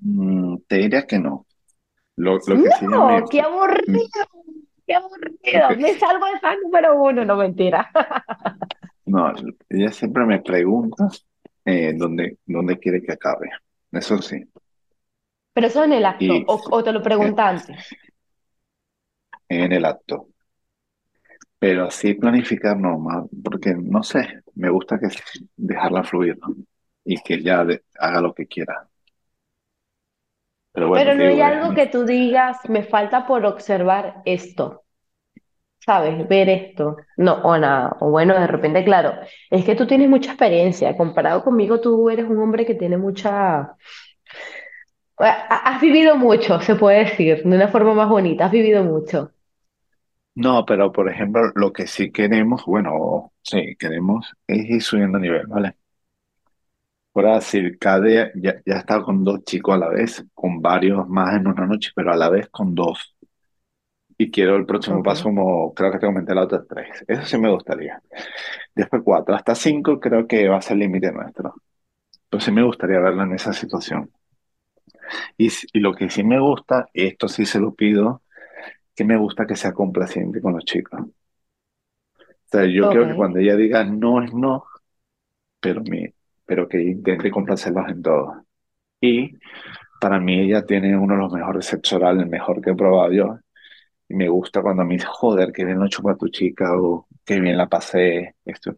Mm, 0.00 0.58
te 0.68 0.76
diría 0.76 1.06
que 1.06 1.18
no. 1.18 1.46
Lo, 2.16 2.38
lo 2.46 2.60
que 2.60 2.70
sí 2.72 2.86
No, 2.92 3.02
me, 3.04 3.24
qué 3.30 3.40
aburrido, 3.40 4.24
qué 4.86 4.94
aburrido. 4.94 5.76
Me 5.76 5.94
salgo 5.98 6.26
de 6.26 6.38
fan 6.40 6.58
número 6.62 7.00
uno, 7.02 7.24
no 7.24 7.36
mentira. 7.36 7.90
no, 9.06 9.32
ella 9.68 9.92
siempre 9.92 10.24
me 10.24 10.40
pregunta 10.42 11.08
eh, 11.64 11.94
dónde, 11.96 12.38
dónde 12.46 12.78
quiere 12.78 13.02
que 13.02 13.12
acabe. 13.12 13.50
Eso 13.92 14.20
sí. 14.22 14.44
Pero 15.52 15.66
eso 15.66 15.82
en 15.82 15.92
el 15.92 16.06
acto, 16.06 16.34
Y 16.34 16.46
o, 16.46 16.62
o 16.70 16.84
te 16.84 16.92
lo 16.92 17.02
eh, 17.18 17.32
pregunta 17.32 17.48
antes. 17.48 17.80
en 19.48 19.72
el 19.72 19.86
acto. 19.86 20.28
Pero 21.58 21.84
así 21.86 22.14
planificar 22.14 22.76
no, 22.78 22.98
ma- 22.98 23.24
porque 23.42 23.74
no 23.74 24.02
sé, 24.02 24.42
me 24.54 24.70
gusta 24.70 24.98
que 24.98 25.08
dejarla 25.56 26.04
fluir, 26.04 26.38
¿no? 26.38 26.54
Y 27.04 27.16
que 27.22 27.34
ella 27.34 27.66
haga 27.98 28.20
lo 28.20 28.34
que 28.34 28.46
quiera. 28.46 28.88
Pero 30.74 30.88
bueno, 30.88 31.12
Pero 31.12 31.14
te 31.14 31.22
no 31.22 31.28
hay 31.28 31.40
algo 31.42 31.74
que 31.74 31.86
tú 31.88 32.04
digas, 32.06 32.58
me 32.68 32.84
falta 32.84 33.26
por 33.26 33.44
observar 33.46 34.22
esto, 34.24 34.84
¿sabes? 35.80 36.28
Ver 36.28 36.48
esto. 36.48 36.96
No, 37.16 37.34
o 37.42 37.58
nada. 37.58 37.96
O 38.00 38.10
bueno, 38.10 38.34
de 38.38 38.46
repente, 38.46 38.84
claro, 38.84 39.14
es 39.50 39.64
que 39.64 39.74
tú 39.76 39.86
tienes 39.86 40.08
mucha 40.10 40.30
experiencia. 40.32 40.96
Comparado 40.96 41.44
conmigo, 41.44 41.80
tú 41.80 42.10
eres 42.10 42.26
un 42.28 42.38
hombre 42.40 42.66
que 42.66 42.74
tiene 42.74 42.96
mucha... 42.98 43.76
ha- 45.18 45.74
Has 45.74 45.80
vivido 45.80 46.14
mucho, 46.16 46.60
se 46.60 46.76
puede 46.76 47.04
decir, 47.04 47.42
de 47.42 47.56
una 47.56 47.66
forma 47.68 47.94
más 47.94 48.08
bonita, 48.08 48.46
has 48.46 48.52
vivido 48.52 48.84
mucho. 48.84 49.32
No, 50.36 50.64
pero 50.66 50.90
por 50.92 51.08
ejemplo, 51.08 51.42
lo 51.54 51.72
que 51.72 51.86
sí 51.86 52.10
queremos, 52.12 52.64
bueno, 52.66 53.32
sí, 53.42 53.76
queremos 53.78 54.32
es 54.48 54.68
ir 54.68 54.82
subiendo 54.82 55.18
nivel, 55.18 55.46
¿vale? 55.46 55.76
Por 57.14 57.26
decir, 57.32 57.78
cada 57.78 58.00
día 58.00 58.32
ya, 58.34 58.56
ya 58.66 58.74
he 58.74 58.78
estado 58.78 59.04
con 59.04 59.22
dos 59.24 59.44
chicos 59.44 59.76
a 59.76 59.78
la 59.78 59.88
vez, 59.88 60.26
con 60.34 60.60
varios 60.60 61.08
más 61.08 61.36
en 61.36 61.46
una 61.46 61.64
noche, 61.66 61.92
pero 61.94 62.12
a 62.12 62.16
la 62.16 62.28
vez 62.28 62.48
con 62.50 62.74
dos. 62.74 63.14
Y 64.18 64.32
quiero 64.32 64.56
el 64.56 64.66
próximo 64.66 65.00
paso, 65.02 65.24
como 65.24 65.72
creo 65.74 65.92
que 65.92 65.98
te 66.00 66.06
comenté 66.06 66.34
la 66.34 66.42
otra, 66.42 66.64
tres. 66.68 67.04
Eso 67.06 67.22
sí 67.24 67.38
me 67.38 67.50
gustaría. 67.50 68.02
Después 68.74 69.02
cuatro, 69.04 69.34
hasta 69.36 69.54
cinco 69.54 70.00
creo 70.00 70.26
que 70.26 70.48
va 70.48 70.56
a 70.58 70.62
ser 70.62 70.74
el 70.74 70.80
límite 70.80 71.12
nuestro. 71.12 71.54
Pues 72.30 72.44
sí 72.44 72.52
me 72.52 72.64
gustaría 72.64 72.98
verla 72.98 73.24
en 73.24 73.34
esa 73.34 73.52
situación. 73.52 74.10
Y, 75.38 75.50
y 75.72 75.80
lo 75.80 75.94
que 75.94 76.10
sí 76.10 76.24
me 76.24 76.40
gusta, 76.40 76.88
esto 76.94 77.28
sí 77.28 77.46
se 77.46 77.60
lo 77.60 77.74
pido, 77.74 78.22
que 78.96 79.04
me 79.04 79.16
gusta 79.16 79.46
que 79.46 79.56
sea 79.56 79.72
complaciente 79.72 80.40
con 80.40 80.54
los 80.54 80.64
chicos. 80.64 81.00
O 81.00 81.12
sea, 82.50 82.64
yo 82.66 82.90
quiero 82.90 83.08
que 83.08 83.14
cuando 83.14 83.38
ella 83.38 83.56
diga 83.56 83.84
no 83.84 84.22
es 84.22 84.32
no, 84.34 84.64
pero, 85.60 85.82
mi, 85.82 86.06
pero 86.46 86.68
que 86.68 86.82
intente 86.82 87.30
complacerlos 87.30 87.88
en 87.88 88.02
todo. 88.02 88.44
Y 89.00 89.38
para 90.00 90.20
mí 90.20 90.40
ella 90.40 90.64
tiene 90.66 90.96
uno 90.96 91.14
de 91.14 91.20
los 91.20 91.32
mejores 91.32 91.66
sexo 91.66 91.96
oral, 91.96 92.20
el 92.20 92.26
mejor 92.26 92.60
que 92.60 92.70
he 92.70 92.74
probado 92.76 93.12
yo. 93.12 93.38
Y 94.08 94.14
me 94.14 94.28
gusta 94.28 94.62
cuando 94.62 94.84
me 94.84 94.94
dice, 94.94 95.06
joder, 95.08 95.52
qué 95.52 95.64
bien 95.64 95.78
lo 95.80 95.88
chupa 95.88 96.16
tu 96.16 96.28
chica, 96.28 96.76
o 96.78 97.08
qué 97.24 97.40
bien 97.40 97.56
la 97.56 97.68
pasé. 97.68 98.36
Esto. 98.44 98.76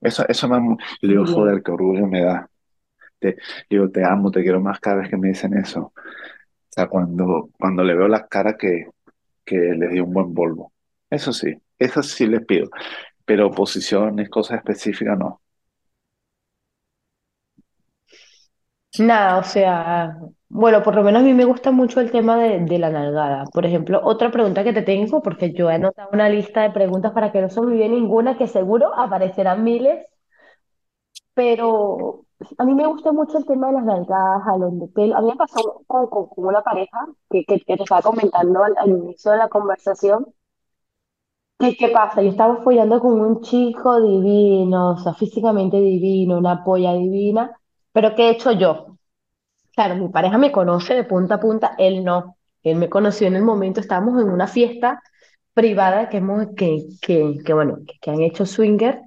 Eso, 0.00 0.26
eso 0.28 0.48
me, 0.48 0.76
yo 1.02 1.08
digo, 1.08 1.26
joder, 1.26 1.62
qué 1.62 1.70
orgullo 1.72 2.06
me 2.06 2.22
da. 2.22 2.50
Te, 3.18 3.36
digo, 3.70 3.90
te 3.90 4.04
amo, 4.04 4.30
te 4.30 4.42
quiero 4.42 4.60
más 4.60 4.80
cada 4.80 4.98
vez 4.98 5.10
que 5.10 5.16
me 5.16 5.28
dicen 5.28 5.54
eso. 5.56 5.80
O 5.80 5.92
sea, 6.70 6.88
cuando, 6.88 7.50
cuando 7.58 7.84
le 7.84 7.94
veo 7.94 8.08
las 8.08 8.28
caras 8.28 8.56
que, 8.58 8.88
que 9.44 9.56
les 9.56 9.90
di 9.92 10.00
un 10.00 10.12
buen 10.12 10.34
polvo. 10.34 10.72
Eso 11.10 11.32
sí, 11.32 11.54
eso 11.78 12.02
sí 12.02 12.26
les 12.26 12.44
pido. 12.44 12.68
Pero 13.24 13.50
posiciones, 13.50 14.28
cosas 14.30 14.58
específicas, 14.58 15.18
no. 15.18 15.40
Nada, 18.98 19.38
o 19.38 19.42
sea, 19.42 20.16
bueno, 20.48 20.82
por 20.82 20.94
lo 20.94 21.02
menos 21.02 21.20
a 21.22 21.24
mí 21.24 21.34
me 21.34 21.44
gusta 21.44 21.70
mucho 21.72 22.00
el 22.00 22.10
tema 22.10 22.36
de, 22.38 22.60
de 22.60 22.78
la 22.78 22.90
nalgada. 22.90 23.44
Por 23.52 23.66
ejemplo, 23.66 24.00
otra 24.04 24.30
pregunta 24.30 24.64
que 24.64 24.72
te 24.72 24.82
tengo, 24.82 25.22
porque 25.22 25.52
yo 25.52 25.70
he 25.70 25.74
anotado 25.74 26.08
una 26.12 26.28
lista 26.28 26.62
de 26.62 26.70
preguntas 26.70 27.12
para 27.12 27.30
que 27.32 27.40
no 27.42 27.48
se 27.50 27.60
olvide 27.60 27.88
ninguna, 27.88 28.38
que 28.38 28.46
seguro 28.48 28.94
aparecerán 28.96 29.64
miles, 29.64 30.06
pero 31.34 32.24
a 32.58 32.64
mí 32.64 32.74
me 32.74 32.86
gusta 32.86 33.12
mucho 33.12 33.38
el 33.38 33.46
tema 33.46 33.68
de 33.68 33.74
las 33.74 33.84
nalgadas, 33.84 34.42
jalón 34.44 34.78
de 34.80 34.88
pelo. 34.88 35.16
A 35.16 35.20
mí 35.22 35.28
me 35.30 35.36
pasó 35.36 35.82
con, 35.86 36.06
con- 36.08 36.28
con 36.28 36.46
una 36.46 36.62
pareja 36.62 37.06
que, 37.30 37.44
que, 37.44 37.60
que 37.60 37.76
te 37.76 37.82
estaba 37.82 38.02
comentando 38.02 38.62
al, 38.64 38.74
al 38.78 38.88
inicio 38.90 39.32
de 39.32 39.38
la 39.38 39.48
conversación. 39.48 40.26
¿Qué, 41.58 41.74
qué 41.76 41.88
pasa? 41.88 42.22
Yo 42.22 42.30
estaba 42.30 42.62
follando 42.62 43.00
con 43.00 43.18
un 43.20 43.40
chico 43.40 44.00
divino, 44.02 44.90
o 44.92 44.96
sea, 44.98 45.14
físicamente 45.14 45.78
divino, 45.80 46.36
una 46.38 46.62
polla 46.64 46.92
divina, 46.94 47.58
pero 47.96 48.14
¿qué 48.14 48.28
he 48.28 48.30
hecho 48.32 48.52
yo? 48.52 48.98
Claro, 49.74 49.96
mi 49.96 50.10
pareja 50.10 50.36
me 50.36 50.52
conoce 50.52 50.94
de 50.94 51.04
punta 51.04 51.36
a 51.36 51.40
punta, 51.40 51.74
él 51.78 52.04
no. 52.04 52.36
Él 52.62 52.76
me 52.76 52.90
conoció 52.90 53.26
en 53.26 53.36
el 53.36 53.42
momento, 53.42 53.80
estábamos 53.80 54.20
en 54.22 54.28
una 54.28 54.46
fiesta 54.46 55.02
privada 55.54 56.10
que 56.10 56.18
hemos, 56.18 56.48
que, 56.54 56.84
que, 57.00 57.38
que 57.42 57.54
bueno, 57.54 57.78
que, 58.02 58.10
han 58.10 58.20
hecho 58.20 58.44
swinger, 58.44 59.00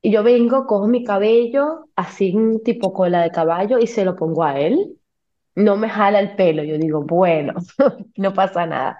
y 0.00 0.12
yo 0.12 0.22
vengo, 0.22 0.66
cojo 0.66 0.88
mi 0.88 1.04
cabello, 1.04 1.88
así 1.94 2.34
tipo 2.64 2.94
cola 2.94 3.20
de 3.20 3.30
caballo, 3.32 3.78
y 3.78 3.86
se 3.86 4.06
lo 4.06 4.16
pongo 4.16 4.44
a 4.44 4.58
él. 4.58 4.96
No 5.54 5.76
me 5.76 5.90
jala 5.90 6.20
el 6.20 6.36
pelo, 6.36 6.64
yo 6.64 6.78
digo, 6.78 7.02
bueno, 7.02 7.52
no 8.16 8.32
pasa 8.32 8.64
nada. 8.64 8.98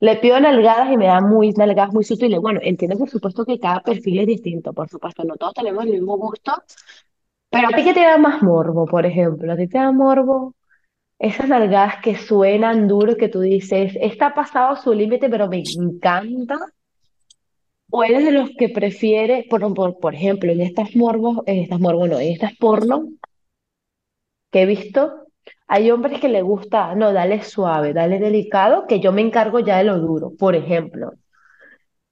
Le 0.00 0.16
pido 0.16 0.38
nalgadas 0.38 0.92
y 0.92 0.98
me 0.98 1.06
da 1.06 1.22
muy 1.22 1.52
nalgadas 1.52 1.94
muy 1.94 2.04
sutiles. 2.04 2.38
Bueno, 2.40 2.60
entiendo 2.62 2.98
por 2.98 3.08
supuesto 3.08 3.46
que 3.46 3.58
cada 3.58 3.80
perfil 3.80 4.18
es 4.18 4.26
distinto, 4.26 4.74
por 4.74 4.86
supuesto, 4.90 5.24
no 5.24 5.36
todos 5.36 5.54
tenemos 5.54 5.84
el 5.86 5.92
mismo 5.92 6.18
gusto, 6.18 6.52
pero 7.54 7.68
a 7.68 7.70
ti 7.70 7.84
qué 7.84 7.94
te 7.94 8.00
da 8.00 8.18
más 8.18 8.42
morbo, 8.42 8.84
por 8.84 9.06
ejemplo, 9.06 9.52
a 9.52 9.56
ti 9.56 9.68
te 9.68 9.78
da 9.78 9.92
morbo 9.92 10.54
esas 11.20 11.48
nalgadas 11.48 12.02
que 12.02 12.16
suenan 12.16 12.88
duro, 12.88 13.16
que 13.16 13.28
tú 13.28 13.40
dices, 13.40 13.96
está 14.00 14.34
pasado 14.34 14.74
su 14.74 14.92
límite, 14.92 15.30
pero 15.30 15.48
me 15.48 15.62
encanta. 15.62 16.58
O 17.90 18.02
eres 18.02 18.24
de 18.24 18.32
los 18.32 18.50
que 18.58 18.68
prefiere, 18.70 19.46
por, 19.48 19.72
por, 19.72 20.00
por 20.00 20.14
ejemplo, 20.16 20.50
en 20.50 20.60
estas 20.62 20.96
morbos, 20.96 21.38
en 21.46 21.60
estas 21.60 21.78
morbos, 21.78 22.08
no, 22.08 22.18
en 22.18 22.32
estas 22.32 22.56
porno 22.56 23.08
que 24.50 24.62
he 24.62 24.66
visto, 24.66 25.26
hay 25.68 25.92
hombres 25.92 26.20
que 26.20 26.28
le 26.28 26.42
gusta, 26.42 26.94
no, 26.96 27.12
dale 27.12 27.42
suave, 27.42 27.92
dale 27.92 28.18
delicado, 28.18 28.86
que 28.88 28.98
yo 28.98 29.12
me 29.12 29.20
encargo 29.20 29.60
ya 29.60 29.78
de 29.78 29.84
lo 29.84 29.98
duro. 30.00 30.32
Por 30.36 30.56
ejemplo, 30.56 31.12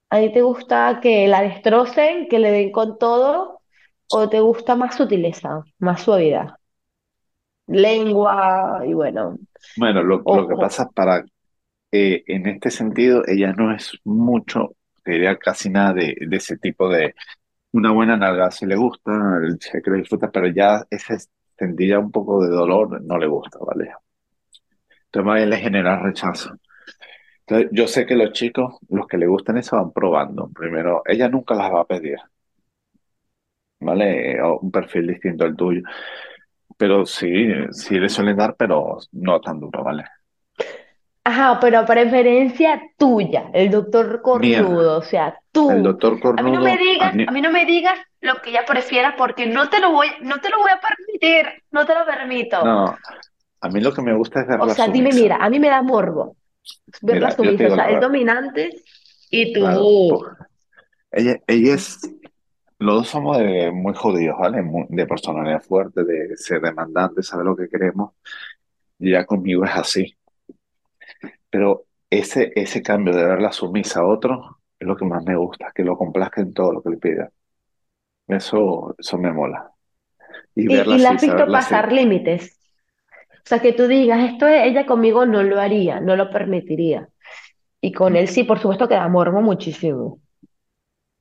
¿a 0.09 0.19
ti 0.19 0.31
te 0.31 0.41
gusta 0.41 0.99
que 1.01 1.27
la 1.27 1.41
destrocen, 1.41 2.29
que 2.29 2.39
le 2.39 2.51
den 2.51 2.71
con 2.71 2.97
todo, 2.97 3.62
o 4.13 4.29
te 4.29 4.39
gusta 4.39 4.75
más 4.75 4.95
sutileza, 4.95 5.63
más 5.79 6.01
suavidad? 6.03 6.55
Lengua, 7.67 8.81
y 8.85 8.93
bueno, 8.93 9.37
Bueno, 9.75 10.03
lo, 10.03 10.21
lo 10.25 10.47
que 10.47 10.55
pasa 10.55 10.89
para, 10.89 11.23
eh, 11.91 12.23
en 12.27 12.47
este 12.47 12.71
sentido, 12.71 13.23
ella 13.27 13.53
no 13.53 13.73
es 13.75 13.99
mucho, 14.05 14.75
te 15.03 15.13
diría 15.13 15.37
casi 15.37 15.69
nada 15.69 15.93
de, 15.93 16.15
de 16.19 16.37
ese 16.37 16.57
tipo 16.57 16.89
de, 16.89 17.15
una 17.73 17.91
buena 17.91 18.17
nalga 18.17 18.51
si 18.51 18.65
le 18.65 18.75
gusta, 18.75 19.11
sé 19.59 19.81
que 19.81 19.91
le 19.91 19.99
disfruta, 19.99 20.31
pero 20.31 20.47
ya 20.47 20.85
ese 20.89 21.17
sentía 21.57 21.99
un 21.99 22.11
poco 22.11 22.43
de 22.43 22.49
dolor, 22.51 23.01
no 23.03 23.17
le 23.17 23.27
gusta, 23.27 23.59
¿vale? 23.61 23.91
Entonces 25.05 25.25
más 25.25 25.35
bien 25.37 25.49
le 25.49 25.57
genera 25.57 25.97
rechazo. 26.01 26.51
Entonces, 27.47 27.69
yo 27.73 27.87
sé 27.87 28.05
que 28.05 28.15
los 28.15 28.31
chicos, 28.33 28.75
los 28.89 29.07
que 29.07 29.17
le 29.17 29.27
gustan 29.27 29.57
eso, 29.57 29.75
van 29.77 29.91
probando. 29.91 30.49
Primero, 30.49 31.01
ella 31.05 31.29
nunca 31.29 31.55
las 31.55 31.71
va 31.73 31.81
a 31.81 31.85
pedir, 31.85 32.17
¿vale? 33.83 34.41
O 34.41 34.59
un 34.59 34.71
perfil 34.71 35.07
distinto 35.07 35.43
al 35.43 35.55
tuyo. 35.55 35.81
Pero 36.77 37.05
sí, 37.05 37.47
sí 37.71 37.99
le 37.99 38.09
suelen 38.09 38.37
dar, 38.37 38.55
pero 38.57 38.97
no 39.11 39.39
tan 39.41 39.59
duro, 39.59 39.83
¿vale? 39.83 40.03
Ajá, 41.25 41.57
pero 41.61 41.79
a 41.79 41.85
preferencia 41.85 42.81
tuya, 42.97 43.49
el 43.53 43.69
doctor 43.69 44.21
cornudo, 44.21 44.97
o 44.97 45.01
sea, 45.01 45.27
el 45.27 45.33
tú. 45.51 45.71
doctor 45.83 46.19
A 46.35 46.43
mí 46.43 46.51
no 46.51 46.59
me 46.59 46.71
cornudo, 46.71 46.73
a 46.73 46.77
digas, 46.77 47.15
mí, 47.15 47.25
a 47.25 47.31
mí 47.31 47.41
no 47.41 47.51
me 47.51 47.65
digas 47.65 47.97
lo 48.19 48.41
que 48.41 48.49
ella 48.49 48.65
prefiera 48.65 49.15
porque 49.15 49.45
no 49.45 49.69
te 49.69 49.79
lo 49.79 49.91
voy, 49.91 50.07
no 50.21 50.39
te 50.41 50.49
lo 50.49 50.57
voy 50.57 50.71
a 50.71 50.79
permitir, 50.81 51.63
no 51.71 51.85
te 51.85 51.93
lo 51.93 52.05
permito. 52.05 52.63
no, 52.65 52.97
a 53.61 53.69
mí 53.69 53.79
lo 53.79 53.93
que 53.93 54.01
me 54.01 54.13
gusta 54.13 54.41
es 54.41 54.47
O 54.47 54.49
verla 54.49 54.73
sea, 54.73 54.87
dime, 54.89 55.11
mira, 55.13 55.37
a 55.37 55.49
mí 55.49 55.59
me 55.59 55.69
da 55.69 55.81
morbo 55.81 56.35
Mira, 57.01 57.31
sumisa, 57.31 57.67
o 57.67 57.75
sea, 57.75 57.89
es 57.89 58.01
dominante 58.01 58.69
y 59.29 59.53
tú, 59.53 59.65
ella, 61.11 61.37
ella 61.47 61.73
es, 61.75 61.99
los 62.83 62.95
dos 62.97 63.07
somos 63.09 63.37
de- 63.37 63.71
muy 63.71 63.93
jodidos, 63.95 64.37
¿vale? 64.39 64.61
Muy- 64.61 64.85
de 64.89 65.05
personalidad 65.07 65.61
fuerte, 65.61 66.03
de 66.03 66.35
ser 66.37 66.61
demandante, 66.61 67.23
saber 67.23 67.45
lo 67.45 67.55
que 67.55 67.69
queremos, 67.69 68.13
ya 68.99 69.25
conmigo 69.25 69.65
es 69.65 69.71
así. 69.75 70.17
Pero 71.49 71.85
ese, 72.09 72.51
ese 72.55 72.81
cambio 72.81 73.15
de 73.15 73.25
verla 73.25 73.51
sumisa 73.51 74.01
a 74.01 74.07
otro 74.07 74.59
es 74.79 74.87
lo 74.87 74.95
que 74.95 75.05
más 75.05 75.23
me 75.23 75.35
gusta, 75.35 75.71
que 75.73 75.83
lo 75.83 75.97
complazca 75.97 76.41
en 76.41 76.53
todo 76.53 76.73
lo 76.73 76.81
que 76.83 76.89
le 76.91 76.97
pida. 76.97 77.31
Eso, 78.27 78.95
eso 78.99 79.17
me 79.17 79.31
mola. 79.33 79.71
Y 80.55 80.67
y, 80.67 80.75
verla 80.75 80.95
y 80.95 80.97
la 80.99 81.11
así, 81.13 81.17
has 81.17 81.21
visto 81.21 81.49
saberla 81.49 81.59
así. 81.59 81.75
pasar 81.75 81.91
límites. 81.91 82.59
O 83.45 83.49
sea, 83.49 83.61
que 83.61 83.73
tú 83.73 83.87
digas, 83.87 84.23
esto 84.31 84.47
ella 84.47 84.85
conmigo 84.85 85.25
no 85.25 85.43
lo 85.43 85.59
haría, 85.61 85.99
no 86.01 86.15
lo 86.15 86.31
permitiría. 86.31 87.09
Y 87.81 87.93
con 87.93 88.15
él 88.17 88.27
sí, 88.29 88.43
por 88.45 88.59
supuesto 88.59 88.87
que 88.89 88.95
da 88.95 89.07
morbo 89.09 89.41
muchísimo. 89.41 90.21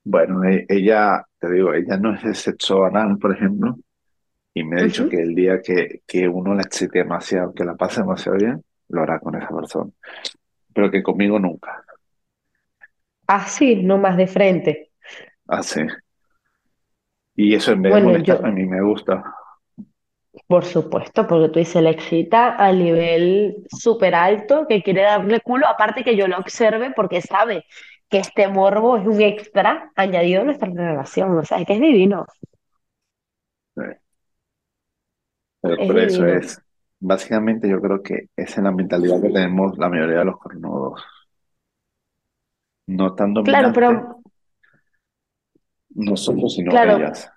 Bueno, 0.04 0.44
e- 0.44 0.66
ella, 0.68 1.24
te 1.42 1.50
digo, 1.50 1.74
ella 1.74 1.96
no 1.96 2.14
es 2.14 2.22
de 2.22 2.34
sexo 2.34 2.84
anal, 2.84 3.18
por 3.18 3.34
ejemplo, 3.34 3.76
y 4.54 4.62
me 4.64 4.80
ha 4.80 4.84
dicho 4.84 5.08
que 5.08 5.16
el 5.20 5.34
día 5.34 5.60
que, 5.60 6.02
que 6.06 6.28
uno 6.28 6.54
la 6.54 6.62
excite 6.62 7.00
demasiado, 7.00 7.52
que 7.52 7.64
la 7.64 7.74
pase 7.74 8.00
demasiado 8.02 8.38
bien, 8.38 8.64
lo 8.88 9.02
hará 9.02 9.18
con 9.18 9.34
esa 9.34 9.48
persona. 9.48 9.90
Pero 10.74 10.90
que 10.90 11.02
conmigo 11.02 11.40
nunca. 11.40 11.84
Así, 13.26 13.82
no 13.82 13.98
más 13.98 14.16
de 14.16 14.26
frente. 14.28 14.92
Así. 15.46 15.80
Y 17.34 17.54
eso 17.54 17.72
en 17.72 17.82
vez 17.82 17.94
de 17.94 18.00
molestarme, 18.00 18.48
a 18.48 18.50
yo, 18.50 18.54
mí 18.54 18.64
me 18.66 18.80
gusta. 18.82 19.22
por 20.46 20.64
supuesto, 20.64 21.26
porque 21.26 21.48
tú 21.48 21.58
dices, 21.58 21.82
la 21.82 21.90
excita 21.90 22.56
a 22.56 22.72
nivel 22.72 23.64
súper 23.68 24.14
alto, 24.14 24.66
que 24.68 24.82
quiere 24.82 25.02
darle 25.02 25.40
culo, 25.40 25.66
aparte 25.66 26.04
que 26.04 26.16
yo 26.16 26.26
lo 26.28 26.38
observe 26.38 26.92
porque 26.94 27.20
sabe 27.22 27.64
que 28.12 28.18
este 28.20 28.48
morbo 28.48 28.98
es 28.98 29.06
un 29.08 29.22
extra 29.22 29.92
añadido 29.96 30.42
a 30.42 30.46
nuestra 30.46 30.70
relación. 30.70 31.38
O 31.38 31.44
sea, 31.46 31.60
es 31.60 31.66
que 31.68 31.74
es 31.74 31.80
divino, 31.82 32.26
Pero, 35.60 35.78
es 35.78 35.86
pero 35.86 36.00
eso 36.02 36.26
es, 36.26 36.60
básicamente 37.00 37.68
yo 37.68 37.80
creo 37.80 38.02
que 38.02 38.28
esa 38.36 38.56
es 38.60 38.64
la 38.64 38.72
mentalidad 38.72 39.20
que 39.20 39.28
tenemos 39.30 39.76
la 39.78 39.88
mayoría 39.88 40.18
de 40.20 40.24
los 40.26 40.38
cornudos. 40.38 41.02
No 42.86 43.16
tan 43.16 43.34
Claro, 43.42 43.72
dominante 43.72 43.72
pero, 43.72 44.22
nosotros, 45.94 46.54
sino 46.54 46.78
claro, 46.78 46.98
ellas. 46.98 47.30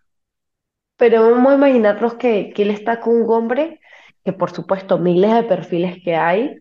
pero 0.98 1.30
vamos 1.32 1.52
a 1.54 1.56
imaginarnos 1.56 2.16
que, 2.16 2.52
que 2.56 2.64
él 2.64 2.72
está 2.72 3.00
con 3.02 3.16
un 3.22 3.30
hombre, 3.32 3.80
que 4.24 4.34
por 4.34 4.52
supuesto 4.52 4.98
miles 5.00 5.34
de 5.34 5.44
perfiles 5.44 5.98
que 6.04 6.16
hay, 6.16 6.56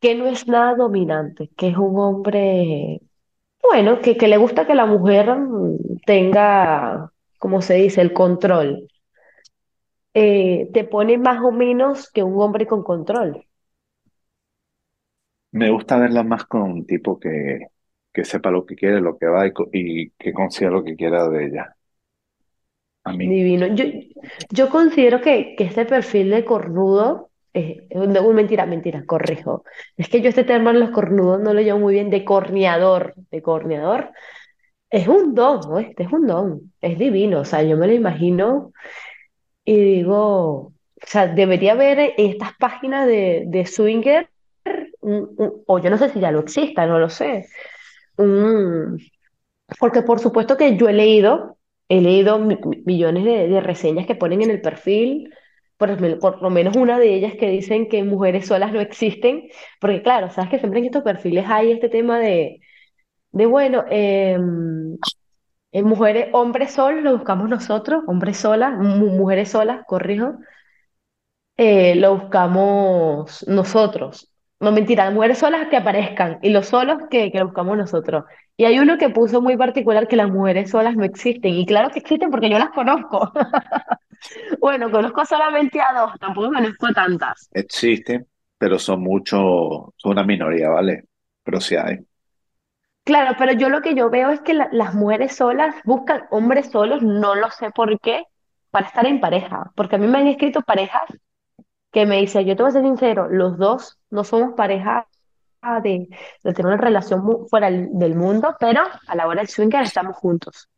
que 0.00 0.14
no 0.14 0.26
es 0.26 0.46
nada 0.48 0.74
dominante, 0.74 1.50
que 1.56 1.68
es 1.68 1.76
un 1.76 1.98
hombre 1.98 3.00
Bueno, 3.62 4.00
que, 4.00 4.16
que 4.18 4.28
le 4.28 4.38
gusta 4.38 4.66
que 4.66 4.74
la 4.74 4.86
mujer 4.86 5.36
mm, 5.38 6.00
tenga, 6.06 7.12
como 7.38 7.62
se 7.62 7.74
dice, 7.76 8.00
el 8.02 8.12
control. 8.12 8.88
Eh, 10.14 10.70
te 10.72 10.84
pone 10.84 11.18
más 11.18 11.42
o 11.42 11.50
menos 11.52 12.10
que 12.12 12.22
un 12.22 12.40
hombre 12.40 12.66
con 12.66 12.82
control. 12.84 13.44
Me 15.52 15.70
gusta 15.70 15.98
verla 15.98 16.22
más 16.24 16.44
con 16.44 16.62
un 16.62 16.86
tipo 16.86 17.18
que, 17.18 17.68
que 18.12 18.24
sepa 18.24 18.50
lo 18.50 18.66
que 18.66 18.76
quiere, 18.76 19.00
lo 19.00 19.18
que 19.18 19.26
va 19.26 19.46
y, 19.46 20.10
que 20.12 20.32
consiga 20.32 20.70
lo 20.70 20.84
que 20.84 20.96
quiera 20.96 21.28
de 21.28 21.46
ella. 21.46 21.76
A 23.04 23.12
mí. 23.12 23.26
Divino. 23.26 23.66
Yo, 23.74 23.84
yo 24.50 24.68
considero 24.70 25.20
que, 25.20 25.54
que 25.56 25.64
este 25.64 25.84
perfil 25.86 26.30
de 26.30 26.44
cornudo, 26.44 27.29
eh, 27.54 27.86
no, 27.94 28.32
mentira, 28.32 28.66
mentira, 28.66 29.04
corrijo. 29.06 29.64
Es 29.96 30.08
que 30.08 30.20
yo 30.22 30.28
este 30.28 30.44
de 30.44 30.58
los 30.60 30.90
cornudos 30.90 31.40
no 31.40 31.54
lo 31.54 31.60
llamo 31.60 31.80
muy 31.80 31.94
bien 31.94 32.10
de 32.10 32.24
corneador, 32.24 33.14
de 33.30 33.42
corneador. 33.42 34.10
Es 34.90 35.08
un 35.08 35.34
don, 35.34 35.60
¿no? 35.68 35.78
Este 35.80 36.04
es 36.04 36.12
un 36.12 36.26
don, 36.26 36.72
es 36.80 36.98
divino. 36.98 37.40
O 37.40 37.44
sea, 37.46 37.62
yo 37.62 37.76
me 37.76 37.86
lo 37.88 37.94
imagino 37.94 38.72
y 39.64 39.76
digo, 39.76 40.16
o 40.68 40.74
sea, 41.06 41.26
debería 41.28 41.72
haber 41.72 42.14
estas 42.18 42.52
páginas 42.58 43.06
de, 43.06 43.44
de 43.46 43.66
swinger 43.66 44.28
un- 45.00 45.34
un- 45.38 45.64
o 45.66 45.78
yo 45.78 45.90
no 45.90 45.98
sé 45.98 46.10
si 46.10 46.20
ya 46.20 46.30
lo 46.32 46.40
exista, 46.40 46.86
no 46.86 46.98
lo 46.98 47.10
sé. 47.10 47.48
Un- 48.18 48.98
porque 49.80 50.02
por 50.02 50.20
supuesto 50.20 50.56
que 50.56 50.76
yo 50.76 50.88
he 50.88 50.92
leído, 50.92 51.58
he 51.88 52.00
leído 52.00 52.38
mi- 52.38 52.58
mi- 52.64 52.82
millones 52.86 53.24
de, 53.24 53.48
de 53.48 53.60
reseñas 53.60 54.06
que 54.06 54.14
ponen 54.14 54.42
en 54.42 54.50
el 54.50 54.60
perfil, 54.60 55.32
por, 56.20 56.42
lo 56.42 56.50
menos 56.50 56.76
una 56.76 56.98
de 56.98 57.14
ellas 57.14 57.34
que 57.38 57.50
dicen 57.50 57.88
que 57.88 58.04
mujeres 58.04 58.46
solas 58.48 58.72
no 58.72 58.80
existen, 58.80 59.48
porque 59.80 60.02
claro, 60.02 60.30
sabes 60.30 60.50
que 60.50 60.58
siempre 60.60 60.80
en 60.80 60.86
estos 60.86 61.02
perfiles 61.04 61.46
hay 61.48 61.72
este 61.72 61.88
tema 61.88 62.18
de, 62.20 62.60
de 63.32 63.46
bueno, 63.46 63.84
em, 63.90 64.96
mujeres, 65.84 66.28
hombres 66.32 66.72
solos 66.72 67.02
lo 67.04 67.12
buscamos 67.18 67.48
nosotros, 67.48 68.04
hombres 68.08 68.38
solas, 68.38 68.78
mu- 68.78 69.08
mujeres 69.16 69.50
solas, 69.50 69.84
corrijo 69.86 70.34
eh, 71.56 71.94
lo 71.96 72.16
buscamos 72.18 73.44
nosotros. 73.48 74.29
No 74.60 74.72
mentira, 74.72 75.10
mujeres 75.10 75.38
solas 75.38 75.68
que 75.68 75.76
aparezcan 75.78 76.38
y 76.42 76.50
los 76.50 76.66
solos 76.66 76.98
que, 77.10 77.32
que 77.32 77.42
buscamos 77.42 77.76
nosotros. 77.78 78.24
Y 78.58 78.64
hay 78.66 78.78
uno 78.78 78.98
que 78.98 79.08
puso 79.08 79.40
muy 79.40 79.56
particular 79.56 80.06
que 80.06 80.16
las 80.16 80.28
mujeres 80.30 80.70
solas 80.70 80.96
no 80.96 81.04
existen. 81.04 81.54
Y 81.54 81.64
claro 81.66 81.90
que 81.90 81.98
existen 82.00 82.30
porque 82.30 82.50
yo 82.50 82.58
las 82.58 82.70
conozco. 82.70 83.32
Bueno, 84.60 84.90
conozco 84.90 85.24
solamente 85.24 85.80
a 85.80 85.92
dos, 85.92 86.12
tampoco 86.20 86.52
conozco 86.52 86.86
a 86.86 86.92
tantas. 86.92 87.50
Existen, 87.52 88.26
pero 88.58 88.78
son 88.78 89.00
mucho, 89.02 89.36
son 89.96 90.12
una 90.12 90.24
minoría, 90.24 90.68
¿vale? 90.70 91.04
Pero 91.44 91.60
sí 91.60 91.76
hay. 91.76 91.98
Claro, 93.04 93.34
pero 93.38 93.52
yo 93.52 93.68
lo 93.68 93.80
que 93.82 93.94
yo 93.94 94.10
veo 94.10 94.30
es 94.30 94.40
que 94.40 94.54
la- 94.54 94.68
las 94.72 94.94
mujeres 94.94 95.34
solas 95.36 95.74
buscan 95.84 96.24
hombres 96.30 96.70
solos, 96.70 97.02
no 97.02 97.34
lo 97.34 97.50
sé 97.50 97.70
por 97.70 97.98
qué, 98.00 98.24
para 98.70 98.86
estar 98.86 99.06
en 99.06 99.20
pareja. 99.20 99.72
Porque 99.74 99.96
a 99.96 99.98
mí 99.98 100.06
me 100.06 100.18
han 100.18 100.26
escrito 100.28 100.60
parejas 100.62 101.02
que 101.92 102.06
me 102.06 102.18
dicen, 102.20 102.46
yo 102.46 102.56
te 102.56 102.64
voy 102.64 102.70
a 102.70 102.72
ser 102.74 102.84
sincero, 102.84 103.28
los 103.30 103.58
dos 103.58 103.99
no 104.10 104.24
somos 104.24 104.54
pareja 104.54 105.06
de, 105.82 106.08
de 106.44 106.52
tener 106.54 106.66
una 106.72 106.76
relación 106.82 107.46
fuera 107.48 107.70
del 107.70 108.14
mundo, 108.16 108.56
pero 108.60 108.82
a 109.06 109.16
la 109.16 109.26
hora 109.26 109.40
del 109.42 109.48
swinger 109.48 109.82
estamos 109.82 110.16
juntos. 110.16 110.68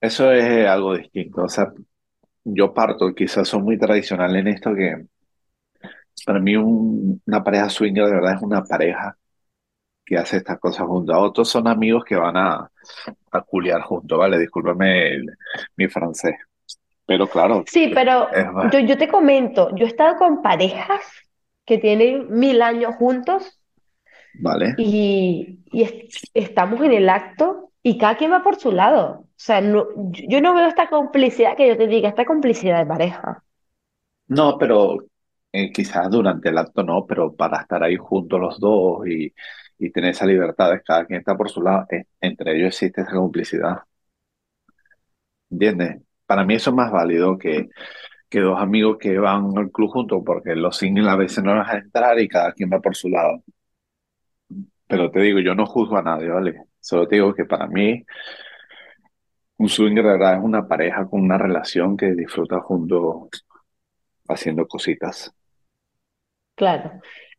Eso 0.00 0.30
es 0.32 0.66
algo 0.66 0.94
distinto. 0.96 1.42
O 1.44 1.48
sea, 1.48 1.72
yo 2.44 2.74
parto, 2.74 3.14
quizás 3.14 3.48
son 3.48 3.64
muy 3.64 3.78
tradicional 3.78 4.36
en 4.36 4.48
esto, 4.48 4.74
que 4.74 5.06
para 6.26 6.40
mí 6.40 6.56
un- 6.56 7.22
una 7.26 7.42
pareja 7.44 7.68
swinger 7.68 8.06
de 8.06 8.12
verdad 8.12 8.34
es 8.36 8.42
una 8.42 8.62
pareja 8.64 9.16
que 10.06 10.18
hace 10.18 10.38
estas 10.38 10.60
cosas 10.60 10.86
juntos. 10.86 11.16
Otros 11.18 11.48
son 11.50 11.68
amigos 11.68 12.04
que 12.04 12.16
van 12.16 12.36
a, 12.36 12.70
a 13.32 13.42
culiar 13.42 13.82
juntos, 13.82 14.18
¿vale? 14.18 14.38
Discúlpame 14.38 15.18
mi 15.76 15.88
francés. 15.88 16.36
Pero 17.10 17.28
claro, 17.28 17.64
Sí, 17.64 17.92
pero 17.94 18.28
yo, 18.60 18.80
yo 18.80 18.98
te 18.98 19.08
comento, 19.08 19.74
yo 19.76 19.84
he 19.86 19.88
estado 19.88 20.16
con 20.16 20.42
parejas 20.42 21.00
que 21.64 21.78
tienen 21.78 22.28
mil 22.30 22.62
años 22.62 22.96
juntos 22.96 23.60
¿vale? 24.32 24.76
y, 24.76 25.60
y 25.72 25.82
es- 25.82 26.30
estamos 26.34 26.80
en 26.82 26.92
el 26.92 27.08
acto 27.08 27.70
y 27.82 27.98
cada 27.98 28.16
quien 28.16 28.32
va 28.32 28.42
por 28.42 28.56
su 28.56 28.72
lado. 28.72 29.20
O 29.22 29.28
sea, 29.36 29.60
no, 29.60 29.86
yo 30.12 30.24
yo 30.28 30.40
no 30.40 30.54
veo 30.54 30.66
esta 30.68 30.88
complicidad 30.88 31.56
que 31.56 31.68
yo 31.68 31.76
te 31.78 31.86
diga, 31.86 32.08
esta 32.08 32.24
complicidad 32.26 32.78
de 32.78 32.86
pareja. 32.86 33.44
No, 34.28 34.56
pero 34.58 34.98
eh, 35.52 35.72
quizás 35.72 36.08
durante 36.10 36.48
el 36.50 36.58
acto 36.58 36.82
no, 36.84 37.04
pero 37.06 37.34
para 37.34 37.60
estar 37.62 37.82
ahí 37.82 37.96
juntos 37.96 38.40
los 38.40 38.60
dos 38.60 39.06
y, 39.08 39.34
y 39.78 39.90
tener 39.90 40.10
esa 40.12 40.26
libertad 40.26 40.70
de 40.70 40.82
cada 40.82 41.04
quien 41.06 41.18
está 41.20 41.36
por 41.36 41.50
su 41.50 41.60
lado, 41.62 41.86
eh, 41.90 42.04
entre 42.20 42.56
ellos 42.56 42.68
existe 42.68 43.00
esa 43.02 43.12
complicidad, 43.12 43.78
¿entiendes? 45.50 46.02
Para 46.30 46.44
mí 46.44 46.54
eso 46.54 46.70
es 46.70 46.76
más 46.76 46.92
válido 46.92 47.36
que, 47.36 47.70
que 48.28 48.38
dos 48.38 48.56
amigos 48.56 48.98
que 49.00 49.18
van 49.18 49.50
al 49.58 49.72
club 49.72 49.90
juntos, 49.90 50.22
porque 50.24 50.54
los 50.54 50.76
singles 50.76 51.08
a 51.08 51.16
veces 51.16 51.42
no 51.42 51.56
dejan 51.56 51.78
entrar 51.78 52.20
y 52.20 52.28
cada 52.28 52.52
quien 52.52 52.70
va 52.72 52.78
por 52.78 52.94
su 52.94 53.08
lado. 53.08 53.42
Pero 54.86 55.10
te 55.10 55.18
digo, 55.22 55.40
yo 55.40 55.56
no 55.56 55.66
juzgo 55.66 55.96
a 55.96 56.02
nadie, 56.02 56.28
¿vale? 56.28 56.66
Solo 56.78 57.08
te 57.08 57.16
digo 57.16 57.34
que 57.34 57.46
para 57.46 57.66
mí 57.66 58.04
un 59.56 59.68
swinger 59.68 60.04
de 60.04 60.10
verdad 60.12 60.34
es 60.34 60.40
una 60.40 60.68
pareja 60.68 61.04
con 61.04 61.20
una 61.20 61.36
relación 61.36 61.96
que 61.96 62.14
disfruta 62.14 62.60
juntos 62.60 63.44
haciendo 64.28 64.68
cositas. 64.68 65.34
Claro. 66.54 66.92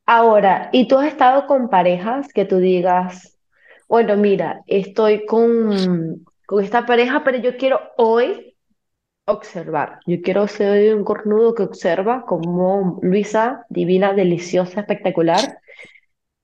Ahora, 0.05 0.69
¿y 0.73 0.89
tú 0.89 0.97
has 0.97 1.07
estado 1.07 1.47
con 1.47 1.69
parejas 1.69 2.27
que 2.33 2.43
tú 2.43 2.57
digas, 2.57 3.39
bueno, 3.87 4.17
mira, 4.17 4.63
estoy 4.67 5.25
con, 5.25 6.25
con 6.45 6.61
esta 6.61 6.85
pareja, 6.85 7.23
pero 7.23 7.37
yo 7.37 7.55
quiero 7.55 7.79
hoy? 7.95 8.50
Observar. 9.25 9.99
Yo 10.05 10.21
quiero 10.21 10.47
ser 10.47 10.95
un 10.95 11.03
cornudo 11.03 11.55
que 11.55 11.63
observa 11.63 12.25
como 12.25 12.99
Luisa, 13.01 13.65
divina, 13.69 14.13
deliciosa, 14.13 14.81
espectacular, 14.81 15.59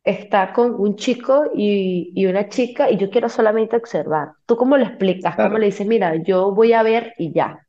está 0.03 0.53
con 0.53 0.75
un 0.79 0.95
chico 0.95 1.45
y, 1.55 2.11
y 2.15 2.25
una 2.27 2.49
chica 2.49 2.89
y 2.91 2.97
yo 2.97 3.09
quiero 3.11 3.29
solamente 3.29 3.75
observar. 3.77 4.29
¿Tú 4.45 4.57
cómo 4.57 4.77
lo 4.77 4.85
explicas? 4.85 5.39
¿Cómo 5.39 5.57
le 5.59 5.67
dices, 5.67 5.87
mira, 5.87 6.15
yo 6.23 6.53
voy 6.53 6.73
a 6.73 6.83
ver 6.83 7.13
y 7.17 7.33
ya? 7.33 7.67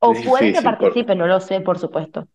O 0.00 0.10
puede 0.24 0.52
que 0.52 0.60
por, 0.60 0.68
participe, 0.68 1.14
no 1.14 1.26
lo 1.26 1.40
sé, 1.40 1.60
por 1.62 1.78
supuesto. 1.78 2.28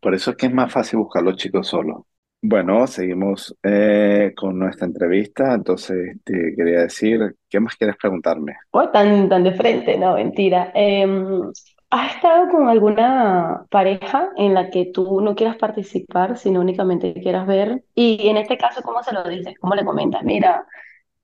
por 0.00 0.12
eso 0.14 0.32
es 0.32 0.36
que 0.36 0.46
es 0.46 0.52
más 0.52 0.72
fácil 0.72 0.98
buscar 0.98 1.22
los 1.22 1.36
chicos 1.36 1.68
solos. 1.68 2.02
Bueno, 2.40 2.86
seguimos 2.86 3.56
eh, 3.64 4.32
con 4.36 4.58
nuestra 4.58 4.86
entrevista. 4.86 5.54
Entonces, 5.54 6.16
te 6.24 6.54
quería 6.56 6.82
decir, 6.82 7.36
¿qué 7.48 7.58
más 7.60 7.74
quieres 7.76 7.96
preguntarme? 7.96 8.56
Oh, 8.70 8.88
tan, 8.90 9.28
tan 9.28 9.42
de 9.42 9.52
frente, 9.52 9.98
no, 9.98 10.14
mentira. 10.14 10.70
Em, 10.74 11.50
¿has 11.90 12.14
estado 12.14 12.48
con 12.50 12.68
alguna 12.68 13.66
pareja 13.70 14.30
en 14.36 14.54
la 14.54 14.70
que 14.70 14.86
tú 14.86 15.20
no 15.20 15.34
quieras 15.34 15.56
participar, 15.56 16.36
sino 16.38 16.60
únicamente 16.60 17.12
quieras 17.14 17.46
ver? 17.46 17.84
Y 17.94 18.28
en 18.28 18.36
este 18.36 18.56
caso, 18.56 18.82
¿cómo 18.82 19.02
se 19.02 19.12
lo 19.14 19.24
dices? 19.24 19.54
¿Cómo 19.60 19.74
le 19.74 19.84
comentas? 19.84 20.22
Mira, 20.22 20.64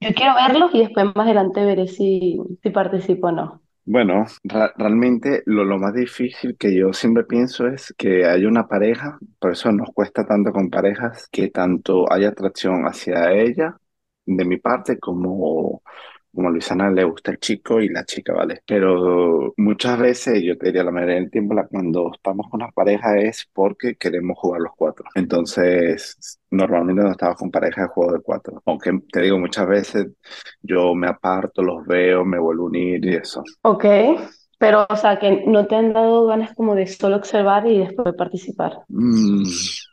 yo 0.01 0.15
quiero 0.15 0.35
verlos 0.37 0.75
y 0.75 0.81
después 0.81 1.07
más 1.17 1.27
adelante 1.27 1.65
veré 1.67 1.89
si, 1.89 2.39
si 2.63 2.71
participo 2.71 3.29
o 3.29 3.33
no. 3.33 3.64
Bueno, 3.87 4.25
realmente 4.77 5.43
lo, 5.47 5.63
lo 5.65 5.79
más 5.79 5.93
difícil 5.95 6.57
que 6.57 6.75
yo 6.75 6.93
siempre 6.95 7.25
pienso 7.25 7.67
es 7.69 7.95
que 7.99 8.25
haya 8.25 8.49
una 8.49 8.67
pareja, 8.67 9.19
por 9.39 9.53
eso 9.53 9.71
nos 9.73 9.91
cuesta 9.93 10.27
tanto 10.27 10.53
con 10.53 10.71
parejas, 10.71 11.29
que 11.31 11.51
tanto 11.51 12.11
haya 12.11 12.31
atracción 12.31 12.85
hacia 12.87 13.31
ella, 13.33 13.77
de 14.25 14.45
mi 14.47 14.57
parte, 14.57 14.99
como, 14.99 15.83
como 16.35 16.49
a 16.49 16.51
Luisana 16.51 16.91
le 16.91 17.05
gusta 17.05 17.31
el 17.33 17.39
chico 17.39 17.81
y 17.81 17.89
la 17.89 18.05
chica, 18.05 18.33
¿vale? 18.35 18.63
Pero 18.67 19.55
muchas 19.57 19.99
veces, 19.99 20.43
yo 20.43 20.57
te 20.59 20.67
diría 20.67 20.85
la 20.85 20.91
mayoría 20.91 21.17
del 21.17 21.31
tiempo, 21.31 21.55
la- 21.55 21.67
cuando 21.69 22.11
estamos 22.15 22.49
con 22.51 22.63
una 22.63 22.71
pareja 22.73 23.19
es 23.19 23.49
porque 23.53 23.97
queremos 23.97 24.39
jugar 24.39 24.61
los 24.63 24.73
cuatro. 24.77 25.05
Entonces, 25.15 26.39
normalmente 26.51 27.03
no 27.03 27.11
estamos 27.13 27.37
con 27.37 27.51
pareja 27.51 27.83
de 27.83 27.89
juego 27.89 28.13
de 28.15 28.21
cuatro. 28.23 28.63
Aunque 28.67 28.93
te 29.13 29.21
digo, 29.23 29.39
muchas 29.39 29.67
veces 29.69 30.09
yo 30.63 30.95
me 30.95 31.07
aparto, 31.09 31.63
los 31.63 31.87
veo, 31.87 32.25
me 32.25 32.39
vuelvo 32.39 32.65
a 32.65 32.67
unir 32.67 33.05
y 33.05 33.15
eso. 33.17 33.43
Ok, 33.63 33.85
pero 34.59 34.87
o 34.89 34.97
sea, 34.97 35.19
que 35.19 35.45
no 35.47 35.67
te 35.67 35.75
han 35.77 35.93
dado 35.93 36.27
ganas 36.27 36.55
como 36.55 36.75
de 36.75 36.87
solo 36.87 37.17
observar 37.17 37.67
y 37.67 37.79
después 37.79 38.15
participar. 38.17 38.85
Mm, 38.89 39.45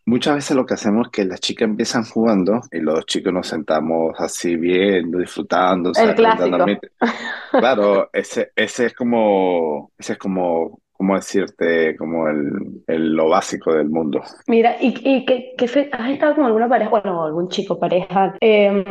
muchas 0.06 0.36
veces 0.36 0.56
lo 0.56 0.66
que 0.66 0.74
hacemos 0.74 1.08
es 1.08 1.12
que 1.12 1.26
las 1.26 1.39
chicas 1.39 1.70
empiezan 1.70 2.04
jugando 2.06 2.62
y 2.72 2.80
los 2.80 3.06
chicos 3.06 3.34
nos 3.34 3.47
sentamos 3.47 4.14
así 4.20 4.56
viendo, 4.56 5.20
disfrutando, 5.20 5.91
o 5.91 5.93
sea, 5.93 6.16
clásico. 6.16 6.58
Claro, 7.52 8.10
ese, 8.14 8.52
ese 8.56 8.88
es 8.88 8.93
como, 8.93 9.91
ese 9.97 10.14
es 10.14 10.20
como, 10.20 10.80
¿cómo 11.02 11.16
decirte? 11.16 11.95
Como 11.97 12.28
el, 12.28 12.84
el- 12.86 13.14
lo 13.16 13.28
básico 13.30 13.74
del 13.74 13.89
mundo. 13.89 14.22
Mira, 14.47 14.76
¿y, 14.80 14.93
y 15.04 15.26
qué, 15.26 15.54
qué 15.58 15.66
has 15.66 16.10
estado 16.10 16.36
con 16.36 16.45
alguna 16.45 16.70
pareja, 16.70 16.89
bueno, 16.91 17.24
algún 17.24 17.49
chico, 17.49 17.80
pareja, 17.80 18.36
em, 18.39 18.84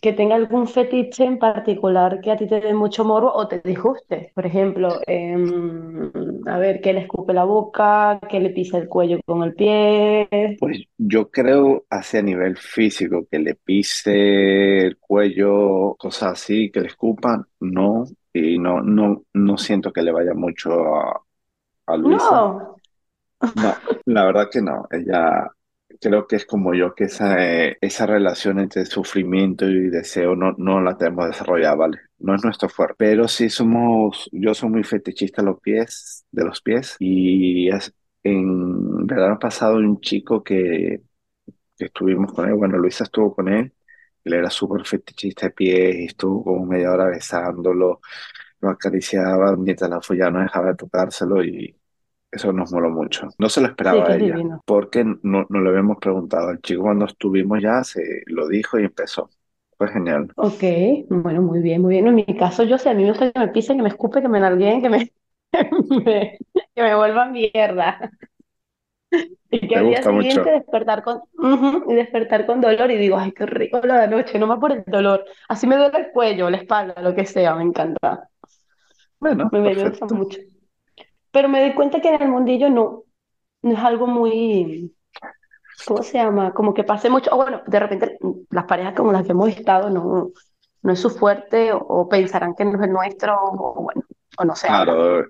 que 0.00 0.12
tenga 0.12 0.34
algún 0.34 0.66
fetiche 0.66 1.24
en 1.24 1.38
particular 1.38 2.20
que 2.20 2.30
a 2.32 2.36
ti 2.36 2.46
te 2.48 2.60
dé 2.60 2.74
mucho 2.74 3.04
morbo 3.04 3.32
o 3.32 3.46
te 3.46 3.60
disguste? 3.64 4.32
Por 4.34 4.44
ejemplo, 4.46 5.00
em, 5.06 6.10
a 6.46 6.58
ver, 6.58 6.80
que 6.80 6.92
le 6.92 7.00
escupe 7.00 7.32
la 7.32 7.44
boca, 7.44 8.18
que 8.28 8.40
le 8.40 8.50
pisa 8.50 8.78
el 8.78 8.88
cuello 8.88 9.20
con 9.24 9.42
el 9.44 9.54
pie. 9.54 10.28
Pues 10.58 10.78
yo 10.96 11.30
creo 11.30 11.86
hacia 11.90 12.22
nivel 12.22 12.56
físico, 12.56 13.26
que 13.30 13.38
le 13.40 13.54
pise 13.56 14.86
el 14.86 14.98
cuello, 14.98 15.96
cosas 15.98 16.32
así, 16.34 16.70
que 16.70 16.80
le 16.80 16.86
escupan, 16.88 17.44
no, 17.60 18.04
y 18.32 18.58
no, 18.58 18.80
no, 18.80 19.24
no 19.34 19.58
siento 19.58 19.92
que 19.92 20.02
le 20.02 20.12
vaya 20.12 20.34
mucho 20.34 20.70
a, 20.96 21.22
a 21.92 21.96
Luisa. 21.96 22.46
No, 22.50 22.76
No, 23.54 23.74
la 24.06 24.24
verdad 24.24 24.48
que 24.50 24.62
no. 24.62 24.86
Ella 24.90 25.50
creo 26.00 26.26
que 26.26 26.36
es 26.36 26.46
como 26.46 26.74
yo, 26.74 26.94
que 26.94 27.04
esa, 27.04 27.36
eh, 27.44 27.78
esa 27.80 28.06
relación 28.06 28.58
entre 28.60 28.86
sufrimiento 28.86 29.66
y 29.68 29.90
deseo 29.90 30.34
no, 30.36 30.52
no 30.58 30.80
la 30.80 30.96
tenemos 30.96 31.26
desarrollada, 31.26 31.74
¿vale? 31.76 31.98
No 32.18 32.34
es 32.34 32.44
nuestro 32.44 32.68
fuerte. 32.68 32.96
Pero 32.98 33.28
sí 33.28 33.50
somos, 33.50 34.28
yo 34.32 34.54
soy 34.54 34.70
muy 34.70 34.84
fetichista 34.84 35.42
de 35.42 35.46
los 35.48 35.60
pies, 35.60 36.24
de 36.30 36.44
los 36.44 36.62
pies. 36.62 36.96
Y 36.98 37.68
es, 37.70 37.94
en 38.22 39.06
verano 39.06 39.38
pasado 39.38 39.76
un 39.76 40.00
chico 40.00 40.42
que, 40.42 41.02
que 41.78 41.86
estuvimos 41.86 42.32
con 42.32 42.48
él, 42.48 42.54
bueno, 42.54 42.78
Luisa 42.78 43.04
estuvo 43.04 43.34
con 43.34 43.48
él, 43.48 43.74
él 44.24 44.34
era 44.34 44.50
súper 44.50 44.86
fetichista 44.86 45.46
de 45.46 45.52
pies 45.52 45.96
y 45.96 46.04
estuvo 46.06 46.44
como 46.44 46.66
media 46.66 46.92
hora 46.92 47.06
besándolo, 47.06 48.00
lo 48.60 48.70
acariciaba 48.70 49.56
mientras 49.56 49.90
la 49.90 50.00
follaba 50.00 50.30
no 50.32 50.40
dejaba 50.42 50.68
de 50.70 50.76
tocárselo 50.76 51.44
y 51.44 51.76
eso 52.32 52.52
nos 52.52 52.72
moló 52.72 52.90
mucho. 52.90 53.28
No 53.38 53.48
se 53.50 53.60
lo 53.60 53.68
esperaba 53.68 54.10
a 54.10 54.16
ella, 54.16 54.42
divino. 54.42 54.62
porque 54.66 55.04
no, 55.04 55.46
no 55.48 55.60
le 55.60 55.70
habíamos 55.70 55.98
preguntado. 55.98 56.50
El 56.50 56.60
chico 56.62 56.82
cuando 56.84 57.06
estuvimos 57.06 57.62
ya 57.62 57.84
se 57.84 58.22
lo 58.26 58.48
dijo 58.48 58.78
y 58.80 58.84
empezó. 58.84 59.30
Fue 59.78 59.88
genial. 59.90 60.34
Ok, 60.34 60.62
bueno, 61.10 61.42
muy 61.42 61.60
bien, 61.60 61.82
muy 61.82 61.90
bien. 61.94 62.06
En 62.08 62.14
mi 62.14 62.24
caso, 62.24 62.64
yo 62.64 62.78
sé, 62.78 62.88
a 62.90 62.94
mí 62.94 63.02
me 63.02 63.10
gusta 63.10 63.30
que 63.32 63.38
me 63.38 63.48
pisen, 63.48 63.76
que 63.76 63.82
me 63.82 63.88
escupen, 63.90 64.22
que 64.22 64.28
me 64.28 64.40
nargueen, 64.40 64.80
que 64.82 64.88
me, 64.88 65.12
me- 66.04 66.38
que 66.74 66.82
me 66.82 66.94
vuelvan 66.96 67.32
mierda. 67.32 68.10
Y 69.50 69.68
que 69.68 69.74
Me 69.74 69.80
al 69.80 69.86
día 69.86 70.02
siguiente 70.02 70.50
mucho. 70.50 70.50
despertar 70.50 71.02
con, 71.02 71.22
y 71.88 71.94
despertar 71.94 72.46
con 72.46 72.60
dolor 72.60 72.90
y 72.90 72.96
digo, 72.96 73.18
ay, 73.18 73.32
qué 73.32 73.44
rico 73.46 73.80
la 73.84 74.06
noche, 74.06 74.38
no 74.38 74.46
más 74.46 74.58
por 74.58 74.72
el 74.72 74.84
dolor. 74.86 75.24
Así 75.48 75.66
me 75.66 75.76
duele 75.76 75.98
el 75.98 76.10
cuello, 76.12 76.48
la 76.50 76.56
espalda, 76.58 77.00
lo 77.02 77.14
que 77.14 77.26
sea, 77.26 77.54
me 77.54 77.62
encanta. 77.64 78.28
Bueno, 79.20 79.50
Me, 79.52 79.60
me 79.60 79.84
gusta 79.86 80.06
mucho. 80.06 80.38
Pero 81.32 81.48
me 81.48 81.60
doy 81.60 81.74
cuenta 81.74 82.00
que 82.00 82.08
en 82.08 82.22
el 82.22 82.28
mundillo 82.28 82.70
no, 82.70 83.04
no 83.62 83.72
es 83.72 83.78
algo 83.78 84.06
muy, 84.06 84.94
¿cómo 85.86 86.02
se 86.02 86.18
llama? 86.18 86.52
Como 86.52 86.74
que 86.74 86.84
pase 86.84 87.10
mucho, 87.10 87.30
o 87.32 87.36
bueno, 87.36 87.62
de 87.66 87.80
repente 87.80 88.18
las 88.50 88.64
parejas 88.64 88.94
como 88.94 89.12
las 89.12 89.24
que 89.24 89.32
hemos 89.32 89.48
estado 89.48 89.90
no, 89.90 90.30
no 90.82 90.92
es 90.92 91.00
su 91.00 91.10
fuerte, 91.10 91.70
o, 91.72 92.08
pensarán 92.08 92.54
que 92.54 92.64
no 92.64 92.76
es 92.76 92.82
el 92.82 92.92
nuestro, 92.92 93.34
o 93.42 93.82
bueno, 93.82 94.02
o 94.38 94.44
no 94.44 94.54
habla. 94.68 94.92
Claro, 94.92 95.26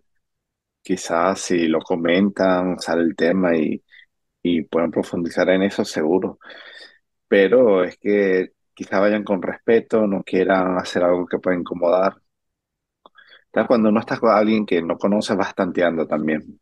quizás 0.82 1.40
si 1.40 1.68
lo 1.68 1.78
comentan, 1.80 2.78
sale 2.78 3.02
el 3.02 3.14
tema 3.14 3.56
y, 3.56 3.82
y 4.42 4.62
pueden 4.62 4.90
profundizar 4.90 5.48
en 5.50 5.62
eso, 5.62 5.84
seguro. 5.84 6.38
Pero 7.28 7.84
es 7.84 7.96
que 7.98 8.52
quizá 8.74 9.00
vayan 9.00 9.24
con 9.24 9.40
respeto, 9.40 10.06
no 10.06 10.22
quieran 10.22 10.78
hacer 10.78 11.04
algo 11.04 11.26
que 11.26 11.38
pueda 11.38 11.56
incomodar. 11.56 12.21
Entonces, 13.52 13.68
cuando 13.68 13.92
no 13.92 14.00
estás 14.00 14.18
con 14.18 14.30
alguien 14.30 14.64
que 14.64 14.80
no 14.80 14.96
conoces, 14.96 15.36
vas 15.36 15.54
tanteando 15.54 16.06
también. 16.06 16.58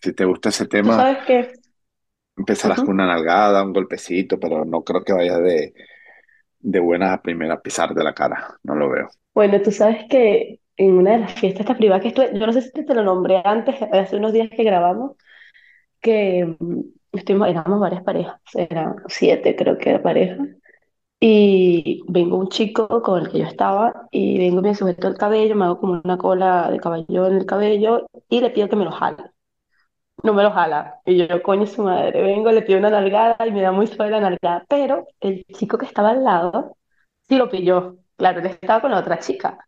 Si 0.00 0.12
te 0.12 0.24
gusta 0.24 0.50
ese 0.50 0.64
Tú 0.64 0.70
tema, 0.70 0.94
sabes 0.94 1.24
que, 1.26 1.52
empezarás 2.36 2.78
con 2.78 2.90
una 2.90 3.06
nalgada, 3.08 3.64
un 3.64 3.72
golpecito, 3.72 4.38
pero 4.38 4.64
no 4.64 4.82
creo 4.84 5.02
que 5.02 5.12
vayas 5.12 5.42
de, 5.42 5.74
de 6.60 6.78
buenas 6.78 7.10
a 7.10 7.20
primeras 7.20 7.58
a 7.58 7.62
pisarte 7.62 8.02
la 8.04 8.14
cara. 8.14 8.56
No 8.62 8.76
lo 8.76 8.88
veo. 8.88 9.08
Bueno, 9.34 9.60
tú 9.60 9.72
sabes 9.72 10.04
que 10.08 10.60
en 10.76 10.92
una 10.92 11.12
de 11.12 11.18
las 11.18 11.34
fiestas 11.34 11.62
estas 11.62 11.76
privadas 11.76 12.02
que 12.02 12.08
estuve, 12.08 12.30
yo 12.32 12.46
no 12.46 12.52
sé 12.52 12.62
si 12.62 12.70
te 12.70 12.94
lo 12.94 13.02
nombré 13.02 13.42
antes, 13.44 13.74
hace 13.82 14.16
unos 14.16 14.32
días 14.32 14.50
que 14.50 14.62
grabamos, 14.62 15.16
que 16.00 16.56
mm, 16.58 16.80
estuvimos, 17.12 17.48
éramos 17.48 17.80
varias 17.80 18.04
parejas, 18.04 18.40
eran 18.54 18.94
siete 19.08 19.56
creo 19.56 19.76
que 19.76 19.90
era 19.90 20.02
pareja, 20.02 20.36
y 21.20 22.02
vengo 22.08 22.36
un 22.38 22.48
chico 22.48 23.02
con 23.02 23.20
el 23.22 23.30
que 23.30 23.38
yo 23.40 23.44
estaba, 23.46 24.08
y 24.10 24.38
vengo 24.38 24.62
me 24.62 24.74
sujeto 24.74 25.08
el 25.08 25.16
cabello, 25.18 25.56
me 25.56 25.64
hago 25.66 25.80
como 25.80 26.00
una 26.04 26.18
cola 26.18 26.70
de 26.70 26.78
caballo 26.80 27.26
en 27.26 27.36
el 27.36 27.46
cabello, 27.46 28.06
y 28.28 28.40
le 28.40 28.50
pido 28.50 28.68
que 28.68 28.76
me 28.76 28.84
lo 28.84 28.92
jale. 28.92 29.24
No 30.22 30.34
me 30.34 30.42
lo 30.42 30.50
jala. 30.50 31.00
Y 31.06 31.16
yo, 31.16 31.42
coño, 31.42 31.66
su 31.66 31.82
madre, 31.84 32.22
vengo, 32.22 32.50
le 32.50 32.62
pido 32.62 32.78
una 32.78 32.90
nalgada 32.90 33.36
y 33.46 33.52
me 33.52 33.62
da 33.62 33.70
muy 33.72 33.86
suave 33.86 34.10
la 34.10 34.20
nalgada. 34.20 34.64
Pero 34.68 35.06
el 35.20 35.44
chico 35.54 35.78
que 35.78 35.86
estaba 35.86 36.10
al 36.10 36.24
lado 36.24 36.76
sí 37.28 37.36
lo 37.36 37.48
pilló. 37.50 37.98
Claro, 38.16 38.40
él 38.40 38.46
estaba 38.46 38.80
con 38.80 38.90
la 38.90 38.98
otra 38.98 39.18
chica. 39.20 39.58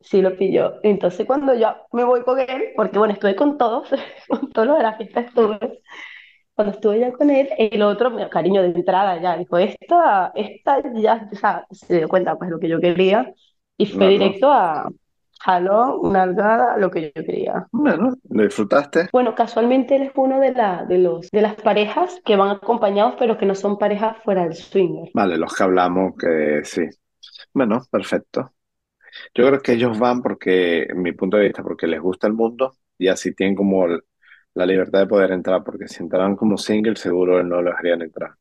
Sí 0.00 0.22
lo 0.22 0.36
pilló. 0.36 0.74
Entonces 0.82 1.26
cuando 1.26 1.54
yo 1.54 1.74
me 1.92 2.04
voy 2.04 2.24
con 2.24 2.40
él, 2.40 2.72
porque 2.76 2.98
bueno, 2.98 3.14
estuve 3.14 3.36
con 3.36 3.58
todos, 3.58 3.88
con 4.28 4.50
todos 4.52 4.68
los 4.68 4.78
de 4.78 4.82
la 4.84 4.96
fiesta 4.96 5.20
estuve, 5.20 5.82
cuando 6.54 6.74
estuve 6.74 7.00
ya 7.00 7.12
con 7.12 7.30
él, 7.30 7.48
el 7.56 7.82
otro, 7.82 8.10
mi 8.10 8.28
cariño 8.28 8.62
de 8.62 8.68
entrada 8.68 9.20
ya, 9.20 9.36
dijo, 9.36 9.58
esta, 9.58 10.32
esta 10.34 10.82
ya, 10.94 11.28
o 11.32 11.36
sea, 11.36 11.66
se 11.70 11.98
dio 11.98 12.08
cuenta 12.08 12.36
pues 12.36 12.50
lo 12.50 12.58
que 12.58 12.68
yo 12.68 12.80
quería 12.80 13.32
y 13.76 13.86
fue 13.86 14.08
directo 14.08 14.50
a 14.50 14.88
jalón, 15.40 16.12
nalgada, 16.12 16.76
lo 16.76 16.90
que 16.90 17.12
yo 17.14 17.24
quería. 17.24 17.66
Bueno, 17.72 18.14
¿lo 18.30 18.44
disfrutaste? 18.44 19.08
Bueno, 19.12 19.34
casualmente 19.34 19.96
él 19.96 20.02
es 20.02 20.12
uno 20.14 20.38
de, 20.40 20.52
la, 20.52 20.84
de, 20.84 20.98
los, 20.98 21.30
de 21.30 21.42
las 21.42 21.56
parejas 21.56 22.20
que 22.24 22.36
van 22.36 22.50
acompañados, 22.50 23.14
pero 23.18 23.38
que 23.38 23.46
no 23.46 23.54
son 23.54 23.78
parejas 23.78 24.16
fuera 24.24 24.44
del 24.44 24.54
swinger. 24.54 25.10
Vale, 25.14 25.36
los 25.36 25.52
que 25.54 25.62
hablamos 25.62 26.12
que 26.16 26.60
sí. 26.64 26.82
Bueno, 27.52 27.82
perfecto. 27.90 28.52
Yo 29.34 29.46
creo 29.46 29.60
que 29.60 29.72
ellos 29.72 29.98
van 29.98 30.22
porque, 30.22 30.84
en 30.84 31.02
mi 31.02 31.12
punto 31.12 31.36
de 31.36 31.44
vista, 31.44 31.62
porque 31.62 31.86
les 31.86 32.00
gusta 32.00 32.26
el 32.26 32.34
mundo 32.34 32.76
y 32.96 33.08
así 33.08 33.34
tienen 33.34 33.56
como 33.56 33.86
la 34.54 34.66
libertad 34.66 35.00
de 35.00 35.06
poder 35.06 35.32
entrar, 35.32 35.64
porque 35.64 35.88
si 35.88 36.02
entraran 36.02 36.36
como 36.36 36.58
single, 36.58 36.96
seguro 36.96 37.42
no 37.42 37.62
los 37.62 37.72
dejarían 37.72 38.02
entrar 38.02 38.32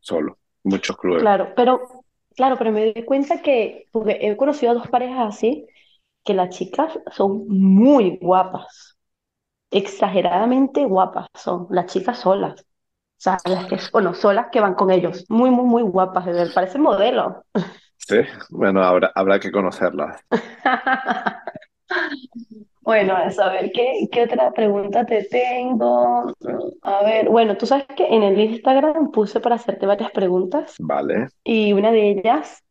solo. 0.00 0.38
Muchos 0.62 0.96
clubes. 0.96 1.22
Claro, 1.22 1.52
pero, 1.56 1.80
claro, 2.36 2.56
pero 2.58 2.72
me 2.72 2.92
doy 2.92 3.04
cuenta 3.04 3.42
que, 3.42 3.88
porque 3.92 4.18
he 4.20 4.36
conocido 4.36 4.72
a 4.72 4.74
dos 4.74 4.88
parejas 4.88 5.36
así, 5.36 5.66
que 6.24 6.34
las 6.34 6.50
chicas 6.50 6.98
son 7.12 7.46
muy 7.48 8.18
guapas, 8.20 8.96
exageradamente 9.70 10.84
guapas 10.84 11.28
son 11.34 11.66
las 11.70 11.86
chicas 11.86 12.18
solas. 12.18 12.62
O 12.62 13.22
sea, 13.24 13.38
las 13.46 13.66
que, 13.66 13.78
bueno, 13.92 14.14
solas 14.14 14.48
que 14.52 14.60
van 14.60 14.74
con 14.74 14.90
ellos, 14.90 15.24
muy, 15.28 15.50
muy, 15.50 15.64
muy 15.64 15.82
guapas, 15.82 16.26
parecen 16.54 16.82
modelos. 16.82 17.34
Sí, 17.96 18.16
bueno, 18.50 18.82
habrá, 18.82 19.12
habrá 19.14 19.40
que 19.40 19.50
conocerlas. 19.50 20.20
Bueno, 22.84 23.14
a 23.16 23.48
ver, 23.50 23.72
¿qué, 23.72 24.08
qué 24.12 24.24
otra 24.24 24.52
pregunta 24.52 25.06
te 25.06 25.24
tengo? 25.24 26.32
A 26.82 27.02
ver, 27.02 27.30
bueno, 27.30 27.56
tú 27.56 27.64
sabes 27.66 27.86
que 27.96 28.06
en 28.06 28.22
el 28.22 28.38
Instagram 28.38 29.10
puse 29.10 29.40
para 29.40 29.54
hacerte 29.54 29.86
varias 29.86 30.10
preguntas 30.10 30.76
Vale. 30.78 31.28
y 31.44 31.72
una 31.72 31.92
de 31.92 32.10
ellas, 32.10 32.62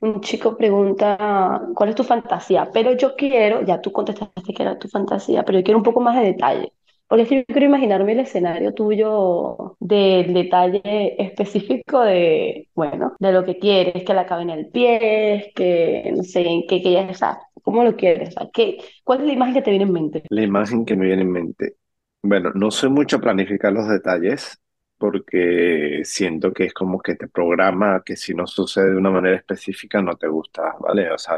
un 0.00 0.20
chico 0.22 0.56
pregunta, 0.56 1.62
¿cuál 1.74 1.90
es 1.90 1.96
tu 1.96 2.04
fantasía? 2.04 2.70
Pero 2.72 2.92
yo 2.96 3.16
quiero, 3.16 3.62
ya 3.62 3.80
tú 3.80 3.92
contestaste 3.92 4.54
que 4.54 4.62
era 4.62 4.78
tu 4.78 4.88
fantasía, 4.88 5.44
pero 5.44 5.58
yo 5.58 5.64
quiero 5.64 5.78
un 5.78 5.84
poco 5.84 6.00
más 6.00 6.16
de 6.16 6.26
detalle. 6.26 6.72
Porque 7.08 7.22
es 7.22 7.28
que 7.30 7.36
yo 7.38 7.44
quiero 7.46 7.66
imaginarme 7.66 8.12
el 8.12 8.20
escenario 8.20 8.74
tuyo 8.74 9.76
del 9.80 10.34
detalle 10.34 11.22
específico 11.22 12.00
de, 12.02 12.68
bueno, 12.74 13.14
de 13.18 13.32
lo 13.32 13.44
que 13.46 13.58
quieres, 13.58 14.04
que 14.04 14.14
le 14.14 14.20
acabe 14.20 14.42
en 14.42 14.50
el 14.50 14.68
pie, 14.70 15.52
que 15.54 16.12
no 16.16 16.22
sé, 16.22 16.42
en 16.46 16.66
qué, 16.66 16.82
que 16.82 16.92
ya 16.92 17.02
está, 17.02 17.40
¿cómo 17.70 17.84
lo 17.84 17.96
quieres? 17.96 18.30
O 18.30 18.32
sea, 18.32 18.50
¿qué, 18.52 18.78
cuál 19.04 19.20
es 19.20 19.26
la 19.26 19.32
imagen 19.34 19.54
que 19.54 19.62
te 19.62 19.70
viene 19.70 19.84
en 19.84 19.92
mente? 19.92 20.22
La 20.28 20.42
imagen 20.42 20.84
que 20.84 20.96
me 20.96 21.06
viene 21.06 21.22
en 21.22 21.32
mente. 21.32 21.76
Bueno, 22.22 22.50
no 22.54 22.70
soy 22.70 22.90
mucho 22.90 23.16
a 23.16 23.20
planificar 23.20 23.72
los 23.72 23.88
detalles 23.88 24.60
porque 24.98 26.02
siento 26.04 26.52
que 26.52 26.64
es 26.64 26.74
como 26.74 27.00
que 27.00 27.14
te 27.14 27.28
programa 27.28 28.02
que 28.04 28.16
si 28.16 28.34
no 28.34 28.46
sucede 28.46 28.90
de 28.90 28.96
una 28.96 29.10
manera 29.10 29.36
específica 29.36 30.02
no 30.02 30.16
te 30.16 30.26
gusta, 30.28 30.74
¿vale? 30.80 31.10
O 31.12 31.18
sea, 31.18 31.36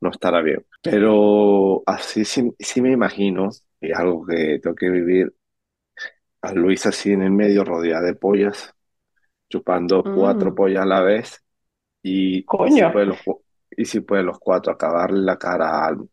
no 0.00 0.10
estará 0.10 0.40
bien. 0.42 0.64
Pero 0.82 1.82
así 1.86 2.24
sí, 2.24 2.50
sí 2.58 2.80
me 2.80 2.90
imagino, 2.92 3.50
y 3.80 3.90
es 3.92 3.98
algo 3.98 4.24
que 4.26 4.58
tengo 4.62 4.74
que 4.76 4.88
vivir, 4.90 5.34
a 6.42 6.52
Luis 6.52 6.86
así 6.86 7.12
en 7.12 7.22
el 7.22 7.30
medio, 7.30 7.64
rodeada 7.64 8.02
de 8.06 8.14
pollas, 8.14 8.74
chupando 9.50 10.10
cuatro 10.10 10.54
Mm, 10.54 10.56
pollas 10.56 10.82
a 10.84 10.86
la 10.86 11.02
vez 11.02 11.44
y, 12.02 12.46
coño. 12.46 12.88
los, 13.06 13.20
y 13.76 13.84
si 13.84 14.00
puede 14.00 14.22
los 14.22 14.38
cuatro 14.38 14.72
acabarle 14.72 15.20
la 15.22 15.38
cara, 15.38 15.86
al- 15.86 16.08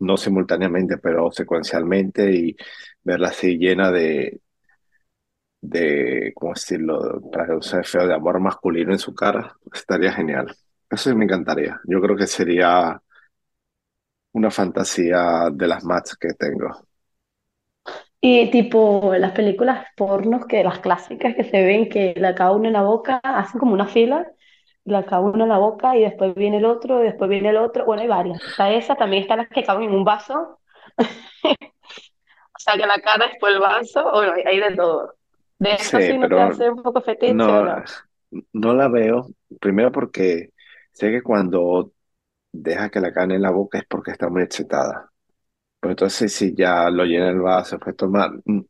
no 0.00 0.16
simultáneamente, 0.16 0.98
pero 0.98 1.30
secuencialmente 1.32 2.32
y 2.32 2.56
verla 3.04 3.28
así 3.28 3.58
llena 3.58 3.90
de, 3.92 4.40
de, 5.60 6.32
¿cómo 6.34 6.54
decirlo? 6.54 7.20
Para 7.32 7.60
sea 7.62 7.82
feo, 7.82 8.06
de 8.06 8.14
amor 8.14 8.40
masculino 8.40 8.92
en 8.92 8.98
su 8.98 9.14
cara, 9.14 9.56
estaría 9.72 10.12
genial. 10.12 10.54
Eso 10.90 11.14
me 11.16 11.24
encantaría. 11.24 11.80
Yo 11.84 12.00
creo 12.00 12.16
que 12.16 12.26
sería 12.26 13.00
una 14.32 14.50
fantasía 14.50 15.50
de 15.52 15.66
las 15.68 15.84
más 15.84 16.16
que 16.16 16.32
tengo. 16.32 16.88
Y 18.20 18.50
tipo 18.50 19.14
las 19.16 19.32
películas 19.32 19.86
pornos, 19.96 20.46
que 20.46 20.64
las 20.64 20.80
clásicas 20.80 21.34
que 21.36 21.44
se 21.44 21.62
ven 21.64 21.88
que 21.88 22.14
la 22.16 22.34
cada 22.34 22.52
uno 22.52 22.66
en 22.66 22.72
la 22.74 22.82
boca, 22.82 23.20
hacen 23.22 23.60
como 23.60 23.74
una 23.74 23.86
fila, 23.86 24.26
la 24.88 25.04
cada 25.06 25.20
uno 25.22 25.44
en 25.44 25.50
la 25.50 25.58
boca 25.58 25.96
y 25.96 26.02
después 26.02 26.34
viene 26.34 26.58
el 26.58 26.64
otro 26.66 27.00
y 27.02 27.06
después 27.06 27.30
viene 27.30 27.50
el 27.50 27.56
otro. 27.58 27.84
Bueno, 27.86 28.02
hay 28.02 28.08
varias. 28.08 28.42
Está 28.46 28.70
esa, 28.72 28.96
también 28.96 29.22
están 29.22 29.38
las 29.38 29.48
que 29.48 29.64
caben 29.64 29.90
en 29.90 29.94
un 29.96 30.04
vaso, 30.04 30.60
o 32.56 32.58
sea, 32.58 32.74
que 32.76 32.86
la 32.86 33.00
cara 33.00 33.26
después 33.28 33.54
el 33.54 33.60
vaso, 33.60 34.10
bueno, 34.12 34.32
hay, 34.46 34.60
de 34.60 34.74
todo. 34.76 35.14
De 35.58 35.74
eso 35.74 36.00
Sí, 36.00 36.00
sí 36.00 36.16
no 36.18 36.30
te 36.32 36.40
pero 36.40 36.40
hace 36.40 36.70
un 36.70 36.82
poco 36.82 37.00
fetiche 37.02 37.52
no, 37.60 37.62
no. 37.62 37.84
no 38.52 38.74
la 38.74 38.88
veo. 38.88 39.28
Primero 39.60 39.92
porque 39.92 40.50
sé 40.92 41.10
que 41.10 41.22
cuando 41.22 41.92
deja 42.52 42.90
que 42.90 43.00
la 43.00 43.12
carne 43.12 43.36
en 43.36 43.42
la 43.42 43.50
boca 43.52 43.78
es 43.78 43.84
porque 43.88 44.12
está 44.12 44.28
muy 44.30 44.42
excitada. 44.42 45.12
Pues 45.80 45.92
entonces 45.92 46.32
si 46.34 46.54
ya 46.56 46.90
lo 46.90 47.04
llena 47.04 47.30
el 47.30 47.40
vaso, 47.40 47.78
pues 47.80 47.96
tomar. 47.96 48.32
mm, 48.46 48.60
O 48.60 48.66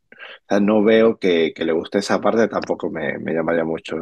sea, 0.49 0.61
no 0.61 0.83
veo 0.85 1.19
que, 1.19 1.53
que 1.55 1.65
le 1.65 1.73
guste 1.73 1.99
esa 1.99 2.21
parte, 2.21 2.49
tampoco 2.49 2.91
me, 2.91 3.19
me 3.21 3.35
llamaría 3.35 3.65
mucho. 3.65 3.97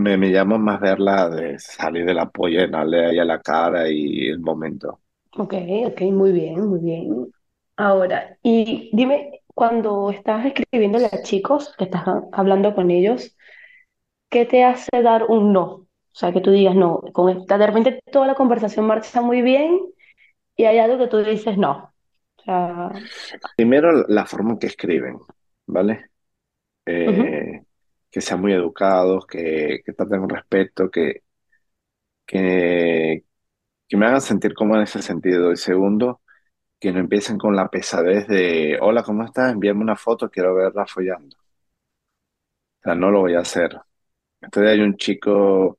Me, 0.00 0.16
me 0.16 0.30
llama 0.32 0.58
más 0.58 0.80
verla 0.80 1.28
de 1.28 1.58
salir 1.58 2.04
de 2.06 2.14
la 2.14 2.28
polla, 2.30 2.60
llenarle 2.60 3.06
ahí 3.06 3.18
a 3.18 3.24
la 3.24 3.40
cara 3.40 3.88
y 3.88 4.28
el 4.28 4.40
momento. 4.40 5.00
Ok, 5.36 5.54
ok, 5.86 6.00
muy 6.12 6.32
bien, 6.32 6.66
muy 6.68 6.80
bien. 6.80 7.32
Ahora, 7.76 8.36
y 8.42 8.90
dime, 8.92 9.42
cuando 9.54 10.10
estás 10.10 10.44
escribiéndole 10.46 11.06
a 11.06 11.22
chicos, 11.22 11.74
que 11.78 11.84
estás 11.84 12.02
hablando 12.32 12.74
con 12.74 12.90
ellos, 12.90 13.36
¿qué 14.30 14.46
te 14.46 14.64
hace 14.64 15.02
dar 15.02 15.24
un 15.28 15.52
no? 15.52 15.64
O 15.66 15.88
sea, 16.14 16.32
que 16.32 16.40
tú 16.42 16.50
digas 16.52 16.76
no, 16.76 17.00
con 17.14 17.30
esta, 17.30 17.58
de 17.58 17.66
repente 17.68 18.00
toda 18.12 18.26
la 18.28 18.34
conversación 18.36 18.86
marcha 18.86 19.22
muy 19.22 19.42
bien 19.42 19.80
y 20.56 20.64
hay 20.66 20.78
algo 20.78 20.98
que 20.98 21.08
tú 21.08 21.18
dices 21.18 21.58
no. 21.58 21.92
O 22.38 22.42
sea, 22.44 23.02
Primero, 23.56 24.06
la 24.08 24.26
forma 24.26 24.52
en 24.52 24.58
que 24.58 24.66
escriben, 24.66 25.18
¿vale? 25.66 26.10
Eh, 26.86 27.62
que 28.10 28.20
sean 28.20 28.40
muy 28.40 28.52
educados, 28.52 29.26
que, 29.26 29.82
que 29.84 29.92
traten 29.92 30.20
con 30.20 30.30
respeto, 30.30 30.90
que, 30.90 31.22
que, 32.26 33.24
que 33.88 33.96
me 33.96 34.06
hagan 34.06 34.20
sentir 34.22 34.54
cómodo 34.54 34.78
en 34.78 34.84
ese 34.84 35.02
sentido. 35.02 35.52
Y 35.52 35.56
segundo, 35.56 36.22
que 36.80 36.92
no 36.92 37.00
empiecen 37.00 37.38
con 37.38 37.56
la 37.56 37.68
pesadez 37.70 38.26
de, 38.28 38.78
hola, 38.82 39.04
¿cómo 39.04 39.24
estás? 39.24 39.52
Envíame 39.52 39.82
una 39.82 39.96
foto, 39.96 40.30
quiero 40.30 40.54
verla 40.56 40.86
follando. 40.86 41.36
O 42.80 42.82
sea, 42.82 42.94
no 42.94 43.10
lo 43.10 43.20
voy 43.20 43.34
a 43.34 43.40
hacer. 43.40 43.78
Entonces 44.42 44.72
hay 44.72 44.80
un 44.80 44.96
chico 44.96 45.78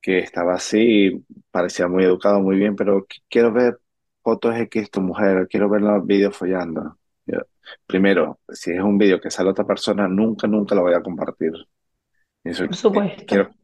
que 0.00 0.18
estaba 0.18 0.54
así, 0.54 1.24
parecía 1.50 1.88
muy 1.88 2.04
educado, 2.04 2.40
muy 2.40 2.56
bien, 2.56 2.76
pero 2.76 3.06
qu- 3.06 3.22
quiero 3.28 3.52
ver 3.52 3.80
fotos 4.22 4.54
de 4.56 4.68
que 4.68 4.80
es 4.80 4.90
tu 4.90 5.00
mujer, 5.00 5.48
quiero 5.50 5.68
ver 5.68 5.82
los 5.82 6.06
vídeos 6.06 6.36
follando. 6.36 6.98
Primero, 7.86 8.40
si 8.48 8.72
es 8.72 8.80
un 8.80 8.98
vídeo 8.98 9.20
que 9.20 9.30
sale 9.30 9.50
otra 9.50 9.66
persona, 9.66 10.08
nunca, 10.08 10.46
nunca 10.46 10.74
lo 10.74 10.82
voy 10.82 10.94
a 10.94 11.02
compartir. 11.02 11.52
Eso 12.44 12.64
por 12.64 12.74
eh, 12.92 13.04
quiero, 13.26 13.50
supuesto. 13.54 13.56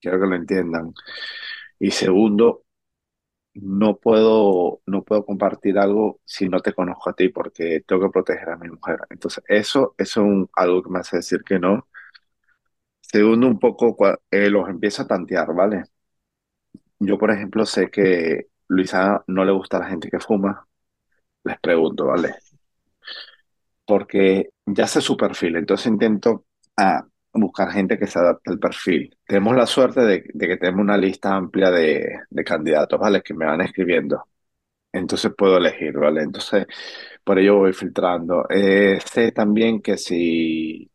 quiero 0.00 0.20
que 0.20 0.26
lo 0.28 0.36
entiendan. 0.36 0.94
Y 1.80 1.90
segundo, 1.92 2.64
no 3.54 3.96
puedo, 3.98 4.82
no 4.86 5.04
puedo 5.04 5.24
compartir 5.26 5.78
algo 5.78 6.20
si 6.24 6.48
no 6.48 6.60
te 6.60 6.74
conozco 6.74 7.10
a 7.10 7.14
ti, 7.14 7.30
porque 7.30 7.82
tengo 7.86 8.02
que 8.04 8.12
proteger 8.12 8.50
a 8.50 8.56
mi 8.58 8.70
mujer. 8.70 9.00
Entonces, 9.10 9.44
eso, 9.48 9.94
eso 9.98 10.20
es 10.22 10.26
un- 10.26 10.50
algo 10.54 10.82
que 10.82 10.90
me 10.90 11.00
hace 11.00 11.16
decir 11.18 11.42
que 11.44 11.58
no. 11.60 11.88
Segundo, 13.02 13.46
un 13.46 13.58
poco, 13.58 13.94
eh, 14.30 14.48
los 14.48 14.66
empiezo 14.70 15.02
a 15.02 15.06
tantear, 15.06 15.52
¿vale? 15.54 15.84
Yo, 16.98 17.18
por 17.18 17.30
ejemplo, 17.30 17.66
sé 17.66 17.90
que 17.90 18.48
Luisa 18.68 19.24
no 19.26 19.44
le 19.44 19.52
gusta 19.52 19.76
a 19.78 19.80
la 19.80 19.86
gente 19.88 20.10
que 20.10 20.20
fuma. 20.20 20.66
Les 21.44 21.60
pregunto, 21.60 22.06
¿vale? 22.06 22.36
Porque 23.90 24.50
ya 24.66 24.86
sé 24.86 25.00
su 25.00 25.16
perfil, 25.16 25.56
entonces 25.56 25.86
intento 25.88 26.46
ah, 26.76 27.04
buscar 27.32 27.72
gente 27.72 27.98
que 27.98 28.06
se 28.06 28.18
adapte 28.20 28.50
al 28.50 28.58
perfil. 28.60 29.16
Tenemos 29.26 29.56
la 29.56 29.66
suerte 29.66 30.00
de, 30.02 30.22
que 30.22 30.56
tenemos 30.58 30.82
una 30.82 30.96
lista 30.96 31.34
amplia 31.34 31.70
de, 31.70 32.20
de 32.30 32.44
candidatos, 32.44 33.00
¿vale? 33.00 33.22
Que 33.22 33.34
me 33.34 33.46
van 33.46 33.62
escribiendo. 33.62 34.24
Entonces 34.92 35.32
puedo 35.36 35.58
elegir, 35.58 35.94
¿vale? 35.98 36.22
Entonces, 36.22 36.66
por 37.24 37.38
ello 37.38 37.58
voy 37.58 37.72
filtrando. 37.72 38.46
Eh, 38.50 38.98
sé 39.12 39.32
también 39.32 39.82
que 39.82 39.98
si 39.98 40.90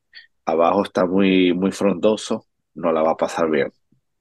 abajo 0.46 0.84
está 0.84 1.06
muy, 1.06 1.54
muy 1.54 1.72
frondoso, 1.72 2.48
no 2.76 2.92
la 2.94 3.04
va 3.04 3.12
a 3.14 3.18
pasar 3.18 3.50
bien. 3.50 3.72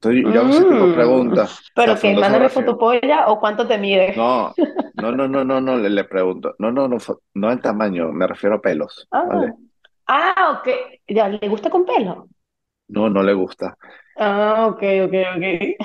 Entonces, 0.05 0.25
yo 0.31 0.39
hago 0.41 0.49
ese 0.49 0.65
tipo 0.65 0.85
de 0.85 0.91
Mm, 0.91 0.93
preguntas. 0.93 1.59
Pero 1.73 1.99
que 1.99 2.15
mándame 2.15 2.49
foto 2.49 2.77
refiero. 2.77 2.77
polla 2.77 3.27
o 3.27 3.39
cuánto 3.39 3.67
te 3.67 3.77
mide. 3.77 4.19
No, 4.19 4.55
no, 4.93 5.11
no, 5.11 5.27
no, 5.27 5.43
no, 5.43 5.59
no, 5.61 5.77
le, 5.77 5.89
le 5.89 6.03
pregunto. 6.05 6.55
No, 6.59 6.71
no, 6.71 6.87
no, 6.87 6.97
no 7.35 7.51
el 7.51 7.61
tamaño, 7.61 8.11
me 8.11 8.27
refiero 8.27 8.55
a 8.55 8.61
pelos, 8.61 9.09
Ah, 9.11 9.23
¿vale? 9.23 9.53
ah, 10.07 10.59
ok. 10.59 10.67
Ya, 11.07 11.29
¿le 11.29 11.47
gusta 11.49 11.69
con 11.69 11.85
pelo? 11.85 12.29
No, 12.87 13.09
no 13.09 13.21
le 13.23 13.33
gusta. 13.33 13.77
Ah, 14.17 14.67
ok, 14.67 14.81
ok, 15.05 15.13
ok. 15.35 15.43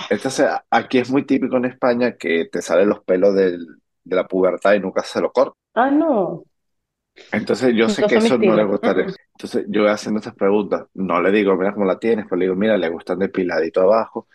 Entonces, 0.09 0.47
a- 0.47 0.65
aquí 0.71 0.99
es 0.99 1.11
muy 1.11 1.25
típico 1.25 1.57
en 1.57 1.65
España 1.67 2.17
que 2.17 2.47
te 2.51 2.61
salen 2.63 2.89
los 2.91 3.03
pelos 3.05 3.35
del- 3.35 3.67
de 4.05 4.17
la 4.17 4.27
pubertad 4.27 4.75
y 4.75 4.81
nunca 4.81 5.03
se 5.03 5.21
lo 5.21 5.33
cortan. 5.33 5.55
Ah, 5.75 5.91
no, 5.91 6.45
Entonces, 7.33 7.75
yo 7.75 7.89
sé 7.89 8.05
que 8.07 8.17
eso 8.17 8.39
no 8.39 8.57
le 8.57 8.65
gustaría. 8.65 9.07
Entonces, 9.33 9.67
yo 9.69 9.83
voy 9.83 9.91
haciendo 9.91 10.19
estas 10.19 10.35
preguntas. 10.35 10.87
No 10.95 11.21
le 11.21 11.31
digo, 11.31 11.57
mira 11.57 11.73
cómo 11.73 11.87
la 11.87 11.99
tienes, 11.99 12.27
pero 12.27 12.37
le 12.37 12.45
digo, 12.47 12.57
mira, 12.57 12.77
le 12.77 12.89
gustan 12.89 13.19
depiladito 13.19 13.83
abajo. 13.83 14.29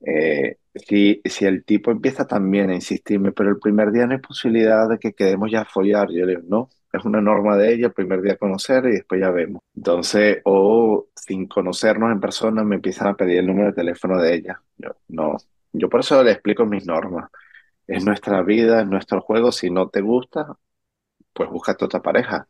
Eh, 0.00 0.56
si, 0.74 1.20
si 1.24 1.44
el 1.44 1.64
tipo 1.64 1.90
empieza 1.90 2.26
también 2.26 2.70
a 2.70 2.74
insistirme, 2.74 3.32
pero 3.32 3.50
el 3.50 3.58
primer 3.58 3.90
día 3.90 4.06
no 4.06 4.12
hay 4.12 4.20
posibilidad 4.20 4.88
de 4.88 4.98
que 4.98 5.12
quedemos 5.12 5.50
ya 5.50 5.62
a 5.62 5.64
follar, 5.64 6.08
yo 6.10 6.24
le 6.24 6.36
digo, 6.36 6.42
no, 6.46 6.68
es 6.92 7.04
una 7.04 7.20
norma 7.20 7.56
de 7.56 7.74
ella, 7.74 7.86
el 7.86 7.92
primer 7.92 8.22
día 8.22 8.36
conocer 8.36 8.84
y 8.86 8.92
después 8.92 9.20
ya 9.20 9.30
vemos. 9.30 9.62
Entonces, 9.74 10.38
o 10.44 11.08
sin 11.14 11.46
conocernos 11.46 12.12
en 12.12 12.20
persona, 12.20 12.64
me 12.64 12.76
empiezan 12.76 13.08
a 13.08 13.14
pedir 13.14 13.38
el 13.38 13.46
número 13.46 13.68
de 13.68 13.74
teléfono 13.74 14.20
de 14.20 14.34
ella. 14.34 14.62
Yo, 14.76 14.90
no, 15.08 15.36
yo 15.72 15.88
por 15.88 16.00
eso 16.00 16.22
le 16.22 16.32
explico 16.32 16.64
mis 16.64 16.86
normas. 16.86 17.30
Es 17.86 18.04
nuestra 18.04 18.42
vida, 18.42 18.82
es 18.82 18.86
nuestro 18.86 19.20
juego. 19.20 19.50
Si 19.50 19.70
no 19.70 19.88
te 19.88 20.00
gusta, 20.02 20.56
pues 21.38 21.50
búscate 21.50 21.86
otra 21.86 22.02
pareja. 22.02 22.48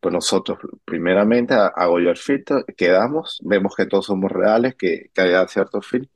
Pues 0.00 0.14
nosotros, 0.14 0.58
primeramente, 0.86 1.54
ha- 1.54 1.68
hago 1.68 2.00
yo 2.00 2.10
el 2.10 2.18
filtro, 2.18 2.64
quedamos, 2.76 3.40
vemos 3.44 3.76
que 3.76 3.86
todos 3.86 4.06
somos 4.06 4.32
reales, 4.32 4.76
que, 4.76 5.10
que 5.14 5.22
haya 5.22 5.48
cierto 5.48 5.82
fin, 5.82 6.10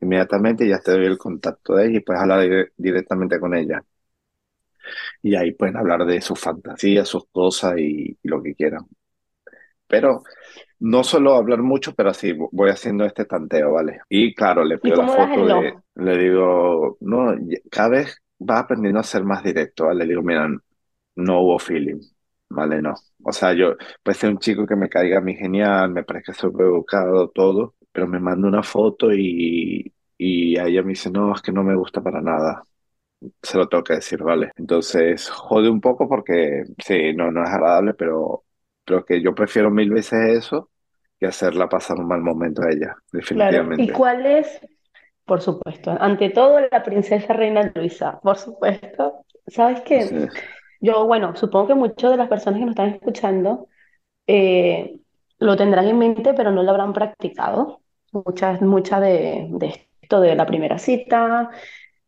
inmediatamente 0.00 0.68
ya 0.68 0.80
te 0.80 0.92
doy 0.92 1.06
el 1.06 1.18
contacto 1.18 1.74
de 1.76 1.86
ella 1.88 1.98
y 1.98 2.00
puedes 2.02 2.22
hablar 2.22 2.40
dire- 2.42 2.72
directamente 2.78 3.40
con 3.40 3.54
ella. 3.56 3.84
Y 5.22 5.34
ahí 5.36 5.52
pueden 5.52 5.76
hablar 5.76 6.04
de 6.06 6.20
sus 6.20 6.38
fantasías, 6.40 7.08
sus 7.08 7.26
cosas 7.30 7.74
y, 7.78 8.16
y 8.22 8.28
lo 8.28 8.42
que 8.42 8.54
quieran. 8.54 8.86
Pero 9.86 10.22
no 10.80 11.04
suelo 11.04 11.34
hablar 11.36 11.62
mucho, 11.62 11.94
pero 11.94 12.14
sí 12.14 12.32
voy 12.52 12.70
haciendo 12.70 13.04
este 13.04 13.24
tanteo, 13.26 13.72
¿vale? 13.74 14.00
Y 14.08 14.34
claro, 14.34 14.64
le 14.64 14.78
¿Y 14.82 14.90
pido 14.90 14.96
la 14.96 15.08
foto 15.08 15.46
de, 15.46 15.80
le 15.96 16.18
digo, 16.18 16.98
no, 17.00 17.34
cada 17.70 17.90
vez 17.90 18.22
va 18.40 18.60
aprendiendo 18.60 19.00
a 19.00 19.04
ser 19.04 19.24
más 19.24 19.44
directo, 19.44 19.86
¿vale? 19.86 20.04
Le 20.04 20.10
digo, 20.10 20.22
mira, 20.22 20.48
no 21.16 21.40
hubo 21.42 21.58
feeling, 21.58 22.00
¿vale? 22.48 22.80
No. 22.82 22.94
O 23.24 23.32
sea, 23.32 23.52
yo, 23.54 23.76
puede 24.02 24.18
ser 24.18 24.30
un 24.30 24.38
chico 24.38 24.66
que 24.66 24.76
me 24.76 24.88
caiga 24.88 25.18
a 25.18 25.20
mí 25.20 25.34
genial, 25.36 25.90
me 25.90 26.04
parezca 26.04 26.32
súper 26.34 26.66
educado, 26.66 27.30
todo, 27.30 27.74
pero 27.92 28.06
me 28.06 28.20
manda 28.20 28.48
una 28.48 28.62
foto 28.62 29.12
y, 29.12 29.92
y 30.18 30.56
a 30.58 30.66
ella 30.66 30.82
me 30.82 30.90
dice, 30.90 31.10
no, 31.10 31.34
es 31.34 31.42
que 31.42 31.52
no 31.52 31.62
me 31.64 31.76
gusta 31.76 32.02
para 32.02 32.20
nada. 32.20 32.62
Se 33.42 33.56
lo 33.58 33.68
tengo 33.68 33.84
que 33.84 33.94
decir, 33.94 34.22
¿vale? 34.22 34.52
Entonces, 34.56 35.30
jode 35.30 35.70
un 35.70 35.80
poco 35.80 36.08
porque, 36.08 36.64
sí, 36.84 37.14
no, 37.14 37.30
no 37.30 37.42
es 37.44 37.50
agradable, 37.50 37.94
pero, 37.94 38.44
pero 38.84 39.04
que 39.04 39.22
yo 39.22 39.34
prefiero 39.34 39.70
mil 39.70 39.90
veces 39.90 40.38
eso 40.38 40.70
que 41.18 41.26
hacerla 41.26 41.68
pasar 41.68 41.98
un 41.98 42.08
mal 42.08 42.20
momento 42.20 42.62
a 42.62 42.70
ella, 42.70 42.96
Claro. 43.28 43.72
¿Y 43.76 43.86
definitivamente. 43.86 43.92
cuál 43.92 44.26
es, 44.26 44.60
por 45.24 45.40
supuesto, 45.40 45.96
ante 45.98 46.30
todo 46.30 46.60
la 46.70 46.82
princesa 46.82 47.32
reina 47.32 47.72
Luisa, 47.74 48.20
por 48.22 48.36
supuesto? 48.36 49.24
¿Sabes 49.46 49.82
Sí. 49.86 50.16
Yo, 50.84 51.06
bueno, 51.06 51.34
supongo 51.36 51.68
que 51.68 51.74
muchas 51.74 52.10
de 52.10 52.16
las 52.16 52.28
personas 52.28 52.58
que 52.60 52.66
nos 52.66 52.72
están 52.72 52.88
escuchando 52.90 53.68
eh, 54.26 55.00
lo 55.38 55.56
tendrán 55.56 55.86
en 55.88 55.98
mente, 55.98 56.34
pero 56.34 56.50
no 56.52 56.62
lo 56.62 56.70
habrán 56.72 56.92
practicado. 56.94 57.80
Muchas, 58.12 58.62
muchas 58.62 59.00
de, 59.02 59.48
de 59.50 59.88
esto 60.02 60.20
de 60.20 60.34
la 60.36 60.46
primera 60.46 60.78
cita, 60.78 61.50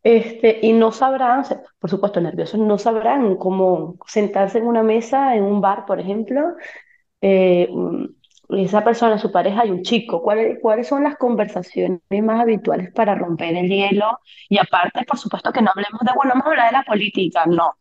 este, 0.02 0.60
y 0.62 0.72
no 0.74 0.92
sabrán, 0.92 1.44
por 1.80 1.90
supuesto, 1.90 2.20
nerviosos, 2.20 2.60
no 2.60 2.78
sabrán 2.78 3.36
cómo 3.36 3.96
sentarse 4.06 4.58
en 4.58 4.66
una 4.66 4.82
mesa, 4.84 5.36
en 5.36 5.44
un 5.44 5.60
bar, 5.60 5.86
por 5.86 6.00
ejemplo, 6.00 6.56
eh, 7.22 7.68
mm, 7.72 8.06
esa 8.58 8.84
persona, 8.84 9.18
su 9.18 9.32
pareja 9.32 9.66
y 9.66 9.70
un 9.70 9.82
chico. 9.82 10.22
¿Cuáles, 10.22 10.58
cuáles 10.60 10.86
son 10.88 11.04
las 11.04 11.16
conversaciones 11.16 12.00
más 12.22 12.40
habituales 12.40 12.92
para 12.92 13.14
romper 13.14 13.56
el 13.56 13.68
hielo? 13.68 14.20
Y 14.48 14.58
aparte, 14.58 15.04
por 15.06 15.18
supuesto, 15.18 15.52
que 15.52 15.62
no 15.62 15.70
hablemos 15.74 16.00
de, 16.02 16.12
bueno, 16.14 16.32
vamos 16.34 16.46
a 16.46 16.50
hablar 16.50 16.66
de 16.72 16.78
la 16.78 16.84
política, 16.84 17.44
no. 17.46 17.72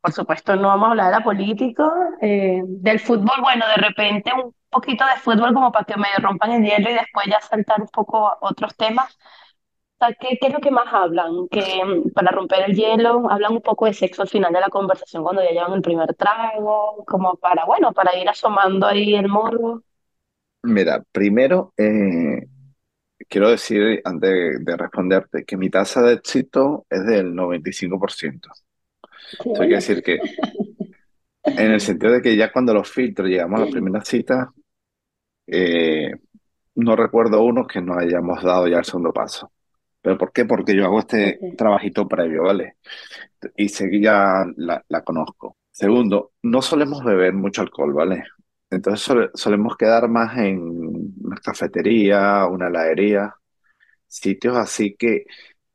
Por 0.00 0.12
supuesto, 0.12 0.54
no 0.56 0.68
vamos 0.68 0.88
a 0.88 0.90
hablar 0.92 1.06
de 1.06 1.18
la 1.18 1.24
política, 1.24 1.90
eh, 2.20 2.62
del 2.64 3.00
fútbol, 3.00 3.40
bueno, 3.42 3.66
de 3.66 3.82
repente 3.82 4.32
un 4.32 4.54
poquito 4.70 5.04
de 5.04 5.20
fútbol 5.20 5.52
como 5.52 5.72
para 5.72 5.84
que 5.84 5.96
me 5.96 6.06
rompan 6.18 6.52
el 6.52 6.62
hielo 6.64 6.90
y 6.90 6.94
después 6.94 7.26
ya 7.26 7.40
saltar 7.40 7.80
un 7.80 7.88
poco 7.88 8.28
a 8.28 8.38
otros 8.40 8.76
temas. 8.76 9.18
¿qué, 10.20 10.38
qué 10.40 10.46
es 10.46 10.52
lo 10.52 10.60
que 10.60 10.70
más 10.70 10.92
hablan? 10.92 11.48
Que 11.48 11.84
mm, 11.84 12.10
para 12.12 12.30
romper 12.30 12.70
el 12.70 12.76
hielo, 12.76 13.30
hablan 13.30 13.52
un 13.54 13.62
poco 13.62 13.86
de 13.86 13.94
sexo 13.94 14.22
al 14.22 14.28
final 14.28 14.52
de 14.52 14.60
la 14.60 14.68
conversación 14.68 15.22
cuando 15.22 15.42
ya 15.42 15.50
llevan 15.50 15.72
el 15.72 15.82
primer 15.82 16.14
trago, 16.14 17.04
como 17.06 17.36
para, 17.36 17.64
bueno, 17.64 17.92
para 17.92 18.16
ir 18.16 18.28
asomando 18.28 18.86
ahí 18.86 19.14
el 19.14 19.28
morbo. 19.28 19.82
Mira, 20.62 21.02
primero, 21.12 21.72
eh, 21.76 22.46
quiero 23.28 23.50
decir, 23.50 24.00
antes 24.04 24.64
de 24.64 24.76
responderte, 24.76 25.44
que 25.44 25.56
mi 25.56 25.70
tasa 25.70 26.02
de 26.02 26.14
éxito 26.14 26.86
es 26.90 27.04
del 27.06 27.34
95%. 27.34 28.50
Eso 29.32 29.62
quiere 29.62 29.74
bueno. 29.74 29.76
decir 29.76 30.02
que, 30.02 30.22
en 31.56 31.72
el 31.72 31.80
sentido 31.80 32.12
de 32.12 32.22
que 32.22 32.36
ya 32.36 32.52
cuando 32.52 32.74
los 32.74 32.90
filtros 32.90 33.28
llegamos 33.28 33.58
a 33.58 33.64
la 33.64 33.68
primera 33.70 34.04
cita, 34.04 34.52
eh, 35.46 36.12
no 36.76 36.96
recuerdo 36.96 37.42
uno 37.44 37.66
que 37.66 37.80
no 37.82 37.98
hayamos 37.98 38.42
dado 38.42 38.68
ya 38.68 38.78
el 38.78 38.84
segundo 38.84 39.12
paso. 39.12 39.52
¿Pero 40.02 40.18
por 40.18 40.32
qué? 40.32 40.44
Porque 40.46 40.76
yo 40.76 40.84
hago 40.86 41.00
este 41.00 41.44
trabajito 41.56 42.08
previo, 42.08 42.44
¿vale? 42.44 42.76
Y 43.56 43.68
ya 44.02 44.44
la, 44.56 44.84
la 44.88 45.02
conozco. 45.04 45.56
Segundo, 45.70 46.32
no 46.42 46.62
solemos 46.62 47.04
beber 47.04 47.34
mucho 47.34 47.62
alcohol, 47.62 47.94
¿vale? 47.94 48.24
Entonces 48.70 49.02
sole- 49.06 49.30
solemos 49.34 49.76
quedar 49.76 50.08
más 50.08 50.38
en 50.38 50.60
una 51.24 51.36
cafetería, 51.38 52.46
una 52.46 52.68
heladería, 52.68 53.34
sitios 54.06 54.56
así 54.56 54.96
que 54.96 55.24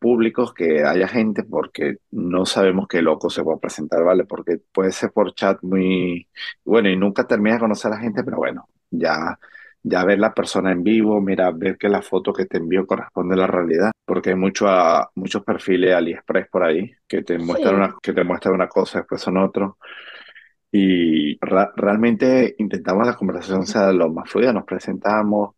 públicos 0.04 0.54
que 0.54 0.84
haya 0.86 1.08
gente 1.10 1.44
porque 1.46 1.98
no 2.12 2.46
sabemos 2.46 2.88
qué 2.90 3.02
loco 3.02 3.32
se 3.32 3.44
va 3.44 3.56
a 3.56 3.60
presentar, 3.60 4.04
¿vale? 4.04 4.26
Porque 4.26 4.60
puede 4.74 4.92
ser 4.94 5.12
por 5.14 5.34
chat 5.36 5.60
muy 5.64 6.30
bueno 6.66 6.90
y 6.90 6.98
nunca 6.98 7.28
terminas 7.28 7.58
de 7.60 7.62
conocer 7.62 7.94
a 7.94 7.96
la 7.98 8.02
gente, 8.02 8.24
pero 8.26 8.38
bueno, 8.40 8.70
ya, 8.92 9.40
ya 9.84 10.06
ver 10.06 10.20
la 10.20 10.34
persona 10.34 10.72
en 10.74 10.84
vivo, 10.84 11.22
mira, 11.22 11.52
ver 11.52 11.78
que 11.78 11.90
la 11.90 12.02
foto 12.04 12.34
que 12.34 12.46
te 12.48 12.58
envió 12.58 12.88
corresponde 12.88 13.36
a 13.36 13.38
la 13.40 13.48
realidad, 13.48 13.92
porque 14.06 14.32
hay 14.32 14.36
mucho 14.36 14.68
a- 14.70 15.10
muchos 15.16 15.44
perfiles 15.46 15.96
AliExpress 15.96 16.50
por 16.50 16.64
ahí 16.66 16.92
que 17.08 17.24
te 17.24 17.40
muestran 17.40 17.76
Sí, 17.76 17.78
una, 17.78 17.96
que 18.02 18.14
te 18.14 18.24
muestran 18.26 18.56
una 18.56 18.68
cosa, 18.70 19.00
después 19.00 19.22
son 19.22 19.38
otro. 19.38 19.78
Y 20.72 21.38
realmente 21.42 22.56
intentamos 22.58 23.06
la 23.08 23.16
conversación 23.16 23.66
sea 23.68 23.92
lo 23.92 24.10
más 24.12 24.30
fluida, 24.30 24.54
nos 24.54 24.66
presentamos, 24.66 25.56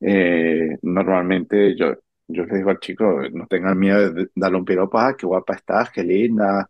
eh, 0.00 0.78
normalmente 0.82 1.76
yo, 1.76 1.94
yo 2.28 2.44
les 2.44 2.54
digo 2.56 2.70
al 2.70 2.80
chico, 2.80 3.22
no 3.32 3.46
tengan 3.46 3.78
miedo 3.78 4.10
de 4.12 4.28
darle 4.34 4.58
un 4.58 4.64
piropo, 4.64 4.98
ah, 4.98 5.16
qué 5.16 5.26
guapa 5.26 5.54
estás, 5.54 5.90
qué 5.90 6.02
linda, 6.02 6.68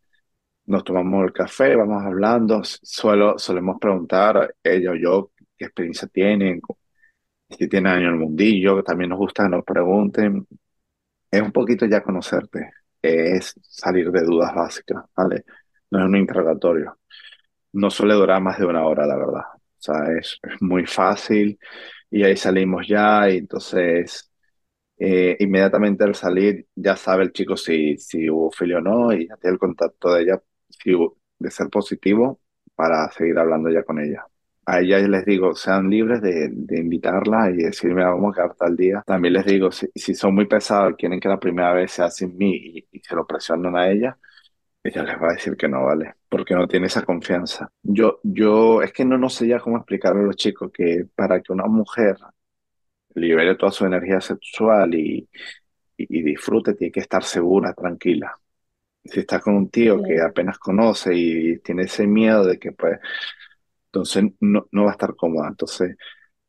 nos 0.67 0.85
tomamos 0.85 1.25
el 1.25 1.33
café, 1.33 1.77
vamos 1.77 2.05
hablando, 2.05 2.63
suelo, 2.65 3.39
solemos 3.39 3.79
preguntar, 3.81 4.55
ella 4.63 4.93
o 4.93 4.95
yo, 4.97 5.33
qué 5.57 5.67
experiencia 5.67 6.09
tienen, 6.09 6.61
si 7.51 7.69
tienen 7.69 7.93
años 7.93 8.09
en 8.09 8.15
el 8.15 8.21
mundillo, 8.21 8.83
también 8.83 9.11
nos 9.11 9.19
gusta 9.19 9.45
que 9.45 9.51
nos 9.51 9.65
pregunten, 9.65 10.47
es 11.31 11.43
un 11.43 11.53
poquito 11.53 11.87
ya 11.87 12.03
conocerte, 12.03 12.71
es 13.03 13.55
salir 13.63 14.11
de 14.11 14.23
dudas 14.25 14.55
básicas, 14.55 15.05
¿vale? 15.17 15.45
No 15.91 16.01
es 16.01 16.07
un 16.07 16.17
interrogatorio, 16.17 16.99
no 17.73 17.91
suele 17.91 18.15
durar 18.15 18.43
más 18.43 18.59
de 18.59 18.67
una 18.67 18.87
hora, 18.87 19.07
la 19.07 19.17
verdad, 19.17 19.43
o 19.55 19.61
sea, 19.79 20.13
es, 20.19 20.39
es 20.43 20.63
muy 20.63 20.87
fácil 20.87 21.59
y 22.11 22.25
ahí 22.25 22.37
salimos 22.37 22.87
ya 22.89 23.31
y 23.31 23.39
entonces... 23.39 24.31
Eh, 24.99 25.37
inmediatamente 25.41 26.05
al 26.05 26.15
salir 26.15 26.67
ya 26.75 26.97
sabe 26.97 27.25
el 27.25 27.33
chico 27.33 27.57
si, 27.57 27.99
si 27.99 28.31
hubo 28.31 28.51
filio 28.51 28.79
o 28.79 28.81
no 28.81 29.13
y 29.13 29.29
ya 29.29 29.37
tiene 29.37 29.55
el 29.55 29.59
contacto 29.59 30.13
de 30.15 30.23
ella 30.23 30.43
si 30.71 30.93
de 31.39 31.51
ser 31.51 31.69
positivo 31.69 32.41
para 32.75 33.11
seguir 33.11 33.39
hablando 33.39 33.71
ya 33.71 33.83
con 33.85 33.99
ella. 34.01 34.27
A 34.65 34.81
ella 34.81 34.99
les 34.99 35.25
digo, 35.25 35.55
sean 35.55 35.89
libres 35.91 36.21
de, 36.23 36.49
de 36.51 36.81
invitarla 36.81 37.51
y 37.51 37.57
decirme, 37.59 38.03
"Ah, 38.03 38.11
vamos 38.11 38.33
a 38.33 38.43
quedar 38.43 38.55
tal 38.57 38.77
día. 38.77 39.03
También 39.07 39.35
les 39.35 39.45
digo, 39.47 39.71
si, 39.71 39.87
si 39.95 40.15
son 40.15 40.35
muy 40.35 40.47
pesados 40.47 40.93
y 40.93 40.97
quieren 40.97 41.21
que 41.21 41.29
la 41.29 41.39
primera 41.39 41.73
vez 41.73 41.93
sea 41.93 42.11
sin 42.11 42.37
mí 42.37 42.57
y, 42.57 42.89
y 42.93 43.01
se 43.01 43.15
lo 43.15 43.27
presionan 43.27 43.77
a 43.77 43.89
ella, 43.91 44.19
ella 44.85 45.03
les 45.05 45.17
va 45.23 45.31
a 45.31 45.33
decir 45.35 45.57
que 45.57 45.69
no, 45.69 45.85
¿vale? 45.85 46.15
Porque 46.29 46.55
no 46.55 46.69
tiene 46.69 46.87
esa 46.87 47.03
confianza. 47.05 47.71
Yo, 47.83 48.21
yo, 48.23 48.83
es 48.83 48.93
que 48.93 49.05
no, 49.05 49.19
no 49.19 49.29
sé 49.31 49.47
ya 49.49 49.61
cómo 49.61 49.77
explicarle 49.79 50.23
a 50.23 50.27
los 50.27 50.37
chicos 50.37 50.71
que 50.73 51.07
para 51.15 51.41
que 51.43 51.53
una 51.53 51.67
mujer 51.67 52.17
libere 53.17 53.57
toda 53.57 53.73
su 53.73 53.87
energía 53.87 54.21
sexual 54.21 54.95
y, 54.95 55.29
y, 55.99 56.19
y 56.21 56.23
disfrute, 56.23 56.75
tiene 56.75 56.93
que 56.93 57.01
estar 57.01 57.25
segura, 57.25 57.75
tranquila. 57.75 58.37
Si 59.05 59.21
está 59.21 59.41
con 59.41 59.55
un 59.57 59.71
tío 59.71 60.03
que 60.03 60.21
apenas 60.23 60.59
conoce 60.59 61.15
y 61.15 61.59
tiene 61.61 61.85
ese 61.85 62.07
miedo 62.07 62.45
de 62.45 62.59
que 62.59 62.73
pues, 62.73 62.99
entonces 63.87 64.25
no, 64.41 64.67
no 64.73 64.85
va 64.85 64.91
a 64.91 64.93
estar 64.93 65.15
cómoda. 65.17 65.49
Entonces, 65.49 65.97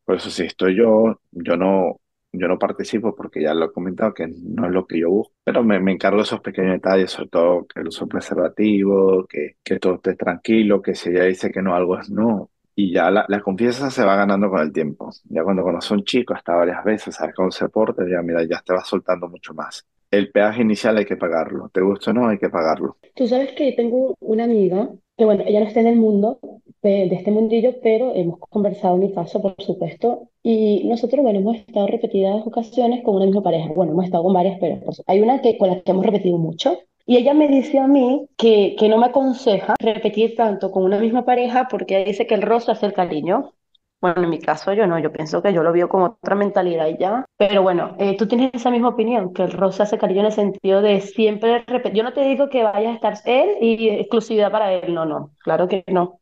por 0.05 0.17
eso 0.17 0.29
si 0.31 0.43
estoy 0.45 0.75
yo, 0.77 1.21
yo 1.31 1.57
no, 1.57 2.01
yo 2.31 2.47
no 2.47 2.59
participo 2.59 3.15
porque 3.15 3.41
ya 3.43 3.53
lo 3.53 3.67
he 3.67 3.73
comentado 3.73 4.13
que 4.13 4.27
no 4.27 4.67
es 4.67 4.73
lo 4.73 4.87
que 4.87 4.99
yo 4.99 5.09
busco, 5.11 5.33
pero 5.43 5.63
me, 5.63 5.79
me 5.79 5.93
encargo 5.93 6.17
de 6.19 6.23
esos 6.23 6.41
pequeños 6.41 6.73
detalles, 6.73 7.11
sobre 7.11 7.29
todo 7.29 7.67
que 7.67 7.81
el 7.81 7.87
uso 7.89 8.07
preservativo, 8.07 9.25
que, 9.27 9.57
que 9.63 9.79
todo 9.79 9.95
esté 9.95 10.15
tranquilo, 10.15 10.81
que 10.81 10.95
si 10.95 11.09
ella 11.09 11.25
dice 11.25 11.51
que 11.51 11.61
no, 11.61 11.75
algo 11.75 11.99
es 11.99 12.09
no. 12.09 12.51
Y 12.79 12.93
ya 12.93 13.09
la, 13.09 13.25
la 13.27 13.41
confianza 13.41 13.89
se 13.89 14.05
va 14.05 14.15
ganando 14.15 14.51
con 14.51 14.61
el 14.61 14.71
tiempo. 14.71 15.09
Ya 15.29 15.43
cuando 15.43 15.63
conoces 15.63 15.89
a 15.89 15.95
un 15.95 16.03
chico 16.03 16.35
hasta 16.35 16.53
varias 16.53 16.83
veces, 16.83 17.15
sabes 17.15 17.33
cómo 17.33 17.49
se 17.49 17.67
porta, 17.69 18.03
ya 18.07 18.21
mira, 18.21 18.43
ya 18.43 18.61
te 18.63 18.71
va 18.71 18.85
soltando 18.85 19.27
mucho 19.27 19.55
más. 19.55 19.83
El 20.11 20.31
peaje 20.31 20.61
inicial 20.61 20.95
hay 20.95 21.05
que 21.05 21.17
pagarlo. 21.17 21.69
¿Te 21.73 21.81
gusta 21.81 22.11
o 22.11 22.13
no? 22.13 22.27
Hay 22.27 22.37
que 22.37 22.49
pagarlo. 22.49 22.97
Tú 23.15 23.27
sabes 23.27 23.53
que 23.53 23.71
tengo 23.71 24.15
una 24.19 24.43
amiga 24.43 24.89
que, 25.17 25.25
bueno, 25.25 25.43
ella 25.47 25.61
no 25.61 25.65
está 25.65 25.79
en 25.79 25.87
el 25.87 25.95
mundo 25.95 26.39
de, 26.83 27.05
este 27.07 27.31
mundillo, 27.31 27.81
pero 27.81 28.13
hemos 28.13 28.37
conversado 28.39 28.93
en 28.93 29.01
mi 29.01 29.11
caso, 29.11 29.41
por 29.41 29.55
supuesto, 29.57 30.29
y 30.43 30.87
nosotros, 30.87 31.23
bueno, 31.23 31.39
hemos 31.39 31.57
estado 31.57 31.87
repetidas 31.87 32.45
ocasiones 32.45 33.03
con 33.03 33.15
una 33.15 33.25
misma 33.25 33.41
pareja. 33.41 33.73
Bueno, 33.73 33.93
hemos 33.93 34.05
estado 34.05 34.23
con 34.23 34.33
varias, 34.33 34.59
pero 34.61 34.79
hay 35.07 35.19
una 35.19 35.41
que, 35.41 35.57
con 35.57 35.69
la 35.69 35.81
que 35.81 35.91
hemos 35.91 36.05
repetido 36.05 36.37
mucho. 36.37 36.77
Y 37.07 37.17
ella 37.17 37.33
me 37.33 37.47
dice 37.47 37.79
a 37.79 37.87
mí 37.87 38.27
que, 38.37 38.75
que 38.77 38.89
no 38.89 38.97
me 38.99 39.07
aconseja 39.07 39.75
repetir 39.79 40.35
tanto 40.35 40.71
con 40.71 40.83
una 40.83 40.99
misma 40.99 41.25
pareja 41.25 41.67
porque 41.69 42.05
dice 42.05 42.27
que 42.27 42.35
el 42.35 42.41
roce 42.43 42.71
hace 42.71 42.85
el 42.85 42.93
cariño. 42.93 43.53
Bueno, 43.99 44.23
en 44.23 44.29
mi 44.29 44.39
caso 44.39 44.73
yo 44.73 44.85
no, 44.85 44.99
yo 44.99 45.11
pienso 45.11 45.41
que 45.41 45.53
yo 45.53 45.63
lo 45.63 45.71
veo 45.73 45.89
con 45.89 46.03
otra 46.03 46.35
mentalidad 46.35 46.87
ya. 46.99 47.25
Pero 47.37 47.63
bueno, 47.63 47.95
eh, 47.97 48.15
tú 48.17 48.27
tienes 48.27 48.51
esa 48.53 48.69
misma 48.69 48.89
opinión, 48.89 49.33
que 49.33 49.43
el 49.43 49.51
rosa 49.53 49.83
hace 49.83 49.97
cariño 49.97 50.19
en 50.19 50.25
el 50.27 50.31
sentido 50.33 50.81
de 50.81 51.01
siempre 51.01 51.63
repetir. 51.65 51.97
Yo 51.97 52.03
no 52.03 52.13
te 52.13 52.21
digo 52.21 52.49
que 52.49 52.63
vaya 52.63 52.91
a 52.91 52.93
estar 52.93 53.15
él 53.25 53.51
y 53.61 53.89
exclusividad 53.89 54.51
para 54.51 54.73
él, 54.73 54.93
no, 54.93 55.05
no, 55.05 55.31
claro 55.39 55.67
que 55.67 55.83
no. 55.87 56.19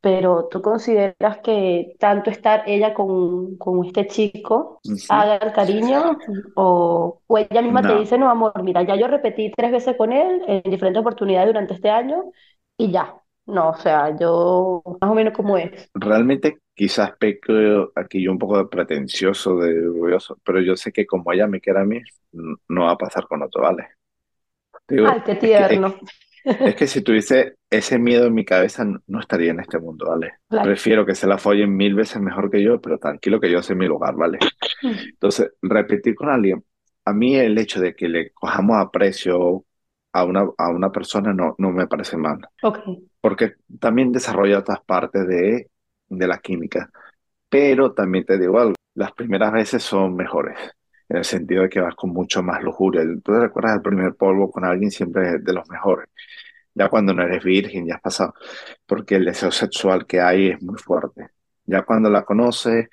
Pero 0.00 0.48
¿tú 0.50 0.62
consideras 0.62 1.38
que 1.42 1.94
tanto 1.98 2.30
estar 2.30 2.62
ella 2.66 2.94
con, 2.94 3.56
con 3.58 3.84
este 3.84 4.06
chico 4.06 4.82
Ujú. 4.84 5.00
haga 5.08 5.36
el 5.36 5.52
cariño 5.52 6.22
o, 6.54 7.22
o 7.26 7.38
ella 7.38 7.62
misma 7.62 7.86
te 7.86 7.92
No, 7.92 7.96
dice, 7.96 8.18
no, 8.18 8.30
amor, 8.30 8.62
mira, 8.62 8.82
ya 8.82 8.96
yo 8.96 9.06
repetí 9.08 9.50
tres 9.56 9.72
veces 9.72 9.96
con 9.96 10.12
él 10.12 10.42
en 10.48 10.62
diferentes 10.70 11.00
oportunidades 11.00 11.48
durante 11.48 11.74
este 11.74 11.90
año 11.90 12.24
y 12.76 12.90
ya. 12.92 13.14
No, 13.46 13.70
o 13.70 13.74
sea, 13.74 14.16
yo 14.16 14.82
más 15.00 15.10
o 15.10 15.14
menos 15.14 15.34
como 15.34 15.56
es. 15.58 15.90
realmente 15.94 16.58
quizás 16.74 17.12
peco 17.18 17.52
aquí 17.96 18.22
yo 18.22 18.30
un 18.32 18.38
poco 18.38 18.58
de 18.58 18.66
pretencioso, 18.66 19.56
de 19.58 19.86
orgulloso, 19.88 20.38
pero 20.44 20.60
yo 20.60 20.76
sé 20.76 20.92
que 20.92 21.06
como 21.06 21.32
ella 21.32 21.46
me 21.46 21.60
quiere 21.60 21.80
a 21.80 21.84
mí, 21.84 22.00
no 22.68 22.84
va 22.84 22.92
a 22.92 22.98
pasar 22.98 23.26
con 23.26 23.42
otro, 23.42 23.62
¿vale? 23.62 23.88
Te 24.86 24.96
Ay, 25.02 25.20
digo, 25.20 25.24
qué 25.24 25.34
es 25.40 25.52
que, 25.52 25.64
es, 25.74 25.80
tierno. 25.82 25.98
Es 26.44 26.74
que 26.74 26.86
si 26.86 27.02
tuviese 27.02 27.56
ese 27.68 27.98
miedo 27.98 28.26
en 28.26 28.34
mi 28.34 28.44
cabeza, 28.44 28.84
no, 28.84 29.20
estaría 29.20 29.50
en 29.50 29.60
este 29.60 29.78
mundo, 29.78 30.06
¿vale? 30.08 30.34
Claro. 30.48 30.64
Prefiero 30.64 31.06
que 31.06 31.14
se 31.14 31.26
la 31.26 31.38
follen 31.38 31.76
mil 31.76 31.94
veces 31.94 32.20
mejor 32.20 32.50
que 32.50 32.62
yo, 32.62 32.80
pero 32.80 32.98
tranquilo 32.98 33.40
que 33.40 33.50
yo 33.50 33.62
sé 33.62 33.74
mi 33.74 33.86
lugar, 33.86 34.14
¿vale? 34.14 34.38
Entonces, 34.82 35.52
repetir 35.62 36.14
con 36.14 36.28
alguien, 36.28 36.64
a 37.04 37.12
mí 37.12 37.36
el 37.36 37.56
hecho 37.58 37.80
de 37.80 37.94
que 37.94 38.08
le 38.08 38.30
cojamos 38.32 38.78
aprecio 38.78 39.64
a 40.12 40.24
una, 40.24 40.44
a 40.58 40.70
una 40.70 40.90
persona 40.90 41.32
no, 41.32 41.54
no 41.58 41.70
me 41.70 41.86
parece 41.86 42.16
mal, 42.16 42.40
Ok, 42.62 42.78
porque 43.20 43.54
también 43.78 44.12
desarrolla 44.12 44.58
otras 44.58 44.80
partes 44.84 45.26
de, 45.26 45.70
de 46.08 46.26
la 46.26 46.38
química. 46.38 46.90
Pero 47.48 47.92
también 47.92 48.24
te 48.24 48.38
digo 48.38 48.58
algo, 48.58 48.74
las 48.94 49.12
primeras 49.12 49.52
veces 49.52 49.82
son 49.82 50.14
mejores, 50.14 50.58
en 51.10 51.18
el 51.18 51.24
sentido 51.26 51.64
de 51.64 51.70
que 51.70 51.80
vas 51.82 51.96
con 51.96 52.12
mucho 52.12 52.42
más 52.44 52.62
lujuria. 52.64 53.02
¿Tú 53.24 53.32
te 53.34 53.40
recuerdas 53.40 53.76
el 53.76 53.82
primer 53.82 54.16
polvo 54.16 54.50
con 54.52 54.64
alguien 54.66 54.92
siempre 54.92 55.40
de 55.40 55.54
los 55.54 55.68
mejores? 55.70 56.08
Ya 56.74 56.88
cuando 56.88 57.14
no 57.14 57.22
eres 57.24 57.44
virgen, 57.44 57.86
ya 57.86 57.96
has 57.96 58.02
pasado, 58.02 58.34
porque 58.86 59.16
el 59.16 59.26
deseo 59.26 59.50
sexual 59.52 60.06
que 60.06 60.20
hay 60.20 60.50
es 60.50 60.62
muy 60.62 60.78
fuerte. 60.78 61.30
Ya 61.66 61.82
cuando 61.82 62.10
la 62.10 62.24
conoces, 62.24 62.88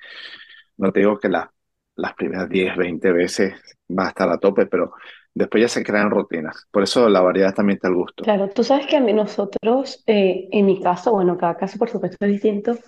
no 0.76 0.92
te 0.92 1.00
digo 1.00 1.18
que 1.18 1.28
la- 1.28 1.52
las 1.96 2.14
primeras 2.14 2.48
10 2.48 2.76
20 2.76 3.12
veces 3.12 3.54
va 3.90 4.06
a 4.06 4.08
estar 4.08 4.28
a 4.30 4.38
tope, 4.38 4.66
pero 4.66 4.92
después 5.34 5.60
ya 5.62 5.68
se 5.68 5.82
crean 5.82 6.10
rutinas. 6.10 6.66
Por 6.70 6.82
eso 6.84 7.08
la 7.08 7.20
variedad 7.20 7.54
también 7.54 7.76
está 7.76 7.88
al 7.88 7.94
gusto. 7.94 8.24
claro. 8.24 8.48
Tú 8.50 8.62
sabes 8.64 8.86
que 8.86 8.96
a 8.96 9.00
mí 9.00 9.12
nosotros, 9.12 10.02
eh, 10.06 10.48
en 10.52 10.66
mi 10.66 10.80
caso, 10.80 11.12
bueno, 11.12 11.36
cada 11.38 11.56
caso 11.56 11.78
por 11.78 11.90
supuesto 11.90 12.16
es 12.24 12.32
distinto, 12.32 12.78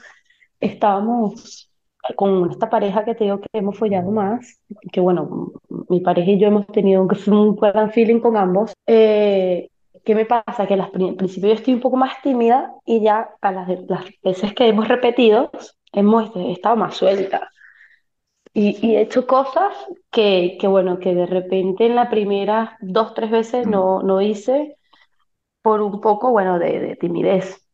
estábamos 0.61 1.70
con 2.17 2.51
esta 2.51 2.71
pareja 2.71 3.05
que 3.05 3.15
te 3.15 3.25
digo 3.25 3.41
que 3.41 3.49
hemos 3.53 3.79
follado 3.79 4.11
más, 4.11 4.61
que 4.93 5.01
bueno, 5.01 5.53
mi 5.89 6.01
pareja 6.01 6.31
y 6.31 6.39
yo 6.39 6.49
hemos 6.49 6.67
tenido 6.69 7.03
un, 7.03 7.57
gran 7.61 7.91
feeling 7.93 8.21
con 8.21 8.37
ambos. 8.37 8.73
Eh, 8.87 9.71
¿qué 10.05 10.15
me 10.15 10.27
pasa? 10.27 10.67
Que 10.67 10.75
al 10.75 10.91
principio 10.91 11.51
yo 11.51 11.55
estoy 11.55 11.75
un 11.75 11.81
poco 11.81 11.97
más 11.97 12.21
tímida 12.23 12.73
y 12.85 13.01
ya 13.03 13.31
a 13.41 13.53
las, 13.53 13.69
las 13.89 14.05
veces 14.23 14.55
que 14.55 14.69
hemos 14.69 14.89
repetido, 14.89 15.51
hemos 15.93 16.35
estado 16.37 16.77
más 16.77 16.97
suelta. 16.97 17.51
Y, 18.53 18.85
y 18.85 18.97
he 18.97 19.03
hecho 19.03 19.27
cosas 19.27 19.75
que, 20.11 20.57
que, 20.61 20.67
bueno, 20.67 20.99
que 20.99 21.15
de 21.15 21.27
repente 21.27 21.87
en 21.87 21.95
la 21.95 22.11
primera 22.11 22.77
dos, 22.81 23.15
tres 23.15 23.31
veces 23.31 23.67
no, 23.67 24.03
no 24.03 24.21
hice 24.21 24.77
por 25.63 25.83
un 25.83 26.01
poco, 26.01 26.31
bueno, 26.31 26.59
de, 26.59 26.81
de 26.81 26.97
timidez. 26.97 27.70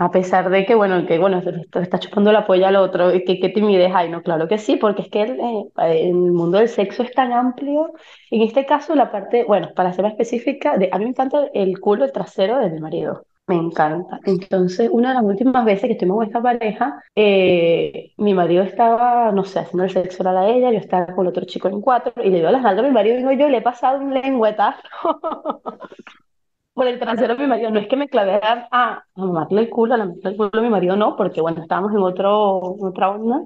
A 0.00 0.10
pesar 0.10 0.48
de 0.48 0.64
que, 0.64 0.74
bueno, 0.74 1.06
que, 1.06 1.18
bueno, 1.18 1.42
está, 1.74 1.98
chupando 1.98 2.32
la 2.32 2.46
polla 2.46 2.68
al 2.68 2.76
otro, 2.76 3.14
y 3.14 3.22
que 3.22 3.38
qué 3.38 3.50
timidez 3.50 3.92
hay, 3.94 4.08
no, 4.08 4.22
claro 4.22 4.48
que 4.48 4.56
sí, 4.56 4.76
porque 4.76 5.02
es 5.02 5.10
que 5.10 5.20
el, 5.20 5.38
eh, 5.38 6.08
el 6.08 6.14
mundo 6.14 6.56
del 6.56 6.70
sexo 6.70 7.02
es 7.02 7.12
tan 7.12 7.34
amplio. 7.34 7.92
En 8.30 8.40
este 8.40 8.64
caso, 8.64 8.94
la 8.94 9.12
parte, 9.12 9.44
bueno, 9.44 9.68
para 9.76 9.92
ser 9.92 10.04
más 10.04 10.12
específica, 10.12 10.78
de, 10.78 10.88
a 10.90 10.96
mí 10.96 11.04
me 11.04 11.10
encanta 11.10 11.48
el 11.52 11.78
culo, 11.80 12.06
el 12.06 12.12
trasero 12.12 12.58
de 12.60 12.70
mi 12.70 12.80
marido. 12.80 13.26
Me 13.46 13.56
encanta. 13.56 14.20
Entonces, 14.24 14.88
una 14.90 15.10
de 15.10 15.16
las 15.16 15.24
últimas 15.24 15.66
veces 15.66 15.84
que 15.84 15.92
estuvimos 15.92 16.16
con 16.16 16.26
esta 16.28 16.40
pareja, 16.40 17.02
eh, 17.14 18.12
mi 18.16 18.32
marido 18.32 18.62
estaba, 18.62 19.32
no 19.32 19.44
sé, 19.44 19.58
haciendo 19.58 19.84
el 19.84 19.90
sexo 19.90 20.22
oral 20.22 20.38
a 20.38 20.48
ella, 20.48 20.70
yo 20.72 20.78
estaba 20.78 21.14
con 21.14 21.26
el 21.26 21.30
otro 21.30 21.44
chico 21.44 21.68
en 21.68 21.82
cuatro, 21.82 22.14
y 22.24 22.30
le 22.30 22.38
dio 22.38 22.50
las 22.50 22.62
nalgas 22.62 22.86
a 22.86 22.88
mi 22.88 22.94
marido 22.94 23.18
y 23.18 23.22
no, 23.22 23.32
yo 23.32 23.50
le 23.50 23.58
he 23.58 23.62
pasado 23.62 23.98
un 23.98 24.14
lengüetazo 24.14 24.80
por 26.74 26.86
el 26.86 26.98
trasero 26.98 27.34
de 27.36 27.42
mi 27.42 27.46
marido. 27.48 27.70
No 27.70 27.80
es 27.80 27.88
que 27.88 27.96
me 27.96 28.08
clavé 28.08 28.34
a, 28.42 28.68
a 28.70 29.04
mamarle 29.16 29.62
el 29.62 29.70
culo, 29.70 29.94
a 29.94 29.98
lamerle 29.98 30.30
el 30.30 30.36
culo 30.36 30.50
a 30.54 30.60
mi 30.62 30.70
marido, 30.70 30.96
no, 30.96 31.16
porque 31.16 31.40
bueno, 31.40 31.62
estábamos 31.62 31.92
en 31.92 31.98
otro, 31.98 32.76
en 32.80 32.86
otra 32.86 33.10
onda. 33.10 33.42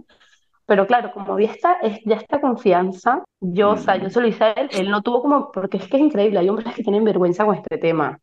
Pero 0.66 0.86
claro, 0.86 1.12
como 1.12 1.34
había 1.34 1.50
esta, 1.52 1.74
es, 1.82 2.00
ya 2.04 2.16
esta 2.16 2.40
confianza, 2.40 3.24
yo, 3.40 3.72
o 3.72 3.76
sea, 3.76 3.96
yo 3.96 4.10
se 4.10 4.20
lo 4.20 4.28
hice 4.28 4.44
a 4.44 4.52
él, 4.52 4.68
él 4.72 4.90
no 4.90 5.02
tuvo 5.02 5.22
como, 5.22 5.52
porque 5.52 5.76
es 5.78 5.88
que 5.88 5.96
es 5.98 6.02
increíble, 6.02 6.38
hay 6.38 6.48
hombres 6.48 6.74
que 6.74 6.82
tienen 6.82 7.04
vergüenza 7.04 7.44
con 7.44 7.54
este 7.56 7.78
tema. 7.78 8.18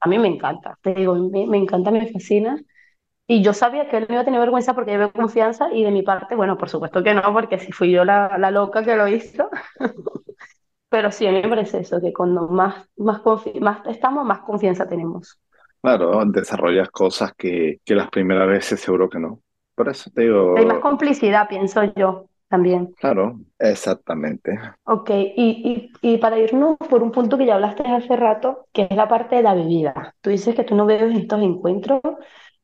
A 0.00 0.08
mí 0.08 0.18
me 0.18 0.28
encanta, 0.28 0.78
te 0.82 0.94
digo, 0.94 1.14
me, 1.16 1.46
me 1.46 1.58
encanta, 1.58 1.90
me 1.90 2.06
fascina. 2.12 2.58
Y 3.26 3.42
yo 3.42 3.54
sabía 3.54 3.88
que 3.90 3.98
él 3.98 4.06
no 4.08 4.14
iba 4.14 4.22
a 4.22 4.24
tener 4.24 4.40
vergüenza 4.40 4.74
porque 4.74 4.92
yo 4.92 4.98
veo 4.98 5.12
confianza 5.12 5.68
y 5.72 5.84
de 5.84 5.90
mi 5.92 6.02
parte, 6.02 6.36
bueno, 6.36 6.58
por 6.58 6.68
supuesto 6.70 7.02
que 7.02 7.14
no, 7.14 7.32
porque 7.32 7.58
si 7.58 7.72
fui 7.72 7.90
yo 7.92 8.04
la, 8.04 8.38
la 8.38 8.50
loca 8.50 8.84
que 8.84 8.96
lo 8.96 9.08
hizo, 9.08 9.50
pero 10.88 11.10
sí, 11.12 11.26
a 11.26 11.32
mí 11.32 11.42
me 11.42 11.48
parece 11.48 11.80
eso, 11.80 12.00
que 12.00 12.12
cuando 12.12 12.48
más, 12.48 12.88
más, 12.96 13.20
confi- 13.22 13.60
más 13.60 13.84
estamos, 13.86 14.24
más 14.26 14.40
confianza 14.40 14.88
tenemos. 14.88 15.38
Claro, 15.80 16.24
desarrollas 16.26 16.90
cosas 16.90 17.32
que, 17.36 17.80
que 17.84 17.94
las 17.94 18.10
primeras 18.10 18.48
veces 18.48 18.80
seguro 18.80 19.08
que 19.08 19.18
no. 19.20 19.42
Por 19.74 19.88
eso 19.88 20.10
te 20.10 20.22
Hay 20.54 20.66
más 20.66 20.78
digo, 20.78 20.80
complicidad, 20.80 21.48
pienso 21.48 21.82
yo 21.96 22.28
también. 22.48 22.94
claro, 22.96 23.40
exactamente. 23.58 24.58
Ok, 24.90 25.10
y, 25.10 25.92
y, 26.00 26.14
y 26.14 26.16
para 26.18 26.38
irnos 26.38 26.76
por 26.88 27.02
un 27.02 27.12
punto 27.12 27.36
que 27.36 27.44
ya 27.44 27.56
hablaste 27.56 27.82
hace 27.82 28.16
rato, 28.16 28.66
que 28.72 28.86
es 28.90 28.96
la 28.96 29.06
parte 29.06 29.36
de 29.36 29.42
la 29.42 29.52
bebida. 29.54 30.14
Tú 30.22 30.30
dices 30.30 30.54
que 30.54 30.64
tú 30.64 30.74
no 30.74 30.86
bebes 30.86 31.10
en 31.14 31.18
estos 31.18 31.42
encuentros 31.42 32.00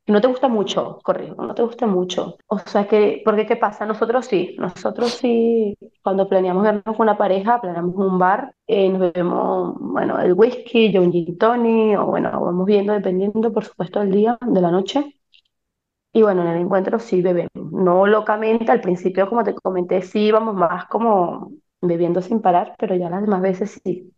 no 0.07 0.21
te 0.21 0.27
gusta 0.29 0.49
mucho, 0.49 0.99
corrijo, 1.03 1.35
no 1.47 1.55
te 1.55 1.63
gusta 1.63 1.87
mucho. 1.87 2.37
O 2.47 2.59
sea 2.59 2.87
que, 2.87 3.23
porque 3.25 3.47
¿qué 3.47 3.57
pasa? 3.57 3.87
Nosotros 3.87 4.27
sí, 4.27 4.57
nosotros 4.59 5.13
sí, 5.13 5.77
cuando 6.03 6.29
planeamos 6.29 6.63
vernos 6.63 6.85
con 6.85 7.01
una 7.01 7.17
pareja, 7.19 7.61
planeamos 7.61 7.95
un 7.97 8.19
bar, 8.19 8.55
eh, 8.67 8.89
nos 8.91 9.01
bebemos, 9.01 9.75
bueno, 9.81 10.21
el 10.21 10.35
whisky, 10.35 10.93
yo 10.93 11.03
un 11.03 11.13
gin 11.13 11.37
o 11.99 12.07
bueno, 12.07 12.31
vamos 12.41 12.67
viendo 12.67 12.93
dependiendo, 12.93 13.53
por 13.53 13.65
supuesto, 13.65 14.01
del 14.01 14.13
día, 14.13 14.39
de 14.47 14.61
la 14.61 14.71
noche. 14.71 15.15
Y 16.13 16.23
bueno, 16.23 16.43
en 16.43 16.49
el 16.49 16.59
encuentro 16.63 16.99
sí 17.01 17.23
bebemos, 17.23 17.51
no 17.55 18.07
locamente, 18.07 18.71
al 18.71 18.81
principio 18.81 19.29
como 19.29 19.43
te 19.45 19.55
comenté, 19.55 20.01
sí 20.03 20.21
íbamos 20.27 20.55
más 20.55 20.87
como 20.87 21.53
bebiendo 21.81 22.23
sin 22.23 22.41
parar, 22.41 22.75
pero 22.79 22.95
ya 22.97 23.11
las 23.11 23.23
demás 23.23 23.43
veces 23.43 23.81
sí. 23.85 24.13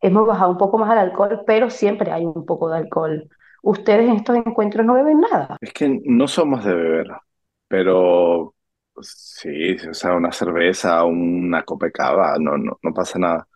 Hemos 0.00 0.26
bajado 0.26 0.52
un 0.52 0.58
poco 0.58 0.78
más 0.78 0.90
al 0.90 0.98
alcohol, 0.98 1.42
pero 1.46 1.70
siempre 1.70 2.12
hay 2.12 2.24
un 2.26 2.46
poco 2.46 2.68
de 2.70 2.78
alcohol. 2.78 3.28
¿Ustedes 3.62 4.08
en 4.08 4.16
estos 4.16 4.36
encuentros 4.36 4.84
no 4.86 4.94
beben 4.94 5.20
nada? 5.20 5.56
Es 5.60 5.72
que 5.72 6.00
no 6.04 6.26
somos 6.28 6.64
de 6.64 6.74
beber, 6.74 7.08
pero 7.68 8.54
sí, 9.00 9.76
o 9.88 9.94
sea, 9.94 10.14
una 10.14 10.32
cerveza, 10.32 11.04
una 11.04 11.62
copa 11.64 11.90
cava, 11.90 12.36
no, 12.38 12.56
no, 12.56 12.78
no 12.82 12.94
pasa 12.94 13.18
nada. 13.18 13.46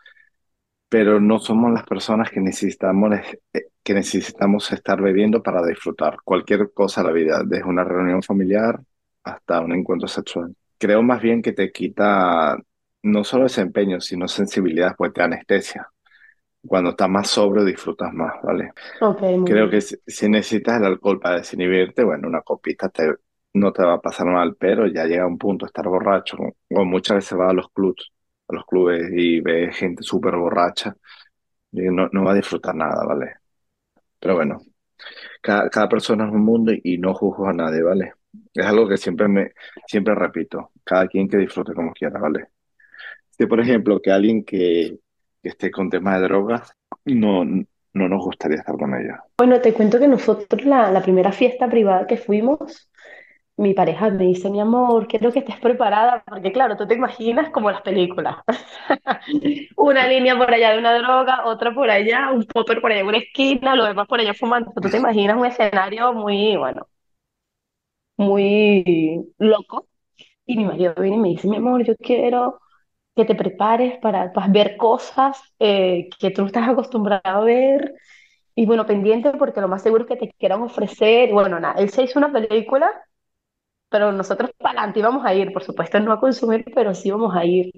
Pero 0.89 1.21
no 1.21 1.39
somos 1.39 1.73
las 1.73 1.85
personas 1.85 2.31
que 2.31 2.41
necesitamos, 2.41 3.13
eh, 3.53 3.69
que 3.83 3.95
necesitamos 3.95 4.71
estar 4.73 5.01
bebiendo 5.03 5.43
para 5.43 5.65
disfrutar 5.67 6.19
cualquier 6.25 6.73
cosa 6.73 7.03
de 7.03 7.09
la 7.09 7.13
vida, 7.13 7.43
desde 7.45 7.65
una 7.65 7.85
reunión 7.85 8.23
familiar 8.23 8.81
hasta 9.25 9.61
un 9.61 9.73
encuentro 9.73 10.07
sexual. 10.09 10.55
Creo 10.79 11.03
más 11.03 11.21
bien 11.21 11.43
que 11.43 11.53
te 11.53 11.73
quita 11.73 12.57
no 13.03 13.25
solo 13.25 13.45
desempeño, 13.45 14.01
sino 14.01 14.29
sensibilidad, 14.29 14.95
pues 14.97 15.13
te 15.13 15.23
anestesia. 15.23 15.89
Cuando 16.67 16.91
estás 16.91 17.09
más 17.09 17.29
sobrio 17.31 17.65
disfrutas 17.65 18.13
más, 18.13 18.35
¿vale? 18.43 18.73
Ok, 19.01 19.21
muy 19.39 19.39
Creo 19.45 19.71
que 19.71 19.81
bien. 19.81 19.83
si, 19.83 19.97
si 20.07 20.29
necesitas 20.29 20.79
el 20.81 20.87
alcohol 20.87 21.21
para 21.21 21.39
desinhibirte, 21.39 22.05
bueno, 22.05 22.29
una 22.29 22.43
copita 22.43 22.89
te, 22.91 23.15
no 23.55 23.73
te 23.73 23.85
va 23.85 23.95
a 23.95 24.01
pasar 24.01 24.27
mal, 24.27 24.57
pero 24.59 24.87
ya 24.87 25.05
llega 25.07 25.27
un 25.27 25.39
punto 25.39 25.67
estar 25.67 25.87
borracho, 25.89 26.39
o 26.71 26.85
muchas 26.85 27.17
veces 27.19 27.39
vas 27.39 27.51
a 27.51 27.55
los 27.55 27.71
clubs, 27.71 28.13
a 28.49 28.55
los 28.55 28.67
clubes 28.67 29.11
y 29.15 29.41
ves 29.41 29.77
gente 29.77 30.03
súper 30.03 30.37
borracha, 30.37 30.97
y 31.73 31.83
no, 31.83 32.09
no 32.13 32.25
va 32.25 32.33
a 32.33 32.37
disfrutar 32.37 32.75
nada, 32.77 33.05
¿vale? 33.07 33.35
Pero 34.21 34.37
bueno, 34.37 34.61
cada, 35.43 35.71
cada 35.71 35.89
persona 35.89 36.27
es 36.27 36.33
un 36.33 36.45
mundo 36.45 36.73
y, 36.73 36.81
y 36.85 36.99
no 36.99 37.15
juzgo 37.15 37.49
a 37.49 37.53
nadie, 37.53 37.83
¿vale? 37.83 38.15
Es 38.55 38.67
algo 38.67 38.89
que 38.89 38.97
siempre 38.99 39.29
me, 39.29 39.53
siempre 39.87 40.15
repito, 40.15 40.73
cada 40.85 41.09
quien 41.09 41.29
que 41.29 41.39
disfrute 41.39 41.75
como 41.75 41.93
quiera, 41.93 42.21
¿vale? 42.21 42.49
Si, 43.31 43.47
por 43.47 43.61
ejemplo, 43.61 44.01
que 44.01 44.13
alguien 44.13 44.45
que, 44.45 44.99
que 45.45 45.51
esté 45.51 45.71
con 45.71 45.91
temas 45.91 46.21
de 46.21 46.27
drogas, 46.27 46.75
no, 47.05 47.45
no 47.45 48.09
nos 48.09 48.25
gustaría 48.25 48.57
estar 48.57 48.77
con 48.79 48.95
ella. 48.95 49.23
Bueno, 49.39 49.61
te 49.61 49.75
cuento 49.75 49.99
que 50.01 50.09
nosotros 50.09 50.65
la, 50.65 50.91
la 50.91 51.03
primera 51.03 51.33
fiesta 51.33 51.69
privada 51.69 52.07
que 52.07 52.17
fuimos, 52.17 52.91
mi 53.57 53.75
pareja 53.75 54.11
me 54.11 54.25
dice, 54.25 54.51
mi 54.51 54.61
amor, 54.61 55.07
quiero 55.07 55.31
que 55.33 55.41
estés 55.41 55.61
preparada, 55.61 56.25
porque 56.27 56.51
claro, 56.51 56.77
tú 56.79 56.87
te 56.87 56.95
imaginas 56.95 57.51
como 57.51 57.71
las 57.71 57.83
películas. 57.83 58.37
Una 59.77 60.09
línea 60.09 60.37
por 60.37 60.53
allá 60.53 60.73
de 60.73 60.79
una 60.79 60.99
droga, 60.99 61.45
otra 61.47 61.75
por 61.75 61.91
allá, 61.91 62.31
un 62.33 62.45
popper 62.47 62.81
por 62.81 62.91
allá 62.91 63.03
en 63.03 63.07
una 63.09 63.19
esquina, 63.19 63.77
los 63.77 63.87
demás 63.87 64.09
por 64.09 64.21
allá 64.21 64.35
fumando. 64.35 64.73
Tú 64.81 64.89
te 64.89 64.97
imaginas 64.97 65.37
un 65.37 65.47
escenario 65.47 66.13
muy, 66.15 66.57
bueno, 66.57 66.89
muy 68.17 69.33
loco. 69.39 69.89
Y 70.47 70.57
mi 70.59 70.65
marido 70.67 70.95
viene 70.99 71.17
y 71.17 71.21
me 71.21 71.29
dice, 71.31 71.49
mi 71.49 71.57
amor, 71.57 71.85
yo 71.85 71.97
quiero 71.97 72.61
que 73.17 73.25
te 73.25 73.35
prepares 73.35 73.99
para, 74.01 74.33
para 74.33 74.49
ver 74.49 74.77
cosas 74.77 75.41
eh, 75.59 76.09
que 76.19 76.31
tú 76.31 76.43
no 76.43 76.47
estás 76.49 76.69
acostumbrado 76.69 77.23
a 77.25 77.41
ver 77.45 77.95
y 78.57 78.67
bueno, 78.67 78.87
pendiente 78.87 79.33
porque 79.33 79.61
lo 79.61 79.69
más 79.69 79.83
seguro 79.83 80.05
es 80.05 80.09
que 80.11 80.17
te 80.29 80.35
quieran 80.39 80.63
ofrecer. 80.63 81.33
Bueno, 81.33 81.61
nada, 81.61 81.81
él 81.81 81.91
se 81.91 82.03
hizo 82.05 82.19
una 82.21 82.33
película, 82.33 82.91
pero 83.89 84.13
nosotros 84.13 84.51
para 84.59 84.71
adelante 84.81 85.01
íbamos 85.01 85.25
a 85.25 85.35
ir, 85.35 85.53
por 85.53 85.63
supuesto, 85.63 86.01
no 86.01 86.13
a 86.13 86.21
consumir, 86.21 86.65
pero 86.75 86.95
sí 86.95 87.09
íbamos 87.09 87.35
a 87.37 87.45
ir. 87.45 87.71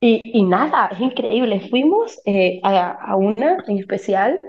Y, 0.00 0.20
y 0.24 0.44
nada, 0.44 0.88
es 0.92 1.00
increíble. 1.00 1.68
Fuimos 1.70 2.20
eh, 2.26 2.60
a, 2.64 2.90
a 2.92 3.16
una 3.16 3.58
en 3.68 3.78
especial. 3.78 4.40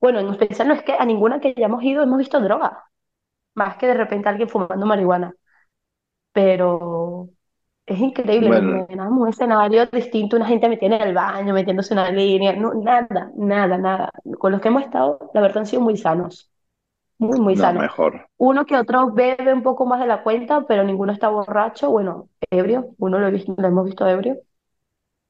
Bueno, 0.00 0.20
en 0.20 0.28
especial 0.30 0.68
no 0.68 0.74
es 0.74 0.82
que 0.84 0.94
a 0.94 1.04
ninguna 1.06 1.40
que 1.40 1.54
hayamos 1.56 1.82
ido 1.84 2.02
hemos 2.04 2.18
visto 2.18 2.40
droga, 2.40 2.84
más 3.54 3.76
que 3.78 3.86
de 3.88 3.94
repente 3.94 4.28
alguien 4.28 4.48
fumando 4.50 4.86
marihuana. 4.86 5.34
Pero 6.32 7.30
es 7.86 7.98
increíble, 7.98 8.48
Bueno, 8.48 8.70
imaginamos 8.78 9.20
un 9.20 9.28
escenario 9.28 9.86
distinto, 9.86 10.36
una 10.36 10.46
gente 10.46 10.68
metida 10.68 10.96
en 10.96 11.02
el 11.02 11.14
baño, 11.14 11.52
metiéndose 11.52 11.94
en 11.94 12.00
una 12.00 12.10
línea, 12.10 12.52
no, 12.54 12.74
nada, 12.74 13.30
nada, 13.36 13.78
nada. 13.78 14.10
Con 14.38 14.52
los 14.52 14.60
que 14.60 14.68
hemos 14.68 14.84
estado, 14.84 15.18
la 15.34 15.40
verdad, 15.40 15.58
han 15.58 15.66
sido 15.66 15.82
muy 15.82 15.96
sanos, 15.96 16.50
muy, 17.18 17.40
muy 17.40 17.56
no, 17.56 17.62
sanos. 17.62 17.82
mejor. 17.82 18.28
Uno 18.38 18.66
que 18.66 18.76
otro 18.76 19.12
bebe 19.12 19.52
un 19.52 19.62
poco 19.62 19.86
más 19.86 20.00
de 20.00 20.06
la 20.06 20.22
cuenta, 20.22 20.64
pero 20.66 20.84
ninguno 20.84 21.12
está 21.12 21.28
borracho, 21.28 21.90
bueno, 21.90 22.28
ebrio, 22.50 22.94
uno 22.98 23.18
lo, 23.18 23.28
he 23.28 23.30
visto, 23.32 23.54
lo 23.56 23.68
hemos 23.68 23.84
visto 23.86 24.06
ebrio. 24.06 24.38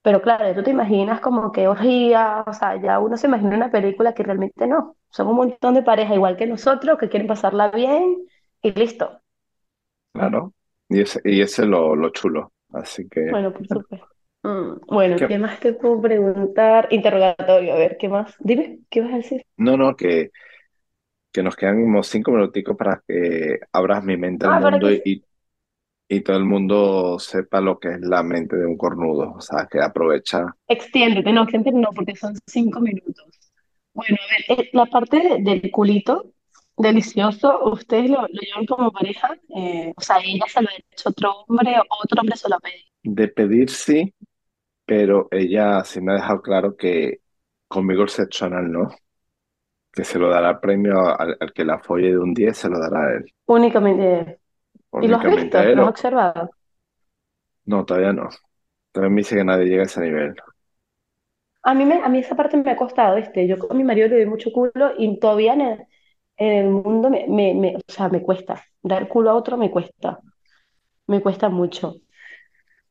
Pero 0.02 0.20
claro, 0.20 0.52
tú 0.54 0.62
te 0.64 0.70
imaginas 0.70 1.20
como 1.20 1.52
que 1.52 1.68
orgía, 1.68 2.44
o 2.46 2.52
sea, 2.52 2.80
ya 2.80 2.98
uno 2.98 3.16
se 3.16 3.28
imagina 3.28 3.56
una 3.56 3.70
película 3.70 4.14
que 4.14 4.24
realmente 4.24 4.66
no. 4.66 4.96
Son 5.10 5.28
un 5.28 5.36
montón 5.36 5.74
de 5.74 5.82
parejas 5.82 6.16
igual 6.16 6.36
que 6.36 6.46
nosotros 6.46 6.98
que 6.98 7.08
quieren 7.08 7.28
pasarla 7.28 7.70
bien 7.70 8.16
y 8.62 8.72
listo. 8.72 9.20
Claro. 10.12 10.52
Y 10.92 11.00
ese, 11.00 11.20
y 11.24 11.40
ese 11.40 11.62
es 11.62 11.68
lo, 11.68 11.96
lo 11.96 12.10
chulo. 12.10 12.52
Así 12.72 13.08
que, 13.08 13.20
Bueno, 13.28 13.52
por 13.52 13.66
supuesto. 13.68 14.06
Mm, 14.44 14.80
bueno, 14.88 15.16
que- 15.16 15.28
¿qué 15.28 15.38
más 15.38 15.60
te 15.60 15.72
puedo 15.74 16.00
preguntar? 16.00 16.88
Interrogatorio, 16.90 17.74
a 17.74 17.76
ver, 17.78 17.96
¿qué 17.98 18.08
más? 18.08 18.34
Dime, 18.40 18.80
¿qué 18.90 19.00
vas 19.00 19.12
a 19.12 19.16
decir? 19.16 19.42
no, 19.56 19.76
no, 19.76 19.96
que, 19.96 20.30
que 21.32 21.42
nos 21.42 21.56
quedan 21.56 21.78
unos 21.82 22.08
cinco 22.08 22.32
minuticos 22.32 22.76
para 22.76 23.02
que 23.06 23.58
abras 23.72 24.04
mi 24.04 24.16
mente 24.16 24.46
al 24.46 24.54
Ah, 24.54 24.58
mundo 24.58 24.90
que... 24.92 24.92
y, 24.92 25.24
y 26.08 26.22
todo 26.22 26.36
el 26.38 26.44
mundo 26.44 27.18
sepa 27.20 27.60
lo 27.60 27.78
que 27.80 27.90
es 27.94 28.00
la 28.02 28.22
mente 28.22 28.56
de 28.56 28.66
un 28.66 28.76
cornudo. 28.78 29.34
O 29.36 29.40
sea, 29.42 29.68
que 29.70 29.80
aprovecha. 29.82 30.46
Extiéndete, 30.74 31.30
no, 31.32 31.42
extiéndete 31.42 31.78
no, 31.84 31.90
porque 31.96 32.16
son 32.16 32.32
cinco 32.46 32.80
minutos. 32.80 33.26
Bueno, 33.94 34.16
a 34.22 34.52
ver, 34.54 34.60
eh, 34.66 34.70
la 34.72 34.86
parte 34.86 35.16
de- 35.20 35.42
del 35.42 35.70
culito 35.70 36.32
delicioso, 36.82 37.64
¿ustedes 37.70 38.10
lo, 38.10 38.22
lo 38.22 38.28
llevan 38.28 38.66
como 38.66 38.92
pareja? 38.92 39.34
Eh, 39.56 39.92
o 39.96 40.00
sea, 40.00 40.18
ella 40.18 40.44
se 40.48 40.62
lo 40.62 40.68
ha 40.68 40.72
hecho 40.74 41.08
otro 41.08 41.44
hombre 41.48 41.76
o 41.78 41.84
otro 42.04 42.20
hombre 42.20 42.36
se 42.36 42.48
lo 42.48 42.56
ha 42.56 42.60
pedido. 42.60 42.84
De 43.02 43.28
pedir 43.28 43.70
sí, 43.70 44.14
pero 44.86 45.28
ella 45.30 45.84
sí 45.84 46.00
me 46.00 46.12
ha 46.12 46.16
dejado 46.16 46.42
claro 46.42 46.76
que 46.76 47.20
conmigo 47.68 48.02
el 48.02 48.08
sexo 48.08 48.46
anal 48.46 48.70
no. 48.70 48.90
Que 49.92 50.04
se 50.04 50.18
lo 50.18 50.28
dará 50.30 50.60
premio 50.60 50.98
al, 51.18 51.36
al 51.38 51.52
que 51.52 51.64
la 51.64 51.78
folle 51.78 52.08
de 52.08 52.18
un 52.18 52.32
10, 52.32 52.56
se 52.56 52.68
lo 52.68 52.78
dará 52.78 53.06
a 53.08 53.12
él. 53.14 53.32
Únicamente. 53.46 54.40
¿Y 55.00 55.08
lo 55.08 55.16
has 55.16 55.24
visto? 55.24 55.58
a 55.58 55.64
él. 55.64 55.76
¿Lo 55.76 55.82
has 55.84 55.88
observado? 55.90 56.50
No, 57.64 57.84
todavía 57.84 58.12
no. 58.12 58.28
Todavía 58.92 59.14
me 59.14 59.20
dice 59.20 59.36
que 59.36 59.44
nadie 59.44 59.66
llega 59.66 59.82
a 59.82 59.86
ese 59.86 60.00
nivel. 60.00 60.34
A 61.64 61.74
mí, 61.74 61.84
me, 61.84 62.02
a 62.02 62.08
mí 62.08 62.18
esa 62.18 62.34
parte 62.36 62.56
me 62.56 62.70
ha 62.70 62.76
costado, 62.76 63.16
¿viste? 63.16 63.46
Yo 63.46 63.58
con 63.58 63.76
mi 63.76 63.84
marido 63.84 64.08
le 64.08 64.16
doy 64.16 64.26
mucho 64.26 64.50
culo 64.52 64.92
y 64.98 65.18
todavía 65.20 65.54
en 65.54 65.60
el, 65.60 65.86
en 66.42 66.52
el 66.66 66.70
mundo 66.70 67.10
me, 67.10 67.26
me, 67.28 67.54
me- 67.54 67.76
o 67.76 67.80
sea, 67.88 68.08
me 68.08 68.22
cuesta. 68.22 68.62
Dar 68.82 69.08
culo 69.08 69.30
a 69.30 69.34
otro 69.36 69.56
me 69.56 69.70
cuesta. 69.70 70.20
Me 71.08 71.22
cuesta 71.22 71.48
mucho. 71.50 71.96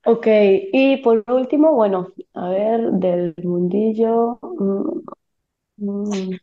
Ok, 0.05 0.27
y 0.73 0.97
por 0.97 1.23
último, 1.31 1.73
bueno, 1.75 2.09
a 2.33 2.49
ver, 2.49 2.91
del 2.93 3.35
mundillo. 3.43 4.39
mm, 4.41 5.01
mm, 5.77 6.37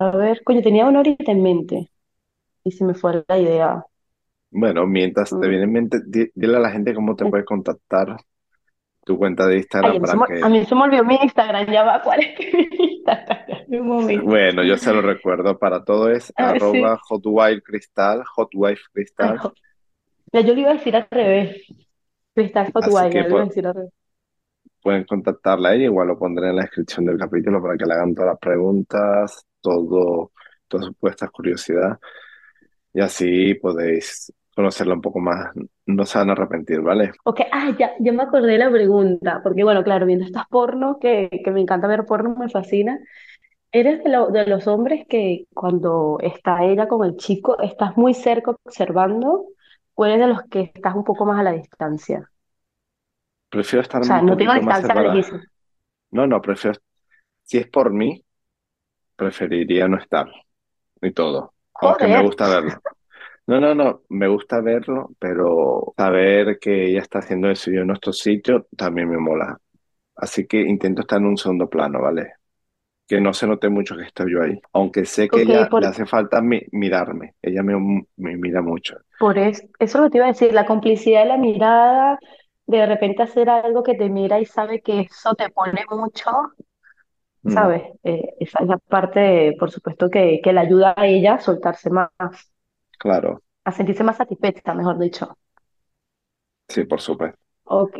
a 0.00 0.10
ver, 0.10 0.42
coño, 0.44 0.60
tenía 0.62 0.86
una 0.88 1.00
horita 1.00 1.30
en 1.32 1.42
mente 1.42 1.90
y 2.64 2.72
se 2.72 2.84
me 2.86 2.94
fue 2.94 3.24
la 3.28 3.38
idea. 3.38 3.86
Bueno, 4.50 4.86
mientras 4.86 5.36
te 5.38 5.46
Mm. 5.46 5.48
viene 5.48 5.64
en 5.64 5.72
mente, 5.72 6.00
di- 6.06 6.30
dile 6.34 6.56
a 6.56 6.60
la 6.60 6.70
gente 6.70 6.94
cómo 6.94 7.16
te 7.16 7.26
puede 7.26 7.44
contactar 7.44 8.16
tu 9.08 9.18
cuenta 9.18 9.46
de 9.46 9.56
Instagram 9.56 10.00
para 10.00 10.26
que... 10.26 10.40
a 10.44 10.48
mí 10.48 10.64
se 10.64 10.74
me 10.74 10.82
olvidó 10.82 11.02
mi 11.04 11.16
Instagram, 11.16 11.66
ya 11.72 11.82
va, 11.82 12.02
¿cuál 12.02 12.20
es 12.20 12.54
mi 12.54 12.68
Instagram? 12.94 13.48
Un. 13.70 14.24
Bueno, 14.24 14.62
yo 14.64 14.76
se 14.76 14.92
lo 14.92 15.02
recuerdo. 15.02 15.58
Para 15.58 15.84
todo 15.84 16.10
es 16.10 16.32
Ah, 16.36 16.50
sí. 16.52 16.56
arroba 16.56 16.98
jo- 19.38 19.52
ya 20.32 20.40
yo 20.42 20.54
le 20.54 20.60
iba 20.60 20.70
a 20.70 20.74
decir 20.74 20.94
al 20.96 21.06
revés. 21.10 21.66
Cristal 22.34 22.66
Así 22.66 22.72
Hotwire, 22.74 23.10
que 23.10 23.16
ya 23.18 23.22
le 23.24 23.28
iba 23.30 23.40
a 23.40 23.44
pu- 23.44 23.48
decir 23.48 23.66
al 23.66 23.74
revés. 23.74 23.92
pueden 24.82 25.04
contactarla 25.04 25.70
a 25.70 25.74
ella. 25.74 25.84
Igual 25.86 26.08
lo 26.08 26.18
pondré 26.18 26.50
en 26.50 26.56
la 26.56 26.62
descripción 26.62 27.06
del 27.06 27.18
capítulo 27.18 27.60
para 27.62 27.76
que 27.76 27.84
le 27.86 27.94
hagan 27.94 28.14
todas 28.14 28.30
las 28.30 28.38
preguntas, 28.38 29.46
todo, 29.60 30.32
todas 30.68 30.86
sus 30.86 30.96
puestas 30.96 31.30
curiosidad. 31.30 31.98
Y 32.94 33.00
así 33.00 33.54
podéis 33.54 34.32
conocerla 34.58 34.94
un 34.94 35.00
poco 35.02 35.20
más. 35.20 35.52
No 35.86 36.04
se 36.06 36.18
van 36.18 36.30
a 36.30 36.32
arrepentir, 36.32 36.80
¿vale? 36.80 37.12
Ok, 37.24 37.40
ah, 37.52 37.70
ya, 37.78 37.92
ya 38.00 38.12
me 38.12 38.22
acordé 38.22 38.52
de 38.52 38.58
la 38.58 38.70
pregunta, 38.70 39.40
porque 39.42 39.62
bueno, 39.62 39.84
claro, 39.84 40.06
viendo 40.06 40.24
estas 40.24 40.46
porno, 40.48 40.98
que, 40.98 41.28
que 41.44 41.50
me 41.50 41.60
encanta 41.60 41.86
ver 41.86 42.06
porno, 42.06 42.34
me 42.36 42.48
fascina. 42.48 42.98
¿Eres 43.72 44.04
de, 44.04 44.10
lo- 44.10 44.28
de 44.30 44.46
los 44.46 44.66
hombres 44.68 45.06
que 45.08 45.46
cuando 45.54 46.18
está 46.22 46.64
ella 46.64 46.88
con 46.88 47.04
el 47.06 47.16
chico, 47.16 47.60
estás 47.60 47.96
muy 47.96 48.14
cerca 48.14 48.52
observando, 48.64 49.46
o 49.94 50.06
eres 50.06 50.20
de 50.20 50.28
los 50.28 50.42
que 50.44 50.62
estás 50.62 50.94
un 50.96 51.04
poco 51.04 51.26
más 51.26 51.40
a 51.40 51.44
la 51.44 51.52
distancia? 51.52 52.30
Prefiero 53.50 53.82
estar 53.82 54.02
O 54.02 54.06
sea, 54.06 54.22
un 54.22 54.26
no 54.26 54.36
más 54.36 54.54
distancia 54.54 55.00
lejísima. 55.02 55.44
No, 56.10 56.26
no, 56.26 56.40
prefiero. 56.42 56.80
Si 57.44 57.58
es 57.58 57.68
por 57.68 57.92
mí, 57.92 58.24
preferiría 59.16 59.88
no 59.88 59.98
estar. 59.98 60.28
Y 61.02 61.12
todo. 61.12 61.54
Aunque 61.80 62.08
me 62.08 62.20
gusta 62.20 62.48
verlo. 62.48 62.82
No, 63.48 63.60
no, 63.60 63.74
no, 63.74 64.02
me 64.10 64.28
gusta 64.28 64.60
verlo, 64.60 65.10
pero 65.18 65.94
saber 65.96 66.58
que 66.60 66.88
ella 66.90 67.00
está 67.00 67.20
haciendo 67.20 67.50
eso 67.50 67.70
yo 67.70 67.80
en 67.80 67.86
nuestro 67.88 68.12
sitio 68.12 68.68
también 68.76 69.08
me 69.08 69.16
mola. 69.18 69.58
Así 70.16 70.46
que 70.46 70.60
intento 70.62 71.02
estar 71.02 71.20
en 71.20 71.26
un 71.28 71.38
segundo 71.38 71.68
plano, 71.70 72.02
¿vale? 72.02 72.34
Que 73.08 73.20
no 73.20 73.34
se 73.34 73.46
note 73.48 73.68
mucho 73.70 73.96
que 73.96 74.04
estoy 74.04 74.32
yo 74.32 74.42
ahí. 74.42 74.60
Aunque 74.74 75.06
sé 75.06 75.30
que 75.30 75.42
ella 75.42 75.70
por, 75.70 75.78
le 75.78 75.86
hace 75.88 76.06
falta 76.06 76.42
mi- 76.42 76.62
mirarme. 76.72 77.36
Ella 77.42 77.62
me, 77.64 77.74
me 78.16 78.36
mira 78.38 78.62
mucho. 78.62 78.96
por 79.18 79.38
eso, 79.38 79.62
eso 79.78 79.98
es 79.98 80.04
lo 80.04 80.10
te 80.10 80.18
iba 80.18 80.26
a 80.26 80.28
decir, 80.30 80.52
la 80.52 80.66
complicidad 80.66 81.22
de 81.22 81.28
la 81.28 81.36
mirada, 81.36 82.18
de 82.66 82.86
repente 82.86 83.22
hacer 83.22 83.50
algo 83.50 83.82
que 83.82 83.94
te 83.94 84.08
mira 84.08 84.40
y 84.40 84.46
sabe 84.46 84.80
que 84.82 85.00
eso 85.00 85.34
te 85.34 85.50
pone 85.50 85.84
mucho, 85.90 86.30
Mm, 87.44 87.70
¿sabes? 87.70 87.82
Eh, 88.04 88.34
esa 88.40 88.60
es 88.62 88.68
la 88.68 88.78
parte, 88.78 89.56
por 89.58 89.70
supuesto, 89.70 90.10
que, 90.10 90.40
que 90.42 90.52
le 90.52 90.60
ayuda 90.60 90.94
a 90.96 91.06
ella 91.06 91.34
a 91.34 91.40
soltarse 91.40 91.90
más, 91.90 92.10
claro, 92.98 93.42
a 93.64 93.70
sentirse 93.72 94.02
más 94.04 94.16
satisfecha, 94.16 94.74
mejor 94.74 94.98
dicho. 94.98 95.38
sí, 96.68 96.84
por 96.84 97.00
supuesto. 97.00 97.38
Ok, 97.64 97.98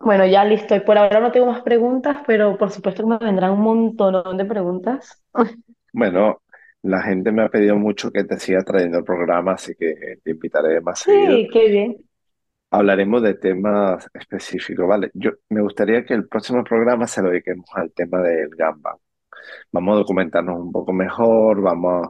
bueno, 0.00 0.26
ya 0.26 0.44
listo. 0.44 0.74
Y 0.76 0.80
por 0.80 0.96
ahora 0.98 1.20
no 1.20 1.32
tengo 1.32 1.46
más 1.46 1.62
preguntas, 1.62 2.18
pero 2.26 2.56
por 2.58 2.70
supuesto 2.70 3.02
que 3.02 3.08
me 3.08 3.18
vendrán 3.18 3.52
un 3.52 3.60
montón 3.60 4.36
de 4.36 4.44
preguntas. 4.44 5.22
Bueno, 5.92 6.42
la 6.82 7.02
gente 7.02 7.30
me 7.32 7.42
ha 7.42 7.48
pedido 7.50 7.76
mucho 7.76 8.10
que 8.10 8.24
te 8.24 8.38
siga 8.38 8.62
trayendo 8.64 8.98
el 8.98 9.04
programa, 9.04 9.52
así 9.52 9.74
que 9.74 10.18
te 10.22 10.30
invitaré 10.30 10.80
más 10.80 11.00
seguido. 11.00 11.42
Sí, 11.42 11.48
qué 11.52 11.68
bien. 11.70 11.96
Hablaremos 12.70 13.22
de 13.22 13.34
temas 13.34 14.08
específicos, 14.12 14.86
¿vale? 14.86 15.10
Yo 15.14 15.30
me 15.48 15.62
gustaría 15.62 16.04
que 16.04 16.12
el 16.14 16.28
próximo 16.28 16.62
programa 16.64 17.06
se 17.06 17.22
lo 17.22 17.30
dediquemos 17.30 17.66
al 17.74 17.92
tema 17.92 18.20
del 18.20 18.50
gamba. 18.50 18.96
Vamos 19.72 19.94
a 19.96 19.98
documentarnos 20.00 20.58
un 20.60 20.72
poco 20.72 20.92
mejor, 20.92 21.62
vamos, 21.62 22.08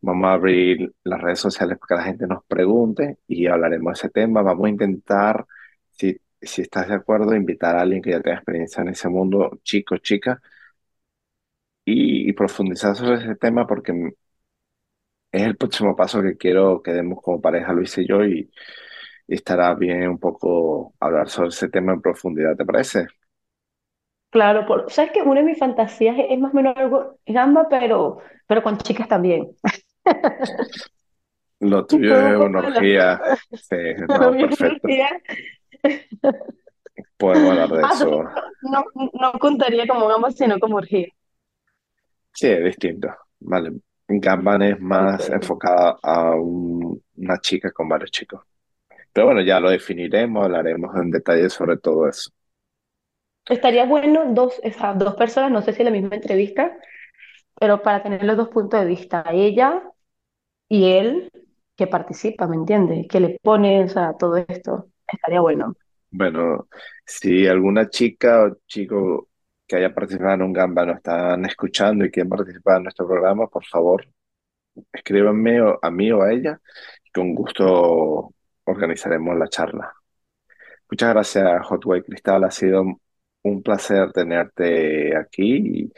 vamos 0.00 0.26
a 0.28 0.32
abrir 0.34 0.94
las 1.04 1.20
redes 1.20 1.40
sociales 1.40 1.78
para 1.78 1.88
que 1.88 1.94
la 1.94 2.02
gente 2.04 2.26
nos 2.26 2.44
pregunte 2.44 3.18
y 3.26 3.46
hablaremos 3.46 3.94
de 3.94 3.98
ese 4.06 4.10
tema. 4.10 4.42
Vamos 4.42 4.66
a 4.66 4.70
intentar, 4.70 5.46
si, 5.92 6.20
si 6.40 6.62
estás 6.62 6.88
de 6.88 6.94
acuerdo, 6.94 7.34
invitar 7.34 7.76
a 7.76 7.82
alguien 7.82 8.02
que 8.02 8.10
ya 8.10 8.20
tenga 8.20 8.36
experiencia 8.36 8.82
en 8.82 8.88
ese 8.88 9.08
mundo, 9.08 9.60
chico, 9.62 9.98
chica, 9.98 10.40
y, 11.84 12.32
profundizar 12.34 12.94
sobre 12.96 13.16
ese 13.16 13.34
tema 13.36 13.66
porque 13.66 13.92
es 15.32 15.42
el 15.42 15.56
próximo 15.56 15.96
paso 15.96 16.22
que 16.22 16.36
quiero 16.36 16.82
que 16.82 16.92
demos 16.92 17.20
como 17.22 17.40
pareja, 17.40 17.72
Luis 17.72 17.96
y 17.98 18.06
yo, 18.06 18.24
y, 18.24 18.50
estará 19.26 19.74
bien 19.74 20.08
un 20.08 20.18
poco 20.18 20.94
hablar 21.00 21.28
sobre 21.28 21.50
ese 21.50 21.68
tema 21.68 21.92
en 21.92 22.00
profundidad, 22.00 22.56
¿te 22.56 22.64
parece? 22.64 23.06
Claro, 24.30 24.88
sabes 24.88 25.12
que 25.12 25.22
una 25.22 25.40
de 25.40 25.46
mis 25.46 25.58
fantasías 25.58 26.18
es, 26.18 26.26
es 26.30 26.38
más 26.38 26.52
o 26.52 26.56
menos 26.56 26.76
algo 26.76 27.18
gamba, 27.26 27.66
pero, 27.68 28.18
pero 28.46 28.62
con 28.62 28.78
chicas 28.78 29.08
también. 29.08 29.50
Lo 31.60 31.86
tuyo 31.86 32.14
es 32.16 32.36
una 32.38 32.60
orgía. 32.60 33.20
Sí, 33.52 33.76
no, 34.08 34.30
perfecto. 34.32 34.88
Podemos 37.16 37.50
hablar 37.52 37.68
de 37.70 37.82
Ah, 37.84 37.90
eso. 37.94 38.22
no, 38.62 38.84
no, 39.20 39.32
contaría 39.38 39.86
como 39.86 40.08
gamba, 40.08 40.30
sino 40.30 40.58
como 40.58 40.76
orgía. 40.76 41.08
Sí, 42.32 42.46
es 42.48 42.64
distinto. 42.64 43.08
Vale. 43.40 43.72
Gamban 44.06 44.62
es 44.62 44.80
más 44.80 45.28
enfocada 45.28 45.96
a 46.02 46.30
un- 46.34 47.02
una 47.16 47.38
chica 47.40 47.72
con 47.72 47.88
varios 47.88 48.10
chicos. 48.10 48.40
Pero 49.12 49.26
bueno, 49.26 49.42
ya 49.42 49.60
lo 49.60 49.70
definiremos, 49.70 50.44
hablaremos 50.44 50.94
en 50.96 51.10
detalle 51.10 51.50
sobre 51.50 51.76
todo 51.78 52.08
eso. 52.08 52.30
Estaría 53.46 53.84
bueno 53.86 54.26
dos, 54.34 54.60
esas 54.62 54.98
dos 54.98 55.14
personas, 55.14 55.50
no 55.50 55.62
sé 55.62 55.72
si 55.72 55.80
en 55.82 55.86
la 55.86 55.90
misma 55.90 56.16
entrevista, 56.16 56.76
pero 57.58 57.82
para 57.82 58.02
tener 58.02 58.24
los 58.24 58.36
dos 58.36 58.48
puntos 58.48 58.80
de 58.80 58.86
vista, 58.86 59.24
ella 59.32 59.82
y 60.68 60.90
él 60.92 61.30
que 61.76 61.86
participa, 61.86 62.46
¿me 62.46 62.56
entiendes? 62.56 63.06
Que 63.08 63.20
le 63.20 63.38
pone, 63.42 63.84
o 63.84 63.88
sea, 63.88 64.14
todo 64.18 64.36
esto. 64.36 64.88
Estaría 65.06 65.40
bueno. 65.40 65.74
Bueno, 66.10 66.68
si 67.04 67.46
alguna 67.46 67.88
chica 67.88 68.44
o 68.44 68.58
chico 68.66 69.28
que 69.66 69.76
haya 69.76 69.94
participado 69.94 70.34
en 70.34 70.42
un 70.42 70.52
Gamba 70.52 70.86
nos 70.86 70.96
están 70.96 71.44
escuchando 71.44 72.04
y 72.04 72.10
quieren 72.10 72.30
participar 72.30 72.78
en 72.78 72.84
nuestro 72.84 73.06
programa, 73.06 73.46
por 73.48 73.64
favor, 73.64 74.06
escríbanme 74.92 75.60
a 75.82 75.90
mí 75.90 76.10
o 76.12 76.22
a 76.22 76.32
ella 76.32 76.60
y 77.04 77.10
con 77.10 77.34
gusto 77.34 78.34
organizaremos 78.64 79.36
la 79.36 79.48
charla. 79.48 79.92
Muchas 80.90 81.10
gracias, 81.10 81.66
Hotway 81.66 82.02
Cristal. 82.02 82.44
Ha 82.44 82.50
sido 82.50 82.84
un 83.42 83.62
placer 83.62 84.12
tenerte 84.12 85.16
aquí 85.16 85.82
y 85.84 85.92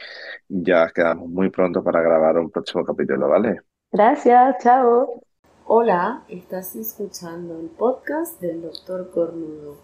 ya 0.47 0.89
quedamos 0.93 1.29
muy 1.29 1.49
pronto 1.49 1.83
para 1.83 2.01
grabar 2.01 2.37
un 2.37 2.51
próximo 2.51 2.83
capítulo, 2.85 3.29
¿vale? 3.29 3.61
Gracias, 3.93 4.55
chao. 4.63 5.21
Hola, 5.65 6.23
estás 6.29 6.77
escuchando 6.77 7.59
el 7.59 7.67
podcast 7.67 8.39
del 8.39 8.61
Doctor 8.61 9.11
Cornudo. 9.11 9.75